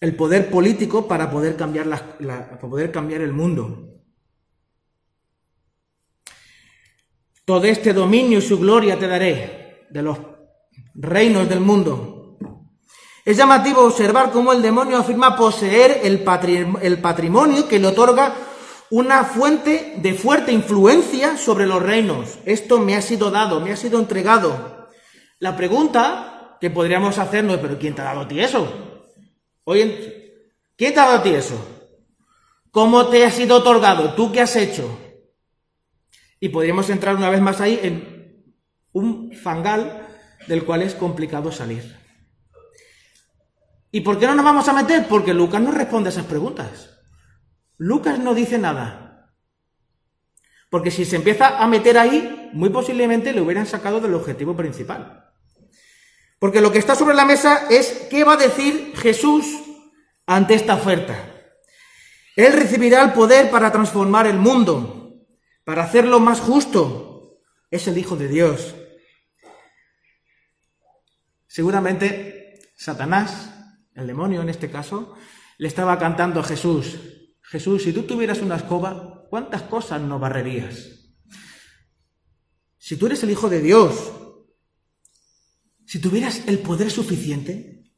El 0.00 0.16
poder 0.16 0.50
político 0.50 1.06
para 1.06 1.30
poder 1.30 1.56
cambiar, 1.56 1.88
para 1.88 2.58
poder 2.58 2.90
cambiar 2.90 3.20
el 3.20 3.32
mundo. 3.32 3.88
Todo 7.44 7.64
este 7.64 7.92
dominio 7.92 8.38
y 8.38 8.42
su 8.42 8.58
gloria 8.58 8.98
te 8.98 9.08
daré 9.08 9.86
de 9.90 10.02
los 10.02 10.18
reinos 10.94 11.48
del 11.48 11.60
mundo 11.60 12.21
es 13.24 13.36
llamativo 13.36 13.82
observar 13.82 14.32
cómo 14.32 14.52
el 14.52 14.62
demonio 14.62 14.98
afirma 14.98 15.36
poseer 15.36 16.00
el, 16.02 16.20
patrimonio 16.22 17.68
que 17.68 17.78
le 17.78 17.86
otorga 17.86 18.34
una 18.90 19.24
fuente 19.24 19.94
de 19.98 20.14
fuerte 20.14 20.50
influencia 20.50 21.36
sobre 21.36 21.66
los 21.66 21.80
reinos. 21.80 22.38
Esto 22.44 22.80
me 22.80 22.96
ha 22.96 23.02
sido 23.02 23.30
dado, 23.30 23.60
me 23.60 23.72
ha 23.72 23.76
sido 23.76 24.00
entregado. 24.00 24.88
La 25.38 25.56
pregunta 25.56 26.58
que 26.60 26.70
podríamos 26.70 27.18
hacernos 27.18 27.56
es, 27.56 27.60
pero 27.60 27.78
¿quién 27.78 27.94
te 27.94 28.02
ha 28.02 28.06
dado 28.06 28.22
a 28.22 28.28
ti 28.28 28.40
eso? 28.40 28.66
Oye, 29.64 30.56
¿quién 30.76 30.92
te 30.92 31.00
ha 31.00 31.06
dado 31.06 31.18
a 31.18 31.22
ti 31.22 31.30
eso? 31.30 31.54
¿Cómo 32.72 33.06
te 33.06 33.24
ha 33.24 33.30
sido 33.30 33.58
otorgado? 33.58 34.14
¿Tú 34.14 34.32
qué 34.32 34.40
has 34.40 34.56
hecho? 34.56 34.98
Y 36.40 36.48
podríamos 36.48 36.90
entrar 36.90 37.14
una 37.14 37.30
vez 37.30 37.40
más 37.40 37.60
ahí 37.60 37.78
en 37.82 38.56
un 38.92 39.32
fangal 39.32 40.08
del 40.48 40.64
cual 40.64 40.82
es 40.82 40.94
complicado 40.94 41.52
salir. 41.52 42.01
¿Y 43.94 44.00
por 44.00 44.18
qué 44.18 44.26
no 44.26 44.34
nos 44.34 44.44
vamos 44.44 44.66
a 44.68 44.72
meter? 44.72 45.06
Porque 45.06 45.34
Lucas 45.34 45.60
no 45.60 45.70
responde 45.70 46.08
a 46.08 46.12
esas 46.12 46.24
preguntas. 46.24 46.98
Lucas 47.76 48.18
no 48.18 48.34
dice 48.34 48.58
nada. 48.58 49.34
Porque 50.70 50.90
si 50.90 51.04
se 51.04 51.16
empieza 51.16 51.58
a 51.58 51.66
meter 51.66 51.98
ahí, 51.98 52.50
muy 52.54 52.70
posiblemente 52.70 53.34
le 53.34 53.42
hubieran 53.42 53.66
sacado 53.66 54.00
del 54.00 54.14
objetivo 54.14 54.56
principal. 54.56 55.30
Porque 56.38 56.62
lo 56.62 56.72
que 56.72 56.78
está 56.78 56.94
sobre 56.94 57.14
la 57.14 57.26
mesa 57.26 57.66
es 57.68 58.06
qué 58.10 58.24
va 58.24 58.32
a 58.32 58.38
decir 58.38 58.94
Jesús 58.96 59.44
ante 60.26 60.54
esta 60.54 60.74
oferta. 60.74 61.14
Él 62.34 62.54
recibirá 62.54 63.02
el 63.02 63.12
poder 63.12 63.50
para 63.50 63.70
transformar 63.70 64.26
el 64.26 64.38
mundo, 64.38 65.26
para 65.64 65.84
hacerlo 65.84 66.18
más 66.18 66.40
justo. 66.40 67.42
Es 67.70 67.86
el 67.88 67.98
Hijo 67.98 68.16
de 68.16 68.28
Dios. 68.28 68.74
Seguramente 71.46 72.70
Satanás 72.74 73.51
el 73.94 74.06
demonio 74.06 74.42
en 74.42 74.48
este 74.48 74.70
caso, 74.70 75.14
le 75.58 75.68
estaba 75.68 75.98
cantando 75.98 76.40
a 76.40 76.44
Jesús, 76.44 76.98
Jesús, 77.52 77.82
si 77.82 77.92
tú 77.92 78.04
tuvieras 78.04 78.38
una 78.38 78.56
escoba, 78.56 79.26
¿cuántas 79.28 79.62
cosas 79.64 80.00
no 80.00 80.18
barrerías? 80.18 80.88
Si 82.78 82.96
tú 82.96 83.06
eres 83.06 83.22
el 83.22 83.30
Hijo 83.30 83.50
de 83.50 83.60
Dios, 83.60 84.10
si 85.84 86.00
tuvieras 86.00 86.48
el 86.48 86.60
poder 86.60 86.90
suficiente, 86.90 87.92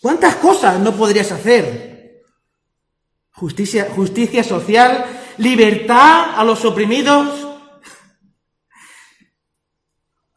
¿cuántas 0.00 0.36
cosas 0.36 0.78
no 0.78 0.94
podrías 0.94 1.32
hacer? 1.32 2.22
Justicia, 3.30 3.90
justicia 3.96 4.44
social, 4.44 5.06
libertad 5.38 6.38
a 6.38 6.44
los 6.44 6.62
oprimidos, 6.66 7.48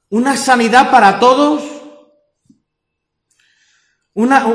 una 0.07 0.37
sanidad 0.37 0.89
para 0.91 1.19
todos, 1.19 1.61
una, 4.13 4.45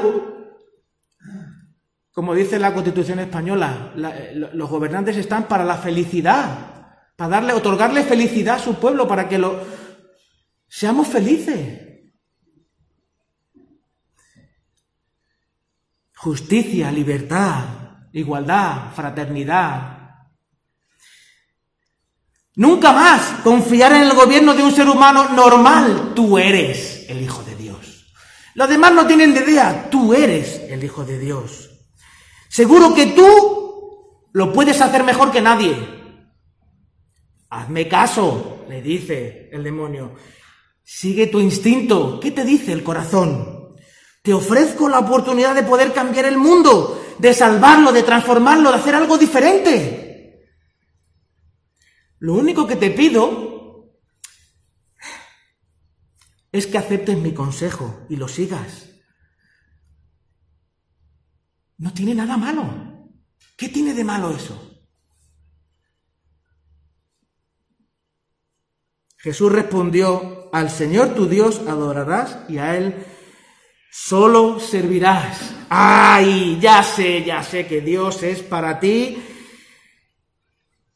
como 2.12 2.34
dice 2.34 2.58
la 2.58 2.74
Constitución 2.74 3.20
española, 3.20 3.92
los 3.94 4.68
gobernantes 4.68 5.16
están 5.16 5.46
para 5.46 5.64
la 5.64 5.76
felicidad, 5.76 6.96
para 7.16 7.30
darle, 7.30 7.52
otorgarle 7.52 8.02
felicidad 8.02 8.56
a 8.56 8.58
su 8.58 8.74
pueblo, 8.74 9.06
para 9.06 9.28
que 9.28 9.38
lo 9.38 9.60
seamos 10.66 11.06
felices. 11.06 11.86
Justicia, 16.16 16.90
libertad, 16.90 17.64
igualdad, 18.12 18.92
fraternidad. 18.94 20.00
Nunca 22.56 22.92
más 22.92 23.40
confiar 23.42 23.92
en 23.92 24.02
el 24.02 24.14
gobierno 24.14 24.52
de 24.52 24.64
un 24.64 24.72
ser 24.72 24.88
humano 24.88 25.28
normal. 25.30 26.12
Tú 26.14 26.36
eres 26.36 27.08
el 27.08 27.22
Hijo 27.22 27.42
de 27.44 27.54
Dios. 27.54 28.12
Los 28.54 28.68
demás 28.68 28.92
no 28.92 29.06
tienen 29.06 29.32
de 29.32 29.40
idea. 29.40 29.88
Tú 29.88 30.12
eres 30.12 30.60
el 30.68 30.82
Hijo 30.82 31.04
de 31.04 31.18
Dios. 31.18 31.69
Seguro 32.50 32.92
que 32.92 33.06
tú 33.06 34.28
lo 34.32 34.52
puedes 34.52 34.80
hacer 34.80 35.04
mejor 35.04 35.30
que 35.30 35.40
nadie. 35.40 35.72
Hazme 37.48 37.86
caso, 37.86 38.64
le 38.68 38.82
dice 38.82 39.48
el 39.52 39.62
demonio. 39.62 40.16
Sigue 40.82 41.28
tu 41.28 41.38
instinto. 41.38 42.18
¿Qué 42.18 42.32
te 42.32 42.44
dice 42.44 42.72
el 42.72 42.82
corazón? 42.82 43.76
Te 44.24 44.34
ofrezco 44.34 44.88
la 44.88 44.98
oportunidad 44.98 45.54
de 45.54 45.62
poder 45.62 45.92
cambiar 45.92 46.24
el 46.24 46.38
mundo, 46.38 47.00
de 47.18 47.32
salvarlo, 47.32 47.92
de 47.92 48.02
transformarlo, 48.02 48.70
de 48.72 48.76
hacer 48.78 48.96
algo 48.96 49.16
diferente. 49.16 50.48
Lo 52.18 52.34
único 52.34 52.66
que 52.66 52.74
te 52.74 52.90
pido 52.90 53.94
es 56.50 56.66
que 56.66 56.78
aceptes 56.78 57.16
mi 57.16 57.32
consejo 57.32 58.06
y 58.08 58.16
lo 58.16 58.26
sigas. 58.26 58.88
No 61.80 61.92
tiene 61.94 62.14
nada 62.14 62.36
malo. 62.36 62.68
¿Qué 63.56 63.70
tiene 63.70 63.94
de 63.94 64.04
malo 64.04 64.30
eso? 64.36 64.84
Jesús 69.16 69.50
respondió, 69.50 70.50
al 70.52 70.70
Señor 70.70 71.14
tu 71.14 71.26
Dios 71.26 71.60
adorarás 71.66 72.38
y 72.48 72.58
a 72.58 72.76
Él 72.76 72.94
solo 73.90 74.60
servirás. 74.60 75.54
Ay, 75.70 76.58
ya 76.60 76.82
sé, 76.82 77.24
ya 77.24 77.42
sé 77.42 77.66
que 77.66 77.80
Dios 77.80 78.22
es 78.22 78.42
para 78.42 78.78
ti 78.78 79.22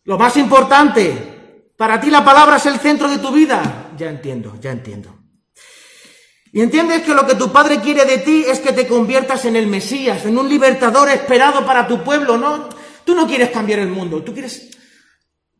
lo 0.04 0.18
más 0.18 0.36
importante. 0.36 1.72
Para 1.78 1.98
ti 1.98 2.10
la 2.10 2.22
palabra 2.22 2.56
es 2.56 2.66
el 2.66 2.78
centro 2.78 3.08
de 3.08 3.18
tu 3.18 3.32
vida. 3.32 3.90
Ya 3.96 4.10
entiendo, 4.10 4.58
ya 4.60 4.70
entiendo. 4.70 5.23
Y 6.54 6.60
entiendes 6.60 7.02
que 7.02 7.14
lo 7.14 7.26
que 7.26 7.34
tu 7.34 7.50
padre 7.50 7.80
quiere 7.80 8.04
de 8.04 8.18
ti 8.18 8.44
es 8.46 8.60
que 8.60 8.72
te 8.72 8.86
conviertas 8.86 9.44
en 9.44 9.56
el 9.56 9.66
Mesías, 9.66 10.24
en 10.24 10.38
un 10.38 10.48
libertador 10.48 11.08
esperado 11.10 11.66
para 11.66 11.88
tu 11.88 12.04
pueblo, 12.04 12.38
¿no? 12.38 12.68
Tú 13.04 13.12
no 13.16 13.26
quieres 13.26 13.50
cambiar 13.50 13.80
el 13.80 13.88
mundo, 13.88 14.22
tú 14.22 14.32
quieres... 14.32 14.70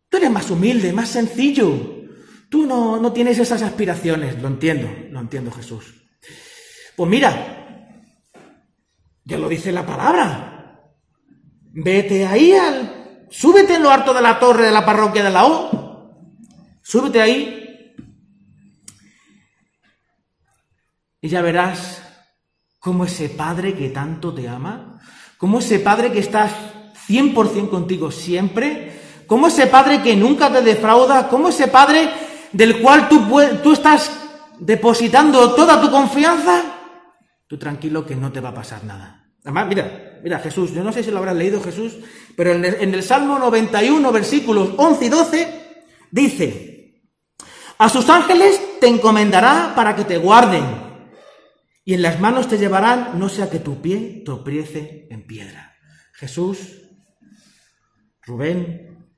Tú 0.09 0.19
eres 0.19 0.31
más 0.31 0.49
humilde, 0.53 0.93
más 0.93 1.09
sencillo. 1.09 2.05
Tú 2.49 2.65
no, 2.65 2.97
no 3.01 3.13
tienes 3.13 3.41
esas 3.41 3.63
aspiraciones, 3.63 4.41
lo 4.41 4.47
entiendo, 4.47 4.89
lo 5.11 5.19
entiendo 5.19 5.51
Jesús. 5.51 5.85
Pues 6.95 7.11
mira, 7.11 7.91
ya 9.25 9.37
lo 9.37 9.49
dice 9.49 9.73
la 9.73 9.85
palabra. 9.85 10.81
Vete 11.73 12.25
ahí 12.25 12.53
al... 12.53 13.27
Súbete 13.31 13.75
en 13.75 13.83
lo 13.83 13.91
alto 13.91 14.15
de 14.15 14.23
la 14.23 14.39
torre 14.39 14.67
de 14.67 14.71
la 14.71 14.87
parroquia 14.87 15.25
de 15.25 15.31
la 15.31 15.45
O. 15.45 16.39
Súbete 16.83 17.21
ahí 17.21 17.64
Y 21.25 21.31
ya 21.31 21.41
verás 21.41 22.03
cómo 22.79 23.07
ese 23.07 23.31
Padre 23.31 23.73
que 23.73 23.89
tanto 23.89 24.35
te 24.35 24.47
ama, 24.47 25.01
cómo 25.39 25.61
ese 25.61 25.79
Padre 25.79 26.13
que 26.13 26.19
está 26.19 26.51
100% 27.09 27.71
contigo 27.71 28.11
siempre, 28.11 28.93
cómo 29.27 29.47
ese 29.47 29.69
Padre 29.69 30.03
que 30.03 30.15
nunca 30.17 30.53
te 30.53 30.61
defrauda, 30.61 31.31
cómo 31.31 31.49
ese 31.49 31.69
Padre 31.69 32.11
del 32.53 32.83
cual 32.83 33.09
tú, 33.09 33.23
tú 33.63 33.73
estás 33.73 34.13
depositando 34.59 35.55
toda 35.55 35.81
tu 35.81 35.91
confianza, 35.91 36.63
tú 37.47 37.57
tranquilo 37.57 38.05
que 38.05 38.17
no 38.17 38.31
te 38.31 38.41
va 38.41 38.51
a 38.51 38.55
pasar 38.55 38.85
nada. 38.85 39.25
Además, 39.45 39.67
mira, 39.67 40.21
mira 40.23 40.39
Jesús, 40.41 40.75
yo 40.75 40.85
no 40.85 40.93
sé 40.93 41.03
si 41.03 41.11
lo 41.11 41.17
habrás 41.17 41.37
leído 41.37 41.63
Jesús, 41.63 41.97
pero 42.37 42.53
en 42.53 42.67
el, 42.67 42.75
en 42.75 42.93
el 42.93 43.03
Salmo 43.03 43.39
91, 43.39 44.13
versículos 44.13 44.73
11 44.77 45.05
y 45.07 45.09
12, 45.09 45.77
dice, 46.11 47.03
a 47.79 47.89
sus 47.89 48.11
ángeles 48.11 48.61
te 48.79 48.89
encomendará 48.89 49.73
para 49.75 49.97
que 49.97 50.05
te 50.05 50.19
guarden 50.19 50.84
y 51.85 51.95
en 51.95 52.03
las 52.03 52.19
manos 52.19 52.49
te 52.49 52.57
llevarán, 52.57 53.19
no 53.19 53.29
sea 53.29 53.51
que 53.51 53.59
tu 53.59 53.83
pie 53.83 54.23
tropiece 54.25 55.07
en 55.11 55.27
piedra. 55.27 55.77
Jesús, 56.15 56.81
Rubén, 58.23 59.13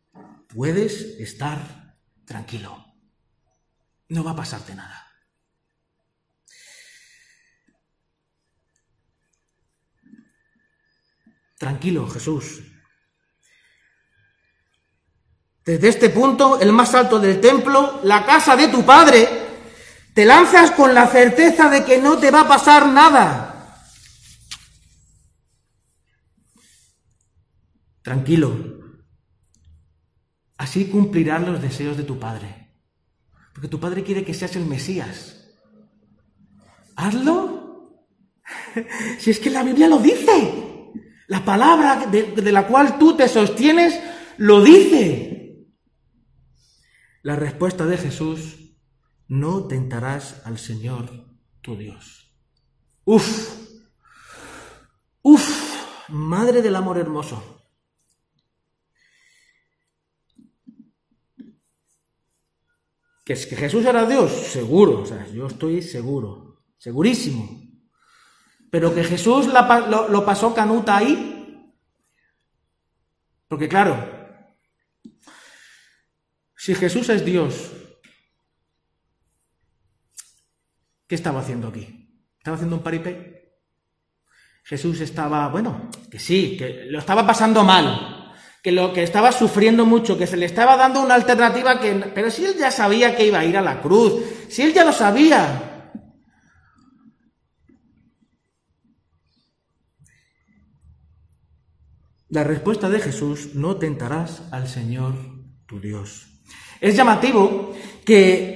puedes 0.49 1.21
estar 1.21 1.97
tranquilo. 2.25 2.85
No 4.09 4.25
va 4.25 4.33
a 4.33 4.37
pasarte 4.37 4.75
nada. 4.75 5.07
Tranquilo, 11.59 12.09
Jesús. 12.09 12.62
Desde 15.64 15.89
este 15.89 16.11
punto, 16.11 16.61
el 16.61 16.73
más 16.73 16.95
alto 16.95 17.19
del 17.19 17.41
templo, 17.41 18.01
la 18.05 18.25
casa 18.25 18.57
de 18.57 18.69
tu 18.69 18.85
Padre, 18.85 19.45
te 20.17 20.25
lanzas 20.25 20.71
con 20.71 20.95
la 20.95 21.09
certeza 21.09 21.69
de 21.69 21.85
que 21.85 22.01
no 22.01 22.17
te 22.17 22.31
va 22.31 22.41
a 22.41 22.49
pasar 22.49 22.89
nada. 22.89 23.85
Tranquilo. 28.01 28.57
Así 30.57 30.87
cumplirán 30.87 31.45
los 31.45 31.61
deseos 31.61 31.99
de 31.99 32.05
tu 32.05 32.19
Padre. 32.19 32.79
Porque 33.53 33.69
tu 33.69 33.79
Padre 33.79 34.05
quiere 34.05 34.25
que 34.25 34.33
seas 34.33 34.57
el 34.57 34.64
Mesías. 34.64 35.55
Hazlo. 36.97 38.01
si 39.19 39.33
es 39.33 39.39
que 39.39 39.51
la 39.51 39.62
Biblia 39.62 39.87
lo 39.87 39.99
dice. 39.99 40.93
La 41.27 41.45
palabra 41.45 42.07
de, 42.07 42.23
de 42.23 42.53
la 42.53 42.67
cual 42.67 42.99
tú 42.99 43.19
te 43.19 43.29
sostienes 43.29 44.01
lo 44.39 44.64
dice. 44.64 45.67
La 47.21 47.37
respuesta 47.37 47.85
de 47.85 47.99
Jesús 47.99 48.66
no 49.29 49.66
tentarás 49.66 50.47
al 50.47 50.59
Señor 50.59 51.11
tu 51.61 51.77
Dios. 51.77 52.33
Uf, 53.05 53.79
uf, 55.22 56.09
madre 56.09 56.62
del 56.62 56.77
amor 56.77 56.99
hermoso. 56.99 57.53
¿Que 63.24 63.33
es 63.33 63.47
que 63.47 63.57
Jesús 63.57 63.85
era 63.85 64.07
Dios? 64.07 64.31
Seguro, 64.31 65.01
o 65.01 65.07
sea, 65.07 65.27
yo 65.29 65.49
estoy 65.49 65.83
seguro, 65.83 66.62
segurísimo. 66.79 67.61
Pero 68.70 68.95
que 68.95 69.03
Jesús 69.03 69.47
lo, 69.47 70.09
lo 70.09 70.24
pasó 70.24 70.55
canuta 70.55 70.97
ahí, 70.97 71.72
porque 73.49 73.68
claro, 73.68 73.97
si 76.57 76.74
Jesús 76.74 77.09
es 77.09 77.24
Dios 77.24 77.72
¿Qué 81.07 81.14
estaba 81.14 81.40
haciendo 81.40 81.68
aquí? 81.68 82.09
¿Estaba 82.38 82.57
haciendo 82.57 82.76
un 82.76 82.82
paripé? 82.82 83.36
Jesús 84.64 85.00
estaba, 85.00 85.48
bueno, 85.48 85.90
que 86.11 86.18
sí, 86.18 86.57
que 86.57 86.86
lo 86.88 86.98
estaba 86.98 87.24
pasando 87.24 87.62
mal, 87.62 88.34
que 88.62 88.72
lo 88.72 88.92
que 88.92 89.04
estaba 89.04 89.30
sufriendo 89.30 89.86
mucho, 89.86 90.18
que 90.18 90.26
se 90.26 90.36
le 90.36 90.46
estaba 90.46 90.76
dando 90.76 91.00
una 91.00 91.14
alternativa 91.14 91.78
que 91.78 91.94
pero 92.12 92.32
si 92.32 92.44
él 92.44 92.57
ya 92.59 92.72
sabía 92.72 93.14
que 93.14 93.26
iba 93.26 93.38
a 93.38 93.44
ir 93.44 93.57
a 93.57 93.62
la 93.62 93.80
cruz, 93.80 94.14
si 94.48 94.62
él 94.62 94.74
ya 94.74 94.84
lo 94.84 94.92
sabía. 94.92 95.92
La 102.28 102.42
respuesta 102.42 102.88
de 102.88 102.98
Jesús, 102.98 103.54
no 103.54 103.76
tentarás 103.76 104.42
al 104.50 104.66
Señor 104.66 105.14
tu 105.66 105.78
Dios. 105.78 106.26
Es 106.80 106.96
llamativo 106.96 107.72
que 108.04 108.55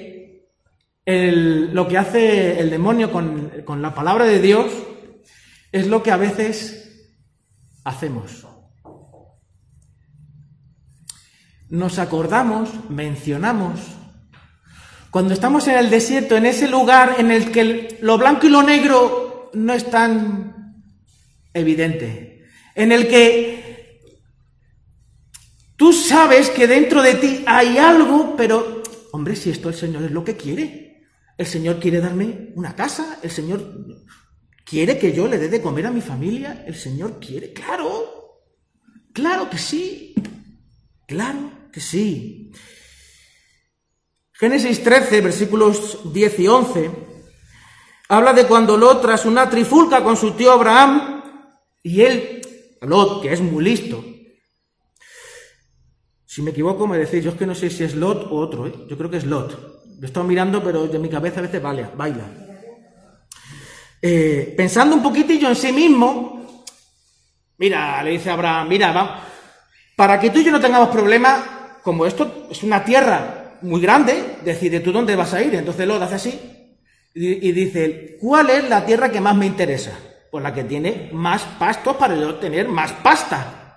lo 1.06 1.88
que 1.88 1.98
hace 1.98 2.60
el 2.60 2.70
demonio 2.70 3.10
con, 3.10 3.62
con 3.64 3.82
la 3.82 3.94
palabra 3.94 4.24
de 4.24 4.40
Dios 4.40 4.70
es 5.72 5.86
lo 5.86 6.02
que 6.02 6.10
a 6.10 6.16
veces 6.16 7.10
hacemos. 7.84 8.46
Nos 11.68 11.98
acordamos, 11.98 12.68
mencionamos, 12.90 13.80
cuando 15.10 15.34
estamos 15.34 15.66
en 15.68 15.76
el 15.76 15.90
desierto, 15.90 16.36
en 16.36 16.46
ese 16.46 16.68
lugar 16.68 17.16
en 17.18 17.30
el 17.30 17.50
que 17.50 17.98
lo 18.00 18.18
blanco 18.18 18.46
y 18.46 18.50
lo 18.50 18.62
negro 18.62 19.50
no 19.54 19.72
es 19.72 19.88
tan 19.90 20.84
evidente, 21.52 22.44
en 22.74 22.92
el 22.92 23.08
que 23.08 24.10
tú 25.76 25.92
sabes 25.92 26.50
que 26.50 26.66
dentro 26.66 27.02
de 27.02 27.14
ti 27.14 27.44
hay 27.46 27.78
algo, 27.78 28.34
pero, 28.36 28.82
hombre, 29.12 29.34
si 29.34 29.50
esto 29.50 29.68
el 29.68 29.74
Señor 29.74 30.04
es 30.04 30.10
lo 30.10 30.24
que 30.24 30.36
quiere, 30.36 30.89
el 31.40 31.46
Señor 31.46 31.80
quiere 31.80 32.02
darme 32.02 32.52
una 32.54 32.76
casa, 32.76 33.18
el 33.22 33.30
Señor 33.30 33.96
quiere 34.62 34.98
que 34.98 35.14
yo 35.14 35.26
le 35.26 35.38
dé 35.38 35.48
de 35.48 35.62
comer 35.62 35.86
a 35.86 35.90
mi 35.90 36.02
familia, 36.02 36.64
el 36.66 36.74
Señor 36.74 37.18
quiere, 37.18 37.54
claro, 37.54 38.42
claro 39.14 39.48
que 39.48 39.56
sí, 39.56 40.14
claro 41.08 41.70
que 41.72 41.80
sí. 41.80 42.52
Génesis 44.32 44.82
13, 44.82 45.22
versículos 45.22 46.12
10 46.12 46.40
y 46.40 46.46
11, 46.46 46.90
habla 48.10 48.34
de 48.34 48.46
cuando 48.46 48.76
Lot, 48.76 49.00
tras 49.00 49.24
una 49.24 49.48
trifulca 49.48 50.04
con 50.04 50.18
su 50.18 50.32
tío 50.32 50.52
Abraham, 50.52 51.22
y 51.82 52.02
él, 52.02 52.42
Lot, 52.82 53.22
que 53.22 53.32
es 53.32 53.40
muy 53.40 53.64
listo, 53.64 54.04
si 56.26 56.42
me 56.42 56.50
equivoco 56.50 56.86
me 56.86 56.98
decís, 56.98 57.24
yo 57.24 57.30
es 57.30 57.38
que 57.38 57.46
no 57.46 57.54
sé 57.54 57.70
si 57.70 57.82
es 57.82 57.94
Lot 57.94 58.26
o 58.30 58.36
otro, 58.36 58.66
¿eh? 58.66 58.74
yo 58.90 58.98
creo 58.98 59.08
que 59.08 59.16
es 59.16 59.24
Lot. 59.24 59.79
Lo 60.00 60.06
he 60.06 60.08
estado 60.08 60.26
mirando, 60.26 60.64
pero 60.64 60.86
de 60.86 60.98
mi 60.98 61.10
cabeza 61.10 61.40
a 61.40 61.42
veces 61.42 61.60
baila. 61.60 61.90
baila. 61.94 62.24
Eh, 64.00 64.54
pensando 64.56 64.96
un 64.96 65.02
poquitillo 65.02 65.46
en 65.50 65.56
sí 65.56 65.72
mismo, 65.72 66.64
mira, 67.58 68.02
le 68.02 68.12
dice 68.12 68.30
Abraham, 68.30 68.66
mira, 68.66 68.92
va, 68.92 69.22
para 69.94 70.18
que 70.18 70.30
tú 70.30 70.38
y 70.38 70.44
yo 70.44 70.52
no 70.52 70.60
tengamos 70.60 70.88
problemas, 70.88 71.44
como 71.82 72.06
esto 72.06 72.46
es 72.50 72.62
una 72.62 72.82
tierra 72.82 73.58
muy 73.60 73.82
grande, 73.82 74.38
decide 74.42 74.80
tú 74.80 74.90
dónde 74.90 75.14
vas 75.16 75.34
a 75.34 75.42
ir. 75.42 75.54
Entonces 75.54 75.86
lo 75.86 75.96
hace 75.96 76.14
así 76.14 76.40
y, 77.12 77.52
dice, 77.52 78.16
¿cuál 78.18 78.48
es 78.48 78.70
la 78.70 78.86
tierra 78.86 79.10
que 79.10 79.20
más 79.20 79.36
me 79.36 79.44
interesa? 79.44 79.92
Pues 80.30 80.42
la 80.42 80.54
que 80.54 80.64
tiene 80.64 81.10
más 81.12 81.42
pastos 81.58 81.94
para 81.96 82.14
yo 82.16 82.36
tener 82.36 82.68
más 82.68 82.90
pasta. 82.92 83.76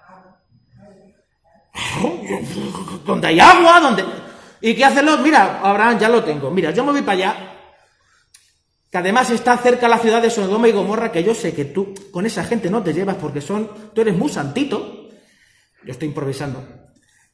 Donde 3.06 3.28
hay 3.28 3.42
agua, 3.42 3.82
donde... 3.82 4.23
¿Y 4.66 4.76
qué 4.76 4.86
hace 4.86 5.04
Lot? 5.04 5.20
Mira, 5.20 5.60
Abraham, 5.62 6.00
ya 6.00 6.08
lo 6.08 6.24
tengo. 6.24 6.50
Mira, 6.50 6.72
yo 6.72 6.86
me 6.86 6.94
voy 6.94 7.02
para 7.02 7.18
allá, 7.18 7.54
que 8.90 8.98
además 8.98 9.30
está 9.30 9.58
cerca 9.58 9.90
la 9.90 10.00
ciudad 10.00 10.22
de 10.22 10.30
Sodoma 10.30 10.70
y 10.70 10.72
Gomorra, 10.72 11.12
que 11.12 11.22
yo 11.22 11.36
sé 11.36 11.54
que 11.54 11.66
tú 11.66 11.94
con 12.12 12.26
esa 12.26 12.46
gente 12.46 12.70
no 12.70 12.82
te 12.82 12.94
llevas 12.94 13.18
porque 13.18 13.42
son, 13.42 13.70
tú 13.94 14.00
eres 14.00 14.16
muy 14.16 14.30
santito. 14.30 15.10
Yo 15.84 15.92
estoy 15.92 16.08
improvisando. 16.08 16.66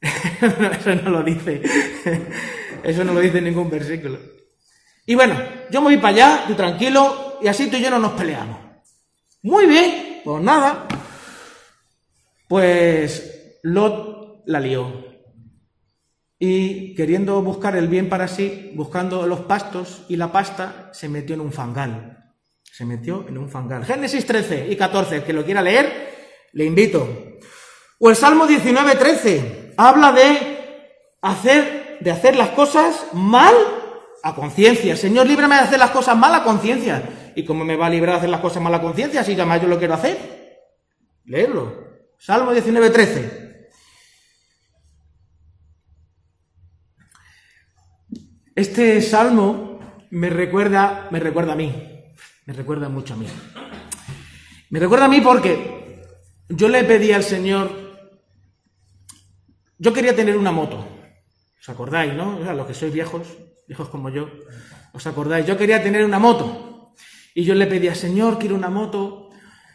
Eso 0.00 0.94
no 0.96 1.10
lo 1.10 1.22
dice. 1.22 1.62
Eso 2.82 3.04
no 3.04 3.14
lo 3.14 3.20
dice 3.20 3.40
ningún 3.40 3.70
versículo. 3.70 4.18
Y 5.06 5.14
bueno, 5.14 5.38
yo 5.70 5.80
me 5.82 5.86
voy 5.86 5.98
para 5.98 6.08
allá, 6.08 6.44
tú 6.48 6.54
tranquilo, 6.54 7.38
y 7.40 7.46
así 7.46 7.68
tú 7.70 7.76
y 7.76 7.82
yo 7.82 7.90
no 7.90 8.00
nos 8.00 8.12
peleamos. 8.12 8.58
Muy 9.42 9.66
bien, 9.66 10.20
pues 10.24 10.42
nada. 10.42 10.88
Pues 12.48 13.60
Lot 13.62 14.42
la 14.46 14.58
lió. 14.58 15.09
Y 16.42 16.94
queriendo 16.94 17.42
buscar 17.42 17.76
el 17.76 17.86
bien 17.86 18.08
para 18.08 18.26
sí, 18.26 18.72
buscando 18.74 19.26
los 19.26 19.40
pastos 19.40 20.06
y 20.08 20.16
la 20.16 20.32
pasta, 20.32 20.88
se 20.94 21.06
metió 21.06 21.34
en 21.34 21.42
un 21.42 21.52
fangal. 21.52 22.32
Se 22.64 22.86
metió 22.86 23.26
en 23.28 23.36
un 23.36 23.50
fangal. 23.50 23.84
Génesis 23.84 24.24
13 24.24 24.68
y 24.70 24.74
14, 24.74 25.22
que 25.22 25.34
lo 25.34 25.44
quiera 25.44 25.60
leer, 25.60 26.48
le 26.54 26.64
invito. 26.64 27.06
O 27.98 28.08
el 28.08 28.16
Salmo 28.16 28.46
19, 28.46 28.96
13 28.96 29.74
habla 29.76 30.12
de 30.12 31.18
hacer, 31.20 31.98
de 32.00 32.10
hacer 32.10 32.36
las 32.36 32.48
cosas 32.50 33.08
mal 33.12 33.54
a 34.22 34.34
conciencia. 34.34 34.96
Señor, 34.96 35.26
líbrame 35.26 35.56
de 35.56 35.60
hacer 35.60 35.78
las 35.78 35.90
cosas 35.90 36.16
mal 36.16 36.34
a 36.34 36.42
conciencia. 36.42 37.02
¿Y 37.34 37.44
cómo 37.44 37.66
me 37.66 37.76
va 37.76 37.88
a 37.88 37.90
librar 37.90 38.14
de 38.14 38.18
hacer 38.20 38.30
las 38.30 38.40
cosas 38.40 38.62
mal 38.62 38.74
a 38.74 38.80
conciencia 38.80 39.22
si 39.22 39.36
más 39.36 39.60
yo 39.60 39.68
lo 39.68 39.78
quiero 39.78 39.92
hacer? 39.92 40.16
Leerlo. 41.26 41.84
Salmo 42.16 42.52
19, 42.52 42.88
13. 42.88 43.49
Este 48.54 49.00
salmo 49.00 49.78
me 50.10 50.30
recuerda, 50.30 51.08
me 51.10 51.20
recuerda 51.20 51.52
a 51.52 51.56
mí, 51.56 51.72
me 52.46 52.52
recuerda 52.52 52.88
mucho 52.88 53.14
a 53.14 53.16
mí. 53.16 53.26
Me 54.70 54.78
recuerda 54.78 55.06
a 55.06 55.08
mí 55.08 55.20
porque 55.20 56.02
yo 56.48 56.68
le 56.68 56.84
pedí 56.84 57.12
al 57.12 57.24
Señor 57.24 57.80
yo 59.82 59.94
quería 59.94 60.14
tener 60.14 60.36
una 60.36 60.52
moto. 60.52 60.86
¿Os 61.58 61.68
acordáis, 61.70 62.12
no? 62.12 62.36
O 62.36 62.52
los 62.52 62.66
que 62.66 62.74
sois 62.74 62.92
viejos, 62.92 63.26
viejos 63.66 63.88
como 63.88 64.10
yo, 64.10 64.28
¿os 64.92 65.06
acordáis? 65.06 65.46
Yo 65.46 65.56
quería 65.56 65.82
tener 65.82 66.04
una 66.04 66.18
moto. 66.18 66.92
Y 67.34 67.44
yo 67.44 67.54
le 67.54 67.66
pedía, 67.66 67.94
Señor, 67.94 68.38
quiero 68.38 68.56
una 68.56 68.68
moto. 68.68 69.30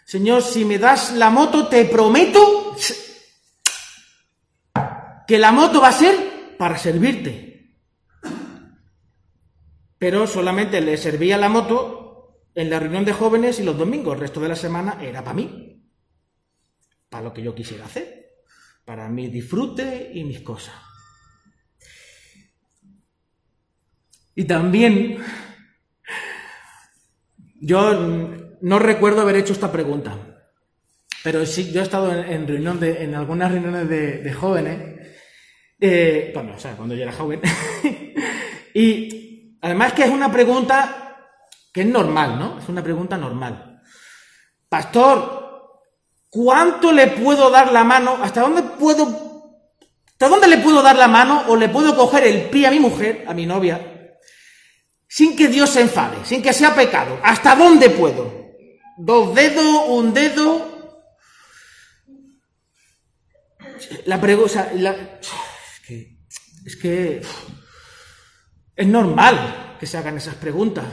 Señor, 0.06 0.44
si 0.44 0.64
me 0.64 0.78
das 0.78 1.14
la 1.14 1.32
moto, 1.32 1.68
te 1.68 1.86
prometo 1.86 2.76
que 5.28 5.40
la 5.40 5.52
moto 5.52 5.82
va 5.82 5.88
a 5.88 5.92
ser 5.92 6.56
para 6.56 6.78
servirte. 6.78 7.55
Pero 10.06 10.28
solamente 10.28 10.82
le 10.82 10.98
servía 10.98 11.36
la 11.36 11.50
moto 11.50 12.44
en 12.54 12.70
la 12.70 12.80
reunión 12.80 13.06
de 13.06 13.12
jóvenes 13.12 13.60
y 13.60 13.64
los 13.64 13.76
domingos. 13.76 14.14
El 14.14 14.20
resto 14.20 14.40
de 14.40 14.50
la 14.50 14.56
semana 14.56 15.00
era 15.02 15.24
para 15.24 15.34
mí. 15.34 15.84
Para 17.10 17.24
lo 17.24 17.34
que 17.34 17.42
yo 17.42 17.56
quisiera 17.56 17.86
hacer 17.86 18.26
para 18.86 19.10
mi 19.10 19.30
disfrute 19.30 20.12
y 20.14 20.24
mis 20.24 20.42
cosas. 20.42 20.76
Y 24.36 24.44
también 24.44 25.18
yo 27.62 28.30
no 28.62 28.78
recuerdo 28.78 29.22
haber 29.22 29.38
hecho 29.38 29.54
esta 29.54 29.72
pregunta, 29.72 30.46
pero 31.24 31.48
sí, 31.48 31.72
yo 31.72 31.80
he 31.80 31.84
estado 31.84 32.14
en, 32.14 32.48
reunión 32.48 32.80
de, 32.80 33.04
en 33.04 33.16
algunas 33.16 33.52
reuniones 33.52 33.90
de, 33.90 34.34
jóvenes, 34.34 35.18
eh, 35.80 36.32
o 36.36 36.60
sea, 36.60 36.76
cuando 36.76 36.94
yo 36.94 37.02
era 37.02 37.12
joven, 37.12 37.42
y 38.76 39.25
además 39.66 39.94
que 39.94 40.04
es 40.04 40.10
una 40.10 40.32
pregunta 40.32 41.18
que 41.74 41.82
es 41.82 41.88
normal, 41.88 42.40
¿no? 42.40 42.60
Es 42.60 42.70
una 42.70 42.82
pregunta 42.82 43.18
normal. 43.18 43.82
Pastor, 44.70 45.46
¿Cuánto 46.36 46.92
le 46.92 47.08
puedo 47.08 47.50
dar 47.50 47.72
la 47.72 47.86
mano? 47.86 48.20
¿Hasta 48.22 48.42
dónde 48.42 48.62
puedo... 48.62 49.06
¿Hasta 50.06 50.28
dónde 50.28 50.50
le 50.50 50.58
puedo 50.58 50.82
dar 50.82 50.98
la 50.98 51.08
mano 51.08 51.46
o 51.48 51.56
le 51.56 51.70
puedo 51.70 51.96
coger 51.96 52.28
el 52.28 52.50
pie 52.50 52.68
a 52.68 52.72
mi 52.72 52.80
mujer, 52.82 53.24
a 53.26 53.34
mi 53.34 53.46
novia, 53.46 54.18
sin 55.08 55.38
que 55.38 55.48
Dios 55.48 55.70
se 55.70 55.80
enfade, 55.80 56.26
sin 56.26 56.44
que 56.44 56.52
sea 56.52 56.76
pecado? 56.76 57.18
¿Hasta 57.24 57.56
dónde 57.56 57.90
puedo? 57.90 58.52
¿Dos 58.98 59.34
dedos? 59.34 59.84
¿Un 59.88 60.14
dedo? 60.14 61.00
La 64.04 64.20
pregunta... 64.20 64.74
es, 64.74 65.88
que, 65.88 66.18
es 66.66 66.76
que... 66.76 67.22
Es 68.76 68.88
normal 68.88 69.78
que 69.80 69.88
se 69.88 69.98
hagan 69.98 70.18
esas 70.18 70.36
preguntas. 70.36 70.86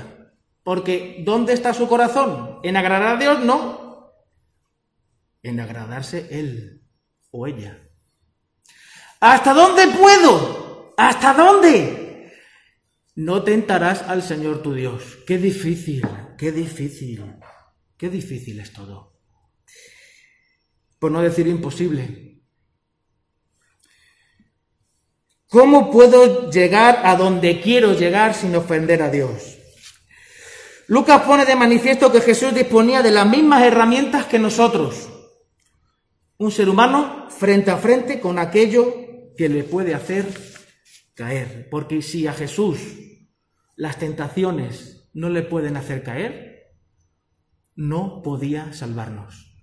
Porque 0.62 1.22
¿dónde 1.24 1.52
está 1.52 1.74
su 1.74 1.88
corazón? 1.88 2.60
¿En 2.62 2.76
agradar 2.76 3.16
a 3.16 3.18
Dios? 3.18 3.40
No 3.40 3.82
en 5.42 5.60
agradarse 5.60 6.28
él 6.30 6.82
o 7.30 7.46
ella. 7.46 7.88
¿Hasta 9.20 9.52
dónde 9.52 9.88
puedo? 9.88 10.94
¿Hasta 10.96 11.34
dónde? 11.34 12.32
No 13.14 13.42
tentarás 13.42 14.02
al 14.02 14.22
Señor 14.22 14.62
tu 14.62 14.72
Dios. 14.74 15.18
Qué 15.26 15.38
difícil, 15.38 16.02
qué 16.38 16.52
difícil, 16.52 17.34
qué 17.96 18.08
difícil 18.08 18.60
es 18.60 18.72
todo. 18.72 19.20
Por 20.98 21.10
no 21.10 21.20
decir 21.20 21.46
imposible. 21.46 22.31
¿Cómo 25.52 25.90
puedo 25.90 26.50
llegar 26.50 27.02
a 27.04 27.14
donde 27.14 27.60
quiero 27.60 27.92
llegar 27.92 28.32
sin 28.32 28.56
ofender 28.56 29.02
a 29.02 29.10
Dios? 29.10 29.58
Lucas 30.86 31.20
pone 31.24 31.44
de 31.44 31.54
manifiesto 31.54 32.10
que 32.10 32.22
Jesús 32.22 32.54
disponía 32.54 33.02
de 33.02 33.10
las 33.10 33.28
mismas 33.28 33.62
herramientas 33.62 34.24
que 34.24 34.38
nosotros 34.38 35.10
un 36.38 36.50
ser 36.50 36.70
humano 36.70 37.28
frente 37.28 37.70
a 37.70 37.76
frente 37.76 38.18
con 38.18 38.38
aquello 38.38 39.34
que 39.36 39.50
le 39.50 39.62
puede 39.62 39.94
hacer 39.94 40.26
caer. 41.12 41.68
Porque 41.70 42.00
si 42.00 42.26
a 42.26 42.32
Jesús 42.32 42.78
las 43.76 43.98
tentaciones 43.98 45.10
no 45.12 45.28
le 45.28 45.42
pueden 45.42 45.76
hacer 45.76 46.02
caer, 46.02 46.72
no 47.74 48.22
podía 48.22 48.72
salvarnos. 48.72 49.54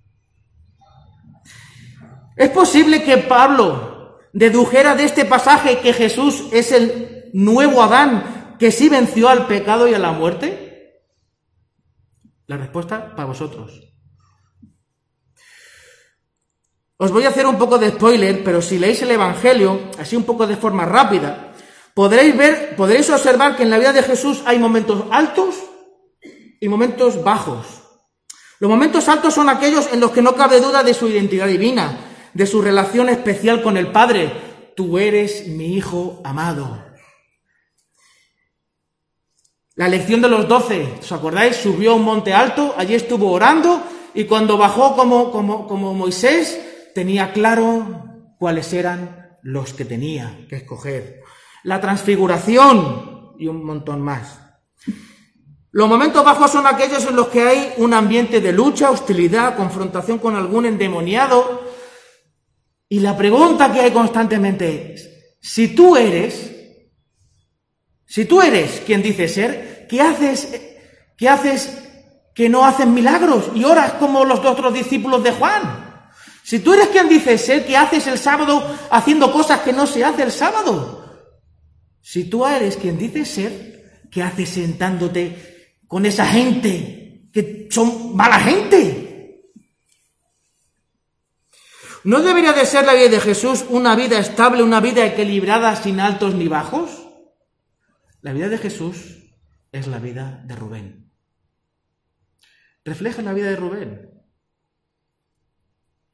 ¿Es 2.38 2.52
posible 2.52 3.04
que 3.04 3.18
Pablo 3.18 3.89
dedujera 4.34 4.96
de 4.96 5.06
este 5.06 5.26
pasaje 5.26 5.80
que 5.80 5.94
Jesús 5.94 6.46
es 6.52 6.72
el 6.72 7.30
nuevo 7.34 7.82
Adán 7.82 8.56
que 8.60 8.72
sí 8.72 8.90
venció 8.90 9.30
al 9.30 9.48
pecado 9.48 9.88
y 9.88 9.94
a 9.94 10.00
la 10.00 10.12
muerte? 10.12 11.04
La 12.48 12.58
respuesta 12.58 13.16
para 13.16 13.28
vosotros. 13.28 13.90
Os 16.98 17.12
voy 17.12 17.24
a 17.24 17.30
hacer 17.30 17.46
un 17.46 17.58
poco 17.58 17.78
de 17.78 17.92
spoiler, 17.92 18.44
pero 18.44 18.62
si 18.62 18.78
leéis 18.78 19.02
el 19.04 19.12
Evangelio, 19.12 19.90
así 19.98 20.18
un 20.18 20.26
poco 20.26 20.46
de 20.46 20.58
forma 20.58 20.84
rápida, 20.84 21.54
podréis 21.94 22.36
ver, 22.36 22.76
podréis 22.76 23.10
observar 23.10 23.56
que 23.56 23.64
en 23.64 23.70
la 23.70 23.78
vida 23.78 23.94
de 23.94 24.04
Jesús 24.04 24.42
hay 24.46 24.60
momentos 24.60 25.06
altos 25.10 25.56
y 26.60 26.68
momentos 26.68 27.24
bajos. 27.24 27.66
Los 28.60 28.70
momentos 28.70 29.08
altos 29.08 29.34
son 29.34 29.48
aquellos 29.48 29.94
en 29.94 30.02
los 30.02 30.12
que 30.12 30.22
no 30.22 30.36
cabe 30.36 30.60
duda 30.60 30.84
de 30.84 30.94
su 30.94 31.08
identidad 31.08 31.48
divina, 31.48 32.09
de 32.34 32.46
su 32.46 32.62
relación 32.62 33.10
especial 33.10 33.62
con 33.62 33.78
el 33.78 33.92
Padre. 33.92 34.32
Tú 34.76 34.98
eres 34.98 35.48
mi 35.48 35.76
Hijo 35.76 36.22
amado. 36.24 36.86
La 39.76 39.88
lección 39.88 40.22
de 40.22 40.28
los 40.28 40.48
doce, 40.48 40.96
¿os 41.00 41.12
acordáis? 41.12 41.56
Subió 41.56 41.92
a 41.92 41.96
un 41.96 42.04
monte 42.04 42.34
alto, 42.34 42.76
allí 42.78 42.96
estuvo 42.96 43.32
orando 43.32 43.82
y 44.14 44.26
cuando 44.26 44.58
bajó 44.58 44.96
como, 44.96 45.32
como, 45.32 45.68
como 45.68 45.94
Moisés, 45.94 46.92
tenía 46.94 47.32
claro 47.32 48.06
cuáles 48.38 48.74
eran 48.74 49.38
los 49.42 49.74
que 49.74 49.86
tenía 49.86 50.46
que 50.50 50.58
escoger. 50.58 51.22
la 51.64 51.82
transfiguración 51.82 53.36
y 53.38 53.48
un 53.48 53.64
montón 53.66 54.02
más. 54.02 54.40
Los 55.72 55.88
momentos 55.88 56.26
bajos 56.26 56.52
son 56.52 56.66
aquellos 56.66 57.06
en 57.06 57.16
los 57.16 57.28
que 57.28 57.44
hay 57.44 57.74
un 57.78 57.94
ambiente 57.94 58.42
de 58.42 58.52
lucha, 58.52 58.90
hostilidad, 58.90 59.56
confrontación 59.56 60.18
con 60.18 60.36
algún 60.36 60.66
endemoniado. 60.66 61.59
Y 62.90 63.00
la 63.00 63.16
pregunta 63.16 63.72
que 63.72 63.82
hay 63.82 63.92
constantemente 63.92 64.94
es, 64.94 65.10
si 65.40 65.70
tú 65.70 65.96
eres, 65.96 66.52
si 68.06 68.26
tú 68.26 68.42
eres 68.42 68.82
quien 68.86 69.02
dice 69.02 69.28
ser, 69.28 69.86
¿qué 69.88 70.02
haces, 70.02 70.60
qué 71.16 71.30
haces 71.30 71.78
que 72.34 72.50
no 72.50 72.66
haces 72.66 72.88
milagros 72.88 73.52
y 73.56 73.64
oras 73.64 73.94
como 73.94 74.26
los 74.26 74.40
otros 74.40 74.74
discípulos 74.74 75.24
de 75.24 75.32
Juan? 75.32 76.12
Si 76.44 76.60
tú 76.60 76.74
eres 76.74 76.88
quien 76.88 77.08
dice 77.08 77.38
ser, 77.38 77.66
¿qué 77.66 77.78
haces 77.78 78.08
el 78.08 78.18
sábado 78.18 78.78
haciendo 78.90 79.32
cosas 79.32 79.62
que 79.62 79.72
no 79.72 79.86
se 79.86 80.04
hace 80.04 80.24
el 80.24 80.32
sábado? 80.32 81.30
Si 82.02 82.24
tú 82.24 82.46
eres 82.46 82.76
quien 82.76 82.98
dice 82.98 83.24
ser, 83.24 84.02
¿qué 84.10 84.24
haces 84.24 84.50
sentándote 84.50 85.60
con 85.90 86.06
esa 86.06 86.26
gente 86.26 87.30
que 87.34 87.68
son 87.72 88.16
mala 88.16 88.40
gente. 88.40 89.09
¿No 92.04 92.22
debería 92.22 92.54
de 92.54 92.66
ser 92.66 92.86
la 92.86 92.94
vida 92.94 93.10
de 93.10 93.20
Jesús 93.20 93.66
una 93.70 93.96
vida 93.96 94.20
estable, 94.20 94.64
una 94.64 94.80
vida 94.80 95.06
equilibrada 95.06 95.76
sin 95.76 96.00
altos 96.00 96.34
ni 96.34 96.48
bajos? 96.48 97.08
La 98.22 98.34
vida 98.34 98.50
de 98.50 98.58
Jesús 98.58 99.18
es 99.72 99.88
la 99.88 100.00
vida 100.00 100.42
de 100.46 100.56
Rubén. 100.56 101.12
Refleja 102.86 103.22
la 103.22 103.34
vida 103.34 103.50
de 103.50 103.56
Rubén. 103.56 104.10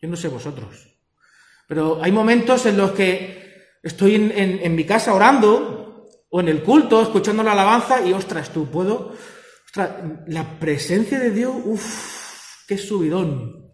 Yo 0.02 0.10
no 0.10 0.16
sé 0.16 0.28
vosotros, 0.28 1.00
pero 1.68 2.04
hay 2.04 2.12
momentos 2.12 2.66
en 2.66 2.78
los 2.78 2.92
que 2.92 3.78
estoy 3.82 4.16
en, 4.16 4.32
en 4.32 4.76
mi 4.76 4.84
casa 4.86 5.14
orando 5.14 6.08
o 6.30 6.40
en 6.40 6.50
el 6.50 6.64
culto, 6.64 7.02
escuchando 7.02 7.44
la 7.44 7.54
alabanza 7.54 8.06
y 8.06 8.14
ostras, 8.14 8.52
tú 8.52 8.70
puedo 8.70 9.16
la 10.28 10.60
presencia 10.60 11.20
de 11.20 11.32
Dios, 11.32 11.54
uff, 11.66 12.66
qué 12.68 12.78
subidón, 12.78 13.72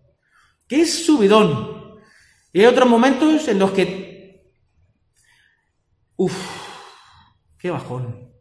qué 0.68 0.86
subidón. 0.86 1.81
Y 2.54 2.60
hay 2.60 2.66
otros 2.66 2.90
momentos 2.90 3.48
en 3.48 3.60
los 3.60 3.72
que, 3.72 4.54
uff, 6.18 6.36
qué 7.58 7.70
bajón, 7.70 8.34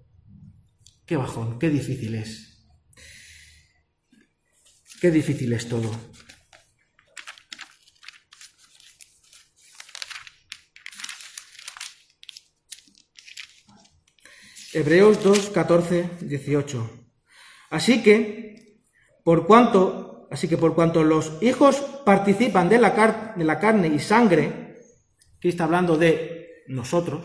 qué 1.06 1.16
bajón, 1.16 1.58
qué 1.58 1.70
difícil 1.70 2.16
es. 2.16 2.50
Qué 5.00 5.10
difícil 5.10 5.52
es 5.52 5.68
todo. 5.68 5.90
Hebreos 14.72 15.22
2, 15.24 15.50
14, 15.50 16.10
18. 16.20 17.08
Así 17.70 18.02
que, 18.02 18.84
por 19.24 19.46
cuanto, 19.46 20.09
así 20.30 20.48
que 20.48 20.56
por 20.56 20.74
cuanto 20.74 21.02
los 21.02 21.32
hijos 21.42 21.76
participan 22.04 22.68
de 22.68 22.78
la, 22.78 23.34
de 23.36 23.44
la 23.44 23.58
carne 23.58 23.88
y 23.88 23.98
sangre, 23.98 24.78
aquí 25.36 25.48
está 25.48 25.64
hablando 25.64 25.96
de 25.96 26.64
nosotros, 26.68 27.24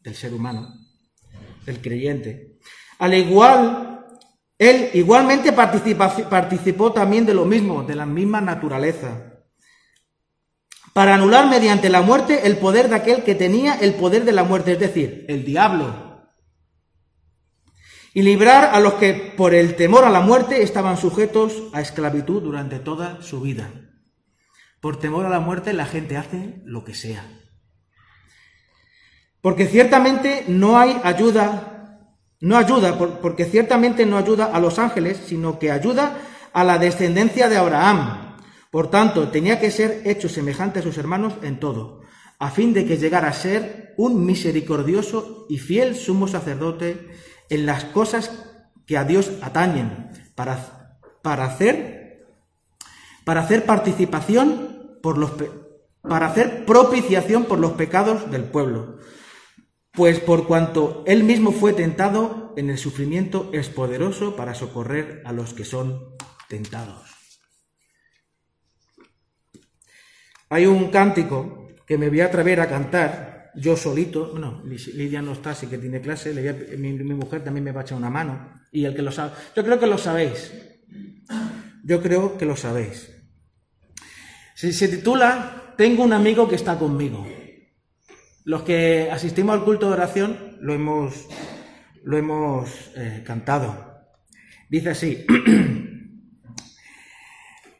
del 0.00 0.14
ser 0.14 0.32
humano, 0.32 0.74
del 1.66 1.80
creyente, 1.80 2.58
al 2.98 3.14
igual, 3.14 4.06
él 4.58 4.90
igualmente 4.94 5.52
participó 5.52 6.92
también 6.92 7.26
de 7.26 7.34
lo 7.34 7.44
mismo, 7.44 7.82
de 7.82 7.94
la 7.94 8.06
misma 8.06 8.40
naturaleza, 8.40 9.44
para 10.92 11.14
anular 11.14 11.48
mediante 11.48 11.88
la 11.88 12.02
muerte 12.02 12.46
el 12.46 12.56
poder 12.56 12.88
de 12.88 12.96
aquel 12.96 13.22
que 13.22 13.34
tenía 13.34 13.74
el 13.74 13.94
poder 13.94 14.24
de 14.24 14.32
la 14.32 14.44
muerte, 14.44 14.72
es 14.72 14.80
decir, 14.80 15.24
el 15.28 15.44
diablo 15.44 16.09
y 18.12 18.22
librar 18.22 18.74
a 18.74 18.80
los 18.80 18.94
que 18.94 19.14
por 19.36 19.54
el 19.54 19.76
temor 19.76 20.04
a 20.04 20.10
la 20.10 20.20
muerte 20.20 20.62
estaban 20.62 20.96
sujetos 20.96 21.64
a 21.72 21.80
esclavitud 21.80 22.42
durante 22.42 22.78
toda 22.78 23.22
su 23.22 23.40
vida. 23.40 23.70
Por 24.80 24.98
temor 24.98 25.26
a 25.26 25.30
la 25.30 25.40
muerte 25.40 25.72
la 25.72 25.86
gente 25.86 26.16
hace 26.16 26.62
lo 26.64 26.84
que 26.84 26.94
sea. 26.94 27.24
Porque 29.40 29.66
ciertamente 29.66 30.44
no 30.48 30.78
hay 30.78 31.00
ayuda, 31.02 32.08
no 32.40 32.56
ayuda, 32.56 32.98
porque 32.98 33.44
ciertamente 33.44 34.04
no 34.06 34.18
ayuda 34.18 34.46
a 34.46 34.60
los 34.60 34.78
ángeles, 34.78 35.20
sino 35.26 35.58
que 35.58 35.70
ayuda 35.70 36.18
a 36.52 36.64
la 36.64 36.78
descendencia 36.78 37.48
de 37.48 37.56
Abraham. 37.56 38.36
Por 38.70 38.90
tanto, 38.90 39.28
tenía 39.28 39.58
que 39.60 39.70
ser 39.70 40.02
hecho 40.04 40.28
semejante 40.28 40.80
a 40.80 40.82
sus 40.82 40.98
hermanos 40.98 41.34
en 41.42 41.58
todo, 41.58 42.02
a 42.38 42.50
fin 42.50 42.72
de 42.72 42.84
que 42.84 42.98
llegara 42.98 43.28
a 43.28 43.32
ser 43.32 43.94
un 43.96 44.24
misericordioso 44.24 45.46
y 45.48 45.58
fiel 45.58 45.96
sumo 45.96 46.28
sacerdote 46.28 47.08
en 47.50 47.66
las 47.66 47.84
cosas 47.84 48.30
que 48.86 48.96
a 48.96 49.04
Dios 49.04 49.30
atañen, 49.42 50.10
para, 50.34 50.98
para 51.22 51.44
hacer, 51.44 52.26
para 53.24 53.42
hacer 53.42 53.66
participación 53.66 54.98
por 55.02 55.18
los, 55.18 55.32
para 56.00 56.26
hacer 56.26 56.64
propiciación 56.64 57.44
por 57.44 57.58
los 57.58 57.72
pecados 57.72 58.30
del 58.30 58.44
pueblo. 58.44 58.98
Pues 59.92 60.20
por 60.20 60.46
cuanto 60.46 61.02
él 61.06 61.24
mismo 61.24 61.52
fue 61.52 61.72
tentado 61.72 62.54
en 62.56 62.70
el 62.70 62.78
sufrimiento, 62.78 63.50
es 63.52 63.68
poderoso 63.68 64.36
para 64.36 64.54
socorrer 64.54 65.22
a 65.24 65.32
los 65.32 65.52
que 65.52 65.64
son 65.64 66.14
tentados. 66.48 67.10
Hay 70.48 70.66
un 70.66 70.90
cántico 70.90 71.68
que 71.86 71.98
me 71.98 72.08
voy 72.08 72.20
a 72.20 72.26
atrever 72.26 72.60
a 72.60 72.68
cantar 72.68 73.39
yo 73.54 73.76
solito, 73.76 74.30
bueno, 74.30 74.62
Lidia 74.64 75.22
no 75.22 75.32
está, 75.32 75.50
así 75.50 75.66
que 75.66 75.78
tiene 75.78 76.00
clase, 76.00 76.32
mi, 76.78 76.92
mujer 76.92 77.42
también 77.42 77.64
me 77.64 77.72
va 77.72 77.80
a 77.80 77.84
echar 77.84 77.98
una 77.98 78.10
mano, 78.10 78.60
y 78.72 78.84
el 78.84 78.94
que 78.94 79.02
lo 79.02 79.10
sabe, 79.10 79.32
yo 79.56 79.64
creo 79.64 79.78
que 79.78 79.86
lo 79.86 79.98
sabéis, 79.98 80.52
yo 81.84 82.02
creo 82.02 82.36
que 82.38 82.46
lo 82.46 82.56
sabéis. 82.56 83.10
Si 84.54 84.72
se 84.72 84.88
titula 84.88 85.74
Tengo 85.78 86.04
un 86.04 86.12
amigo 86.12 86.46
que 86.46 86.56
está 86.56 86.78
conmigo. 86.78 87.26
Los 88.44 88.64
que 88.64 89.08
asistimos 89.10 89.54
al 89.54 89.64
culto 89.64 89.86
de 89.86 89.94
oración 89.94 90.58
lo 90.60 90.74
hemos, 90.74 91.26
lo 92.04 92.18
hemos 92.18 92.90
eh, 92.96 93.22
cantado. 93.24 94.04
Dice 94.68 94.90
así, 94.90 95.24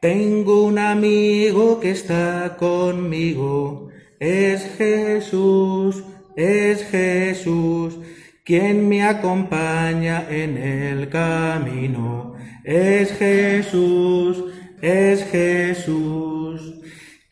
Tengo 0.01 0.65
un 0.65 0.79
amigo 0.79 1.79
que 1.79 1.91
está 1.91 2.57
conmigo 2.57 3.90
es 4.21 4.77
Jesús, 4.77 6.05
es 6.37 6.85
Jesús, 6.91 7.99
quien 8.45 8.87
me 8.87 9.03
acompaña 9.03 10.27
en 10.29 10.59
el 10.59 11.09
camino. 11.09 12.35
Es 12.63 13.13
Jesús, 13.13 14.45
es 14.83 15.25
Jesús. 15.25 16.75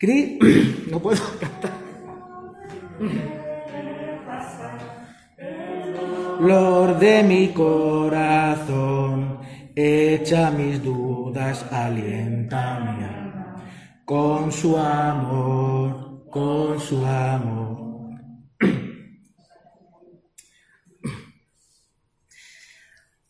No 0.89 0.99
puedo 0.99 1.21
cantar. 1.39 1.71
Lord 6.39 6.99
de 6.99 7.21
mi 7.21 7.49
corazón, 7.49 9.37
echa 9.75 10.49
mis 10.49 10.83
dudas, 10.83 11.63
aliéntame 11.71 13.29
con 14.05 14.51
su 14.51 14.75
amor 14.75 16.08
con 16.29 16.79
su 16.79 17.05
amor. 17.05 18.09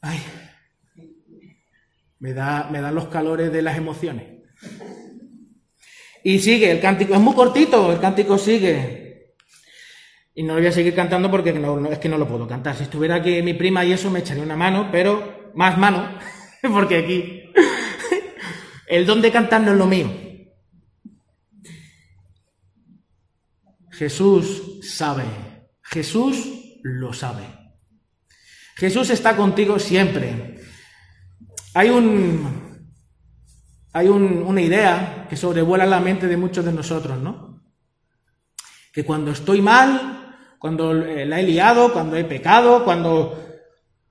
Ay, 0.02 0.20
me, 2.20 2.34
da, 2.34 2.70
me 2.72 2.82
dan 2.82 2.96
los 2.96 3.08
calores 3.08 3.52
de 3.52 3.62
las 3.62 3.78
emociones. 3.78 4.40
Y 6.24 6.40
sigue, 6.40 6.72
el 6.72 6.80
cántico 6.80 7.14
es 7.14 7.20
muy 7.20 7.34
cortito, 7.34 7.92
el 7.92 8.00
cántico 8.00 8.38
sigue. 8.38 9.36
Y 10.36 10.44
no 10.44 10.54
lo 10.54 10.60
voy 10.60 10.68
a 10.68 10.72
seguir 10.72 10.96
cantando 10.96 11.30
porque 11.30 11.52
no, 11.54 11.92
es 11.92 12.00
que 12.00 12.10
no 12.10 12.18
lo 12.18 12.28
puedo 12.28 12.48
cantar. 12.48 12.76
Si 12.76 12.84
estuviera 12.84 13.16
aquí 13.16 13.42
mi 13.42 13.54
prima 13.54 13.84
y 13.84 13.94
eso 13.94 14.10
me 14.10 14.20
echaría 14.20 14.44
una 14.44 14.56
mano, 14.56 14.90
pero 14.92 15.52
más 15.56 15.78
mano, 15.78 16.18
porque 16.62 16.98
aquí 16.98 17.44
el 18.88 19.06
don 19.06 19.22
de 19.22 19.32
cantar 19.32 19.62
no 19.62 19.72
es 19.72 19.78
lo 19.78 19.86
mío. 19.86 20.29
Jesús 24.00 24.80
sabe, 24.82 25.26
Jesús 25.84 26.48
lo 26.84 27.12
sabe. 27.12 27.44
Jesús 28.78 29.10
está 29.10 29.36
contigo 29.36 29.78
siempre. 29.78 30.62
Hay 31.74 31.90
un 31.90 32.96
hay 33.92 34.08
una 34.08 34.62
idea 34.62 35.28
que 35.30 35.36
sobrevuela 35.36 35.86
la 35.86 36.00
mente 36.00 36.28
de 36.28 36.38
muchos 36.38 36.64
de 36.64 36.72
nosotros, 36.72 37.20
¿no? 37.20 37.62
Que 38.94 39.04
cuando 39.04 39.32
estoy 39.32 39.62
mal, 39.62 40.38
cuando 40.60 40.94
la 40.94 41.38
he 41.42 41.44
liado, 41.44 41.92
cuando 41.92 42.16
he 42.16 42.24
pecado, 42.24 42.86
cuando 42.86 43.38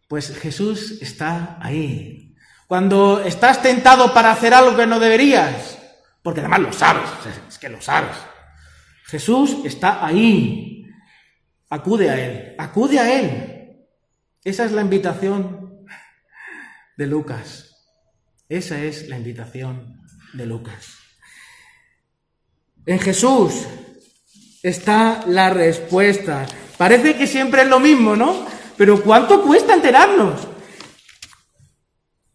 pues 0.06 0.36
Jesús 0.38 1.00
está 1.00 1.56
ahí. 1.62 2.36
Cuando 2.66 3.20
estás 3.20 3.62
tentado 3.62 4.12
para 4.12 4.32
hacer 4.32 4.52
algo 4.52 4.76
que 4.76 4.86
no 4.86 5.00
deberías, 5.00 5.78
porque 6.22 6.40
además 6.40 6.60
lo 6.60 6.72
sabes, 6.74 7.08
es 7.48 7.58
que 7.58 7.70
lo 7.70 7.80
sabes. 7.80 8.27
Jesús 9.08 9.56
está 9.64 10.04
ahí. 10.04 10.86
acude 11.70 12.10
a 12.10 12.20
Él, 12.20 12.54
acude 12.58 12.98
a 12.98 13.18
Él. 13.18 13.86
Esa 14.44 14.64
es 14.64 14.72
la 14.72 14.82
invitación 14.82 15.86
de 16.96 17.06
Lucas. 17.06 17.74
Esa 18.48 18.82
es 18.82 19.08
la 19.08 19.16
invitación 19.16 20.02
de 20.34 20.46
Lucas. 20.46 20.98
En 22.84 22.98
Jesús 22.98 23.66
está 24.62 25.24
la 25.26 25.50
respuesta. 25.50 26.46
Parece 26.76 27.16
que 27.16 27.26
siempre 27.26 27.62
es 27.62 27.68
lo 27.68 27.80
mismo, 27.80 28.14
¿no? 28.14 28.46
Pero 28.76 29.02
¿cuánto 29.02 29.42
cuesta 29.42 29.74
enterarnos? 29.74 30.46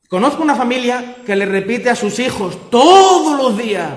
Conozco 0.09 0.43
una 0.43 0.55
familia 0.55 1.17
que 1.25 1.35
le 1.35 1.45
repite 1.45 1.89
a 1.89 1.95
sus 1.95 2.19
hijos 2.19 2.69
todos 2.69 3.37
los 3.37 3.57
días, 3.57 3.91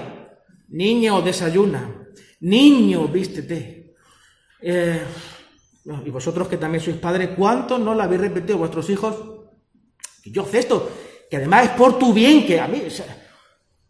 niño, 0.69 1.21
desayuna, 1.21 2.06
niño, 2.47 3.09
vístete. 3.09 3.95
Eh, 4.61 5.03
y 6.05 6.11
vosotros 6.11 6.49
que 6.49 6.57
también 6.57 6.83
sois 6.83 6.97
padres, 6.97 7.31
¿cuánto 7.37 7.79
no 7.79 7.95
le 7.95 8.03
habéis 8.03 8.23
repetido 8.23 8.55
a 8.55 8.59
vuestros 8.59 8.89
hijos? 8.91 9.15
Que 10.23 10.31
yo 10.31 10.45
sé 10.45 10.61
esto, 10.61 10.91
que 11.31 11.37
además 11.37 11.65
es 11.65 11.71
por 11.71 11.99
tu 11.99 12.13
bien, 12.13 12.47
que 12.47 12.61
a 12.61 12.67
mí, 12.67 12.83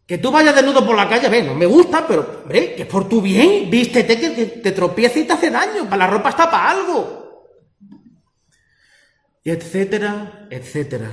que 0.07 0.19
tú 0.19 0.31
vayas 0.31 0.55
desnudo 0.55 0.85
por 0.85 0.97
la 0.97 1.09
calle, 1.09 1.43
no 1.43 1.55
me 1.55 1.67
gusta, 1.67 2.07
pero, 2.07 2.43
hombre, 2.43 2.75
que 2.75 2.83
es 2.83 2.89
por 2.89 3.09
tu 3.09 3.21
bien, 3.21 3.71
vístete 3.71 4.19
que 4.19 4.31
te, 4.31 4.47
te 4.47 4.73
tropieza 4.73 5.19
y 5.19 5.25
te 5.25 5.33
hace 5.33 5.51
daño, 5.51 5.85
para 5.85 5.99
la 5.99 6.07
ropa 6.07 6.31
está 6.31 6.51
para 6.51 6.71
algo. 6.71 7.49
Y 9.43 9.51
etcétera, 9.51 10.49
etcétera. 10.51 11.11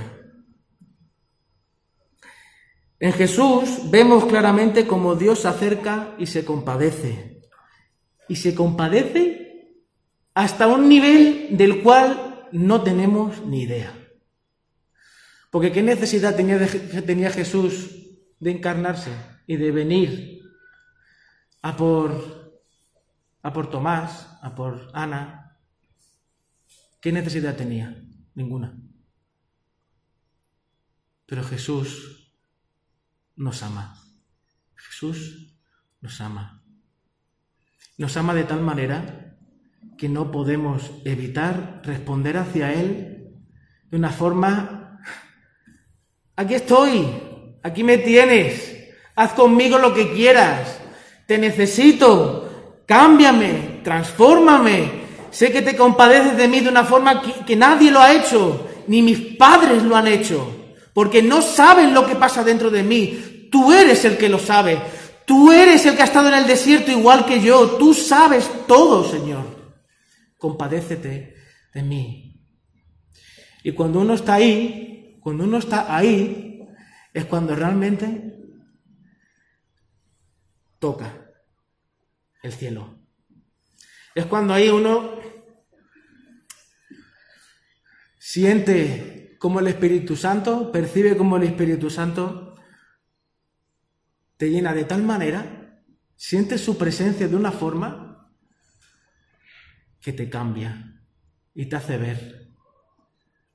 En 2.98 3.12
Jesús 3.12 3.90
vemos 3.90 4.24
claramente 4.24 4.86
cómo 4.86 5.14
Dios 5.14 5.40
se 5.40 5.48
acerca 5.48 6.14
y 6.18 6.26
se 6.26 6.44
compadece. 6.44 7.33
Y 8.28 8.36
se 8.36 8.54
compadece 8.54 9.84
hasta 10.34 10.66
un 10.66 10.88
nivel 10.88 11.56
del 11.56 11.82
cual 11.82 12.48
no 12.52 12.82
tenemos 12.82 13.44
ni 13.44 13.62
idea. 13.62 13.92
Porque 15.50 15.72
¿qué 15.72 15.82
necesidad 15.82 16.34
tenía, 16.34 16.66
tenía 17.06 17.30
Jesús 17.30 17.90
de 18.40 18.50
encarnarse 18.50 19.12
y 19.46 19.56
de 19.56 19.70
venir 19.70 20.42
a 21.62 21.76
por, 21.76 22.60
a 23.42 23.52
por 23.52 23.70
Tomás, 23.70 24.36
a 24.42 24.54
por 24.54 24.90
Ana? 24.92 25.58
¿Qué 27.00 27.12
necesidad 27.12 27.56
tenía? 27.56 28.02
Ninguna. 28.34 28.76
Pero 31.26 31.44
Jesús 31.44 32.32
nos 33.36 33.62
ama. 33.62 34.00
Jesús 34.74 35.56
nos 36.00 36.20
ama. 36.20 36.53
Nos 37.96 38.16
ama 38.16 38.34
de 38.34 38.44
tal 38.44 38.60
manera 38.60 39.36
que 39.96 40.08
no 40.08 40.30
podemos 40.30 40.90
evitar 41.04 41.80
responder 41.84 42.36
hacia 42.36 42.72
Él 42.72 43.28
de 43.90 43.96
una 43.96 44.10
forma, 44.10 45.00
aquí 46.34 46.54
estoy, 46.54 47.06
aquí 47.62 47.84
me 47.84 47.98
tienes, 47.98 48.76
haz 49.14 49.32
conmigo 49.34 49.78
lo 49.78 49.94
que 49.94 50.12
quieras, 50.12 50.80
te 51.26 51.38
necesito, 51.38 52.82
cámbiame, 52.86 53.80
transfórmame, 53.84 55.04
sé 55.30 55.52
que 55.52 55.62
te 55.62 55.76
compadeces 55.76 56.36
de 56.36 56.48
mí 56.48 56.60
de 56.60 56.70
una 56.70 56.84
forma 56.84 57.22
que, 57.22 57.44
que 57.44 57.54
nadie 57.54 57.92
lo 57.92 58.00
ha 58.00 58.12
hecho, 58.12 58.68
ni 58.88 59.02
mis 59.02 59.36
padres 59.36 59.84
lo 59.84 59.96
han 59.96 60.08
hecho 60.08 60.64
porque 60.94 61.22
no 61.22 61.42
saben 61.42 61.92
lo 61.92 62.06
que 62.06 62.14
pasa 62.14 62.42
dentro 62.44 62.70
de 62.70 62.84
mí. 62.84 63.48
Tú 63.50 63.72
eres 63.72 64.04
el 64.04 64.16
que 64.16 64.28
lo 64.28 64.38
sabe. 64.38 64.78
Tú 65.26 65.52
eres 65.52 65.86
el 65.86 65.96
que 65.96 66.02
ha 66.02 66.06
estado 66.06 66.28
en 66.28 66.34
el 66.34 66.46
desierto 66.46 66.90
igual 66.90 67.24
que 67.24 67.40
yo. 67.40 67.76
Tú 67.78 67.94
sabes 67.94 68.50
todo, 68.66 69.08
Señor. 69.08 69.44
Compadécete 70.38 71.34
de 71.72 71.82
mí. 71.82 72.46
Y 73.62 73.72
cuando 73.72 74.00
uno 74.00 74.14
está 74.14 74.34
ahí, 74.34 75.18
cuando 75.20 75.44
uno 75.44 75.58
está 75.58 75.96
ahí, 75.96 76.68
es 77.14 77.24
cuando 77.24 77.54
realmente 77.54 78.34
toca 80.78 81.32
el 82.42 82.52
cielo. 82.52 82.98
Es 84.14 84.26
cuando 84.26 84.52
ahí 84.52 84.68
uno 84.68 85.18
siente 88.18 89.36
como 89.38 89.60
el 89.60 89.68
Espíritu 89.68 90.16
Santo, 90.16 90.70
percibe 90.70 91.16
como 91.16 91.36
el 91.38 91.44
Espíritu 91.44 91.88
Santo 91.88 92.43
te 94.36 94.50
llena 94.50 94.74
de 94.74 94.84
tal 94.84 95.02
manera, 95.02 95.82
sientes 96.16 96.60
su 96.60 96.76
presencia 96.76 97.28
de 97.28 97.36
una 97.36 97.52
forma 97.52 98.30
que 100.00 100.12
te 100.12 100.28
cambia 100.28 101.02
y 101.54 101.66
te 101.66 101.76
hace 101.76 101.96
ver 101.96 102.52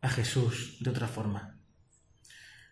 a 0.01 0.09
Jesús 0.09 0.77
de 0.79 0.89
otra 0.89 1.07
forma. 1.07 1.59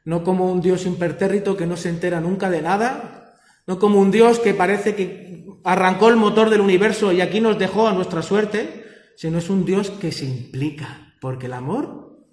No 0.06 0.24
como 0.24 0.52
un 0.52 0.62
Dios 0.62 0.86
impertérrito 0.86 1.58
que 1.58 1.68
no 1.68 1.76
se 1.76 1.90
entera 1.90 2.22
nunca 2.22 2.50
de 2.50 2.62
nada, 2.62 3.36
no 3.68 3.78
como 3.80 4.00
un 4.00 4.12
Dios 4.12 4.40
que 4.40 4.54
parece 4.54 4.96
que 4.96 5.46
arrancó 5.64 6.10
el 6.10 6.16
motor 6.16 6.50
del 6.50 6.62
universo 6.62 7.12
y 7.12 7.20
aquí 7.20 7.42
nos 7.42 7.60
dejó 7.60 7.88
a 7.88 7.94
nuestra 7.94 8.22
suerte, 8.22 8.86
sino 9.18 9.40
es 9.40 9.50
un 9.50 9.66
Dios 9.66 9.90
que 9.90 10.12
se 10.12 10.26
implica, 10.26 11.16
porque 11.20 11.48
el 11.48 11.54
amor 11.54 12.26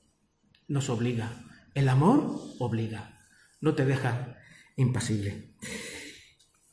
nos 0.68 0.88
obliga. 0.88 1.44
El 1.74 1.88
amor 1.88 2.40
obliga, 2.60 3.20
no 3.60 3.74
te 3.74 3.84
deja 3.84 4.36
impasible. 4.76 5.54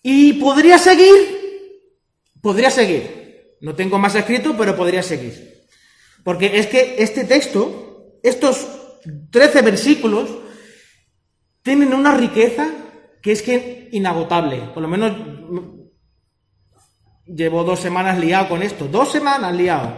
Y 0.03 0.34
podría 0.34 0.78
seguir, 0.78 1.14
podría 2.41 2.72
seguir. 2.72 3.57
No 3.61 3.76
tengo 3.76 3.99
más 3.99 4.15
escrito, 4.15 4.56
pero 4.57 4.76
podría 4.76 5.03
seguir. 5.03 5.68
Porque 6.23 6.60
es 6.60 6.68
que 6.68 6.95
este 6.98 7.23
texto, 7.23 8.19
estos 8.23 8.68
13 9.32 9.61
versículos, 9.61 10.30
tienen 11.61 11.94
una 11.94 12.15
riqueza 12.15 12.69
que 13.22 13.32
es 13.32 13.41
que 13.41 13.90
inagotable. 13.91 14.57
Por 14.73 14.82
lo 14.82 14.88
menos 14.88 15.14
llevo 17.26 17.64
dos 17.64 17.80
semanas 17.80 18.18
liado 18.19 18.49
con 18.49 18.64
esto. 18.64 18.88
Dos 18.88 19.11
semanas 19.11 19.56
liado. 19.56 19.98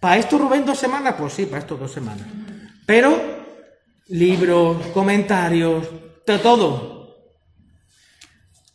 ¿Para 0.00 0.18
esto, 0.18 0.36
Rubén, 0.38 0.66
dos 0.66 0.78
semanas? 0.78 1.14
Pues 1.18 1.32
sí, 1.32 1.46
para 1.46 1.60
esto 1.60 1.76
dos 1.76 1.92
semanas. 1.92 2.26
Pero 2.84 3.16
libros, 4.08 4.76
comentarios, 4.88 5.88
de 6.26 6.38
todo. 6.38 7.03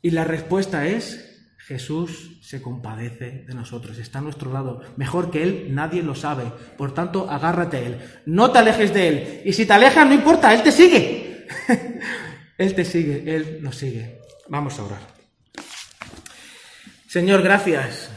Y 0.02 0.12
la 0.12 0.24
respuesta 0.24 0.88
es, 0.88 1.30
Jesús 1.58 2.40
se 2.42 2.62
compadece 2.62 3.44
de 3.48 3.54
nosotros, 3.54 3.98
está 3.98 4.20
a 4.20 4.22
nuestro 4.24 4.52
lado. 4.52 4.82
Mejor 4.98 5.30
que 5.30 5.44
Él, 5.44 5.68
nadie 5.70 6.02
lo 6.02 6.16
sabe. 6.16 6.46
Por 6.78 6.94
tanto, 6.94 7.30
agárrate 7.30 7.78
a 7.78 7.82
Él. 7.82 8.00
No 8.26 8.52
te 8.52 8.60
alejes 8.60 8.94
de 8.94 9.08
Él. 9.08 9.42
Y 9.46 9.54
si 9.54 9.66
te 9.66 9.74
alejas, 9.74 10.08
no 10.08 10.14
importa, 10.14 10.54
Él 10.54 10.64
te 10.64 10.72
sigue. 10.72 11.48
él 12.58 12.76
te 12.76 12.86
sigue, 12.86 13.24
Él 13.36 13.60
nos 13.62 13.76
sigue. 13.76 14.20
Vamos 14.48 14.80
a 14.80 14.84
orar. 14.84 15.02
Señor, 17.08 17.42
gracias 17.42 18.10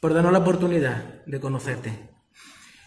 por 0.00 0.12
darnos 0.12 0.32
la 0.32 0.40
oportunidad 0.40 1.24
de 1.24 1.40
conocerte. 1.40 1.92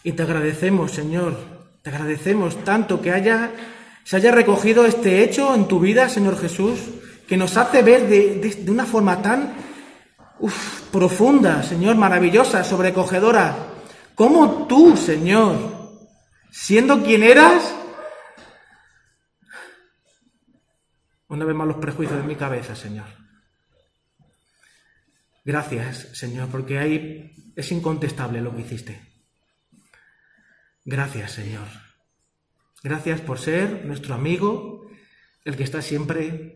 Y 0.03 0.11
te 0.11 0.23
agradecemos, 0.23 0.91
Señor, 0.91 1.37
te 1.81 1.89
agradecemos 1.89 2.63
tanto 2.63 3.01
que 3.01 3.11
haya, 3.11 3.51
se 4.03 4.17
haya 4.17 4.31
recogido 4.31 4.85
este 4.85 5.23
hecho 5.23 5.55
en 5.55 5.67
tu 5.67 5.79
vida, 5.79 6.09
Señor 6.09 6.37
Jesús, 6.37 6.79
que 7.27 7.37
nos 7.37 7.57
hace 7.57 7.81
ver 7.81 8.07
de, 8.07 8.65
una 8.67 8.85
forma 8.85 9.21
tan 9.21 9.53
profunda, 10.91 11.63
Señor, 11.63 11.95
maravillosa, 11.95 12.63
sobrecogedora, 12.63 13.55
como 14.13 14.67
tú, 14.67 14.95
Señor, 14.95 15.99
siendo 16.51 17.03
quien 17.03 17.23
eras, 17.23 17.75
una 21.27 21.45
vez 21.45 21.55
más 21.55 21.67
los 21.67 21.77
prejuicios 21.77 22.19
de 22.19 22.27
mi 22.27 22.35
cabeza, 22.35 22.75
Señor. 22.75 23.07
Gracias, 25.43 26.09
Señor, 26.13 26.49
porque 26.49 26.79
ahí 26.79 27.53
es 27.55 27.71
incontestable 27.71 28.41
lo 28.41 28.55
que 28.55 28.61
hiciste. 28.61 29.01
Gracias, 30.83 31.31
Señor. 31.31 31.67
Gracias 32.83 33.21
por 33.21 33.39
ser 33.39 33.85
nuestro 33.85 34.13
amigo, 34.13 34.87
el 35.43 35.55
que 35.55 35.63
está 35.63 35.81
siempre 35.81 36.54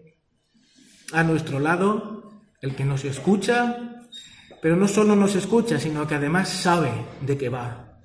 a 1.13 1.23
nuestro 1.23 1.59
lado, 1.59 2.31
el 2.61 2.75
que 2.75 2.85
nos 2.85 3.05
escucha, 3.05 4.05
pero 4.61 4.75
no 4.75 4.87
solo 4.87 5.15
nos 5.15 5.35
escucha, 5.35 5.79
sino 5.79 6.07
que 6.07 6.15
además 6.15 6.49
sabe 6.49 6.91
de 7.21 7.37
qué 7.37 7.49
va. 7.49 7.99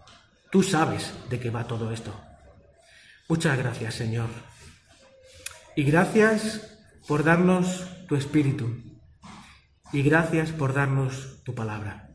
Tú 0.51 0.63
sabes 0.63 1.13
de 1.29 1.41
qué 1.41 1.51
va 1.51 1.67
todo 1.67 1.91
esto. 1.93 2.15
Muchas 3.29 3.59
gracias, 3.59 3.95
Señor. 3.95 4.29
Y 5.77 5.83
gracias 5.85 6.79
por 7.09 7.25
darnos 7.25 7.85
tu 8.07 8.15
espíritu. 8.17 8.77
Y 9.93 10.03
gracias 10.03 10.51
por 10.51 10.75
darnos 10.75 11.43
tu 11.45 11.55
palabra. 11.55 12.11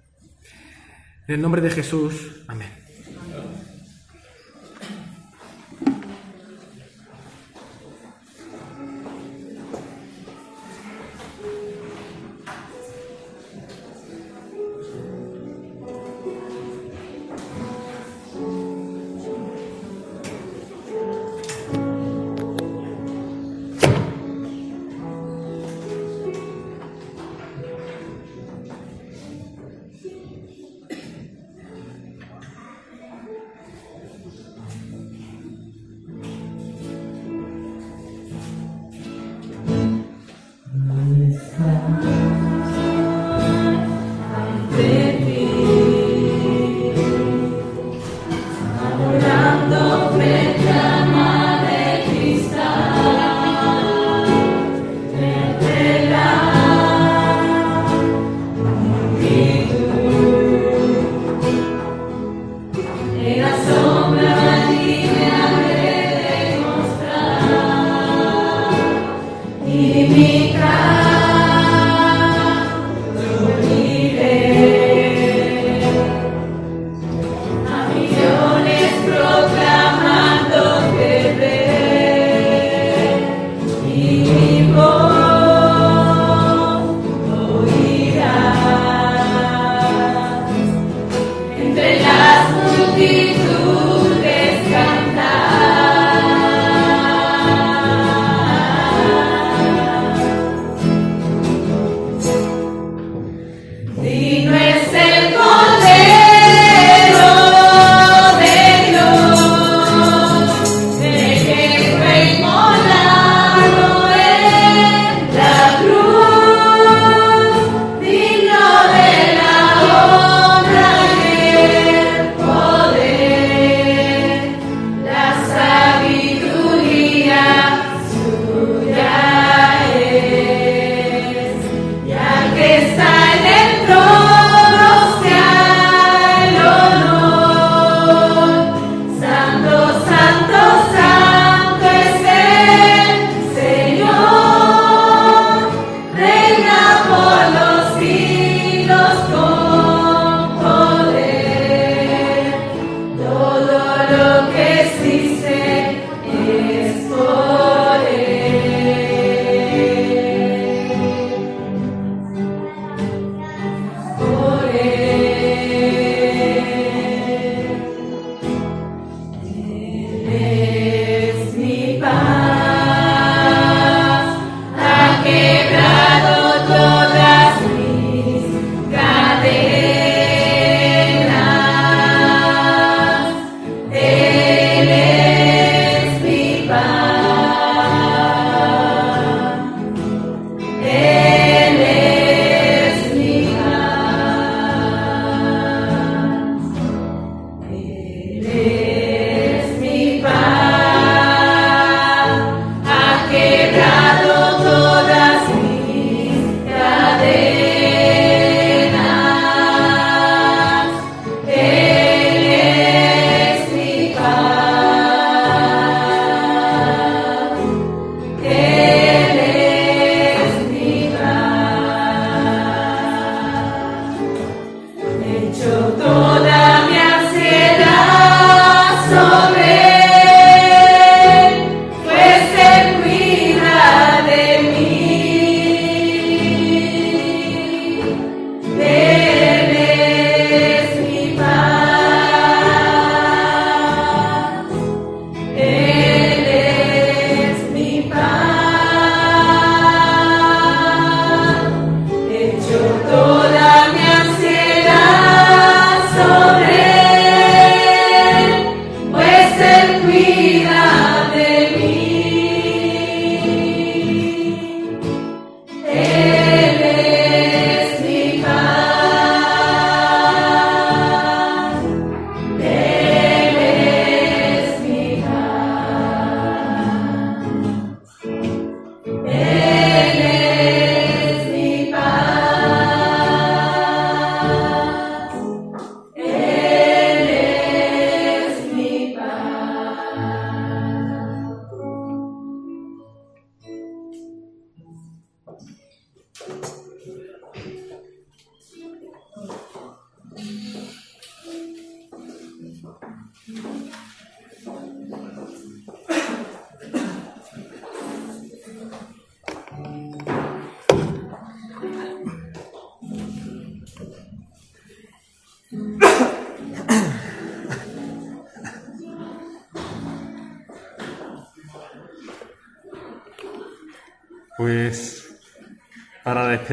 En 1.28 1.36
el 1.36 1.42
nombre 1.42 1.62
de 1.62 1.70
Jesús, 1.70 2.44
amén. 2.48 2.79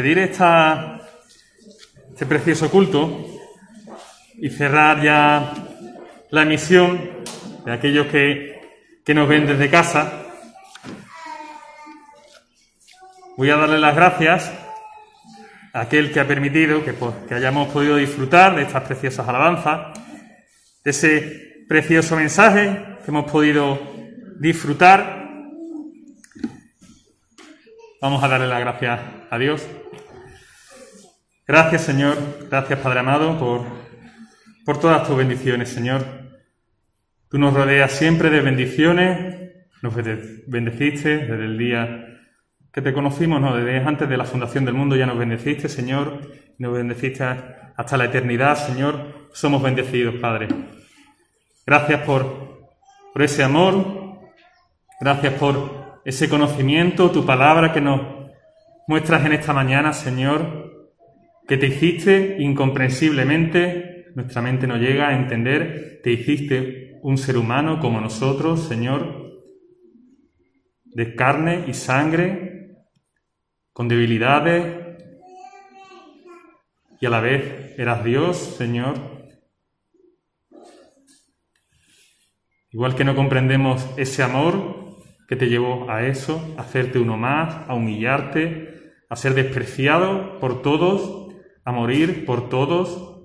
Despedir 0.07 0.31
esta, 0.31 1.01
este 2.13 2.27
precioso 2.27 2.71
culto 2.71 3.27
y 4.39 4.51
cerrar 4.51 5.03
ya 5.03 5.53
la 6.31 6.43
emisión 6.43 7.25
de 7.65 7.73
aquellos 7.73 8.07
que, 8.07 8.61
que 9.05 9.15
nos 9.15 9.29
ven 9.29 9.49
desde 9.49 9.69
casa, 9.69 10.13
voy 13.37 13.51
a 13.51 13.57
darle 13.57 13.81
las 13.81 13.97
gracias 13.97 14.53
a 15.73 15.81
aquel 15.81 16.13
que 16.13 16.21
ha 16.21 16.29
permitido 16.29 16.85
que, 16.85 16.93
pues, 16.93 17.13
que 17.29 17.35
hayamos 17.35 17.73
podido 17.73 17.97
disfrutar 17.97 18.55
de 18.55 18.63
estas 18.63 18.85
preciosas 18.85 19.27
alabanzas, 19.27 19.99
de 20.85 20.91
ese 20.91 21.65
precioso 21.69 22.15
mensaje 22.15 22.99
que 23.05 23.11
hemos 23.11 23.29
podido 23.29 23.77
disfrutar 24.39 25.27
Vamos 28.01 28.23
a 28.23 28.29
darle 28.29 28.47
las 28.47 28.61
gracias 28.61 29.01
a 29.31 29.39
Dios. 29.39 29.67
Gracias, 31.47 31.83
Señor. 31.83 32.17
Gracias, 32.51 32.79
Padre 32.81 33.01
amado, 33.01 33.39
por, 33.39 33.65
por 34.65 34.81
todas 34.81 35.07
tus 35.07 35.17
bendiciones, 35.17 35.69
Señor. 35.69 36.05
Tú 37.31 37.39
nos 37.39 37.55
rodeas 37.55 37.93
siempre 37.93 38.31
de 38.31 38.41
bendiciones. 38.41 39.53
Nos 39.83 39.95
bendeciste 39.95 41.19
desde 41.19 41.45
el 41.45 41.59
día 41.59 42.07
que 42.73 42.83
te 42.83 42.93
conocimos, 42.93 43.41
no, 43.41 43.57
desde 43.57 43.79
antes 43.79 44.09
de 44.09 44.17
la 44.17 44.25
fundación 44.25 44.65
del 44.65 44.75
mundo 44.75 44.97
ya 44.97 45.07
nos 45.07 45.19
bendeciste, 45.19 45.69
Señor. 45.69 46.21
Nos 46.59 46.75
bendeciste 46.75 47.23
hasta 47.25 47.97
la 47.97 48.07
eternidad, 48.07 48.57
Señor. 48.57 49.29
Somos 49.33 49.63
bendecidos, 49.63 50.17
Padre. 50.17 50.49
Gracias 51.65 52.01
por, 52.03 52.71
por 53.13 53.23
ese 53.23 53.45
amor. 53.45 54.07
Gracias 55.01 55.35
por 55.35 56.01
ese 56.05 56.29
conocimiento, 56.29 57.11
tu 57.11 57.27
palabra 57.27 57.73
que 57.73 57.81
nos 57.81 58.01
muestras 58.89 59.27
en 59.27 59.33
esta 59.33 59.53
mañana, 59.53 59.93
Señor, 59.93 60.76
que 61.47 61.57
te 61.57 61.67
hiciste 61.67 62.37
incomprensiblemente 62.41 63.97
nuestra 64.17 64.41
mente 64.41 64.67
no 64.67 64.79
llega 64.79 65.09
a 65.09 65.17
entender, 65.17 66.01
te 66.03 66.11
hiciste 66.11 66.99
un 67.03 67.19
ser 67.19 67.37
humano 67.37 67.81
como 67.81 68.01
nosotros, 68.01 68.67
Señor, 68.67 69.45
de 70.87 71.15
carne 71.15 71.67
y 71.69 71.75
sangre, 71.75 72.79
con 73.75 73.89
debilidades, 73.89 74.87
y 76.99 77.05
a 77.05 77.11
la 77.11 77.21
vez 77.21 77.79
eras 77.79 78.03
Dios, 78.03 78.39
Señor. 78.39 78.95
Igual 82.71 82.95
que 82.95 83.05
no 83.05 83.15
comprendemos 83.15 83.87
ese 83.99 84.23
amor 84.23 85.03
que 85.29 85.37
te 85.37 85.51
llevó 85.51 85.91
a 85.91 86.07
eso, 86.07 86.55
a 86.57 86.63
hacerte 86.63 86.99
uno 86.99 87.19
más, 87.19 87.69
a 87.69 87.75
humillarte, 87.75 88.95
a 89.11 89.17
ser 89.17 89.35
despreciado 89.35 90.41
por 90.41 90.63
todos, 90.63 91.26
a 91.67 91.73
morir 91.73 92.25
por 92.25 92.49
todos 92.49 93.19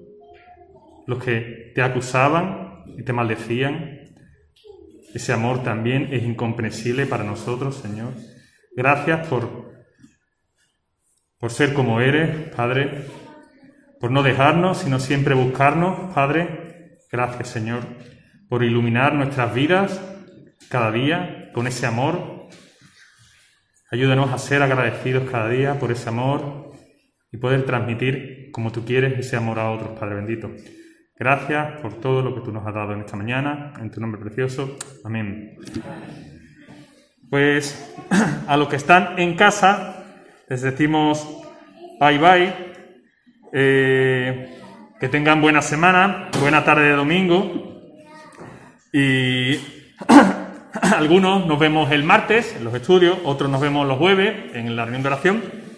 los 1.06 1.24
que 1.24 1.72
te 1.76 1.84
acusaban 1.84 2.84
y 2.98 3.04
te 3.04 3.14
maldecían. 3.14 4.00
Ese 5.14 5.32
amor 5.32 5.62
también 5.62 6.10
es 6.12 6.24
incomprensible 6.24 7.06
para 7.06 7.24
nosotros, 7.24 7.76
Señor. 7.76 8.14
Gracias 8.76 9.28
por, 9.28 9.72
por 11.38 11.52
ser 11.52 11.76
como 11.76 12.02
eres, 12.02 12.50
Padre, 12.56 13.06
por 14.00 14.10
no 14.10 14.24
dejarnos, 14.24 14.80
sino 14.80 15.00
siempre 15.00 15.36
buscarnos, 15.36 16.12
Padre. 16.16 16.98
Gracias, 17.12 17.48
Señor, 17.50 17.82
por 18.50 18.64
iluminar 18.64 19.14
nuestras 19.14 19.54
vidas 19.54 20.02
cada 20.68 20.92
día 20.92 21.52
con 21.54 21.68
ese 21.68 21.86
amor. 21.86 22.48
Ayúdanos 23.92 24.34
a 24.34 24.40
ser 24.40 24.64
agradecidos 24.64 25.30
cada 25.30 25.48
día 25.48 25.78
por 25.78 25.92
ese 25.92 26.10
amor 26.10 26.71
y 27.32 27.38
poder 27.38 27.64
transmitir 27.64 28.50
como 28.52 28.72
tú 28.72 28.84
quieres 28.84 29.18
ese 29.18 29.38
amor 29.38 29.60
a 29.60 29.72
otros, 29.72 29.98
Padre 29.98 30.16
bendito. 30.16 30.52
Gracias 31.18 31.80
por 31.82 31.94
todo 32.02 32.22
lo 32.22 32.36
que 32.36 32.42
tú 32.42 32.52
nos 32.52 32.66
has 32.66 32.74
dado 32.74 32.94
en 32.94 33.02
esta 33.02 33.16
mañana, 33.16 33.74
en 33.80 33.92
tu 33.92 34.02
nombre 34.02 34.20
precioso. 34.20 34.78
Amén. 35.06 35.56
Pues 37.30 37.96
a 38.48 38.58
los 38.58 38.68
que 38.68 38.76
están 38.76 39.18
en 39.20 39.36
casa 39.36 40.04
les 40.50 40.62
decimos 40.62 41.26
bye 42.00 42.18
bye, 42.18 42.54
eh, 43.54 44.50
que 45.00 45.08
tengan 45.08 45.40
buena 45.40 45.62
semana, 45.62 46.30
buena 46.42 46.64
tarde 46.66 46.90
de 46.90 46.96
domingo 46.96 47.92
y 48.92 49.56
algunos 50.82 51.46
nos 51.46 51.60
vemos 51.60 51.92
el 51.92 52.04
martes 52.04 52.56
en 52.58 52.66
los 52.66 52.74
estudios, 52.74 53.20
otros 53.24 53.50
nos 53.50 53.62
vemos 53.62 53.88
los 53.88 53.98
jueves 53.98 54.56
en 54.56 54.76
la 54.76 54.84
reunión 54.84 55.04
de 55.04 55.08
oración 55.08 55.71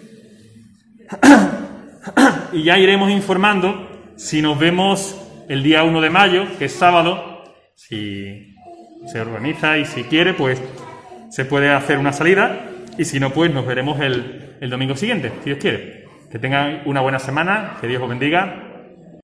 y 2.53 2.63
ya 2.63 2.77
iremos 2.77 3.11
informando 3.11 3.89
si 4.15 4.41
nos 4.41 4.57
vemos 4.59 5.19
el 5.49 5.63
día 5.63 5.83
1 5.83 6.01
de 6.01 6.09
mayo, 6.09 6.45
que 6.57 6.65
es 6.65 6.73
sábado, 6.73 7.43
si 7.75 8.55
se 9.07 9.21
organiza 9.21 9.77
y 9.77 9.85
si 9.85 10.03
quiere, 10.03 10.33
pues 10.33 10.61
se 11.29 11.45
puede 11.45 11.71
hacer 11.71 11.97
una 11.97 12.13
salida 12.13 12.67
y 12.97 13.05
si 13.05 13.19
no, 13.19 13.31
pues 13.31 13.53
nos 13.53 13.65
veremos 13.65 13.99
el, 13.99 14.57
el 14.61 14.69
domingo 14.69 14.95
siguiente, 14.95 15.31
si 15.43 15.49
Dios 15.49 15.59
quiere. 15.59 16.05
Que 16.31 16.39
tengan 16.39 16.81
una 16.85 17.01
buena 17.01 17.19
semana, 17.19 17.77
que 17.79 17.87
Dios 17.87 18.01
os 18.01 18.09
bendiga 18.09 18.72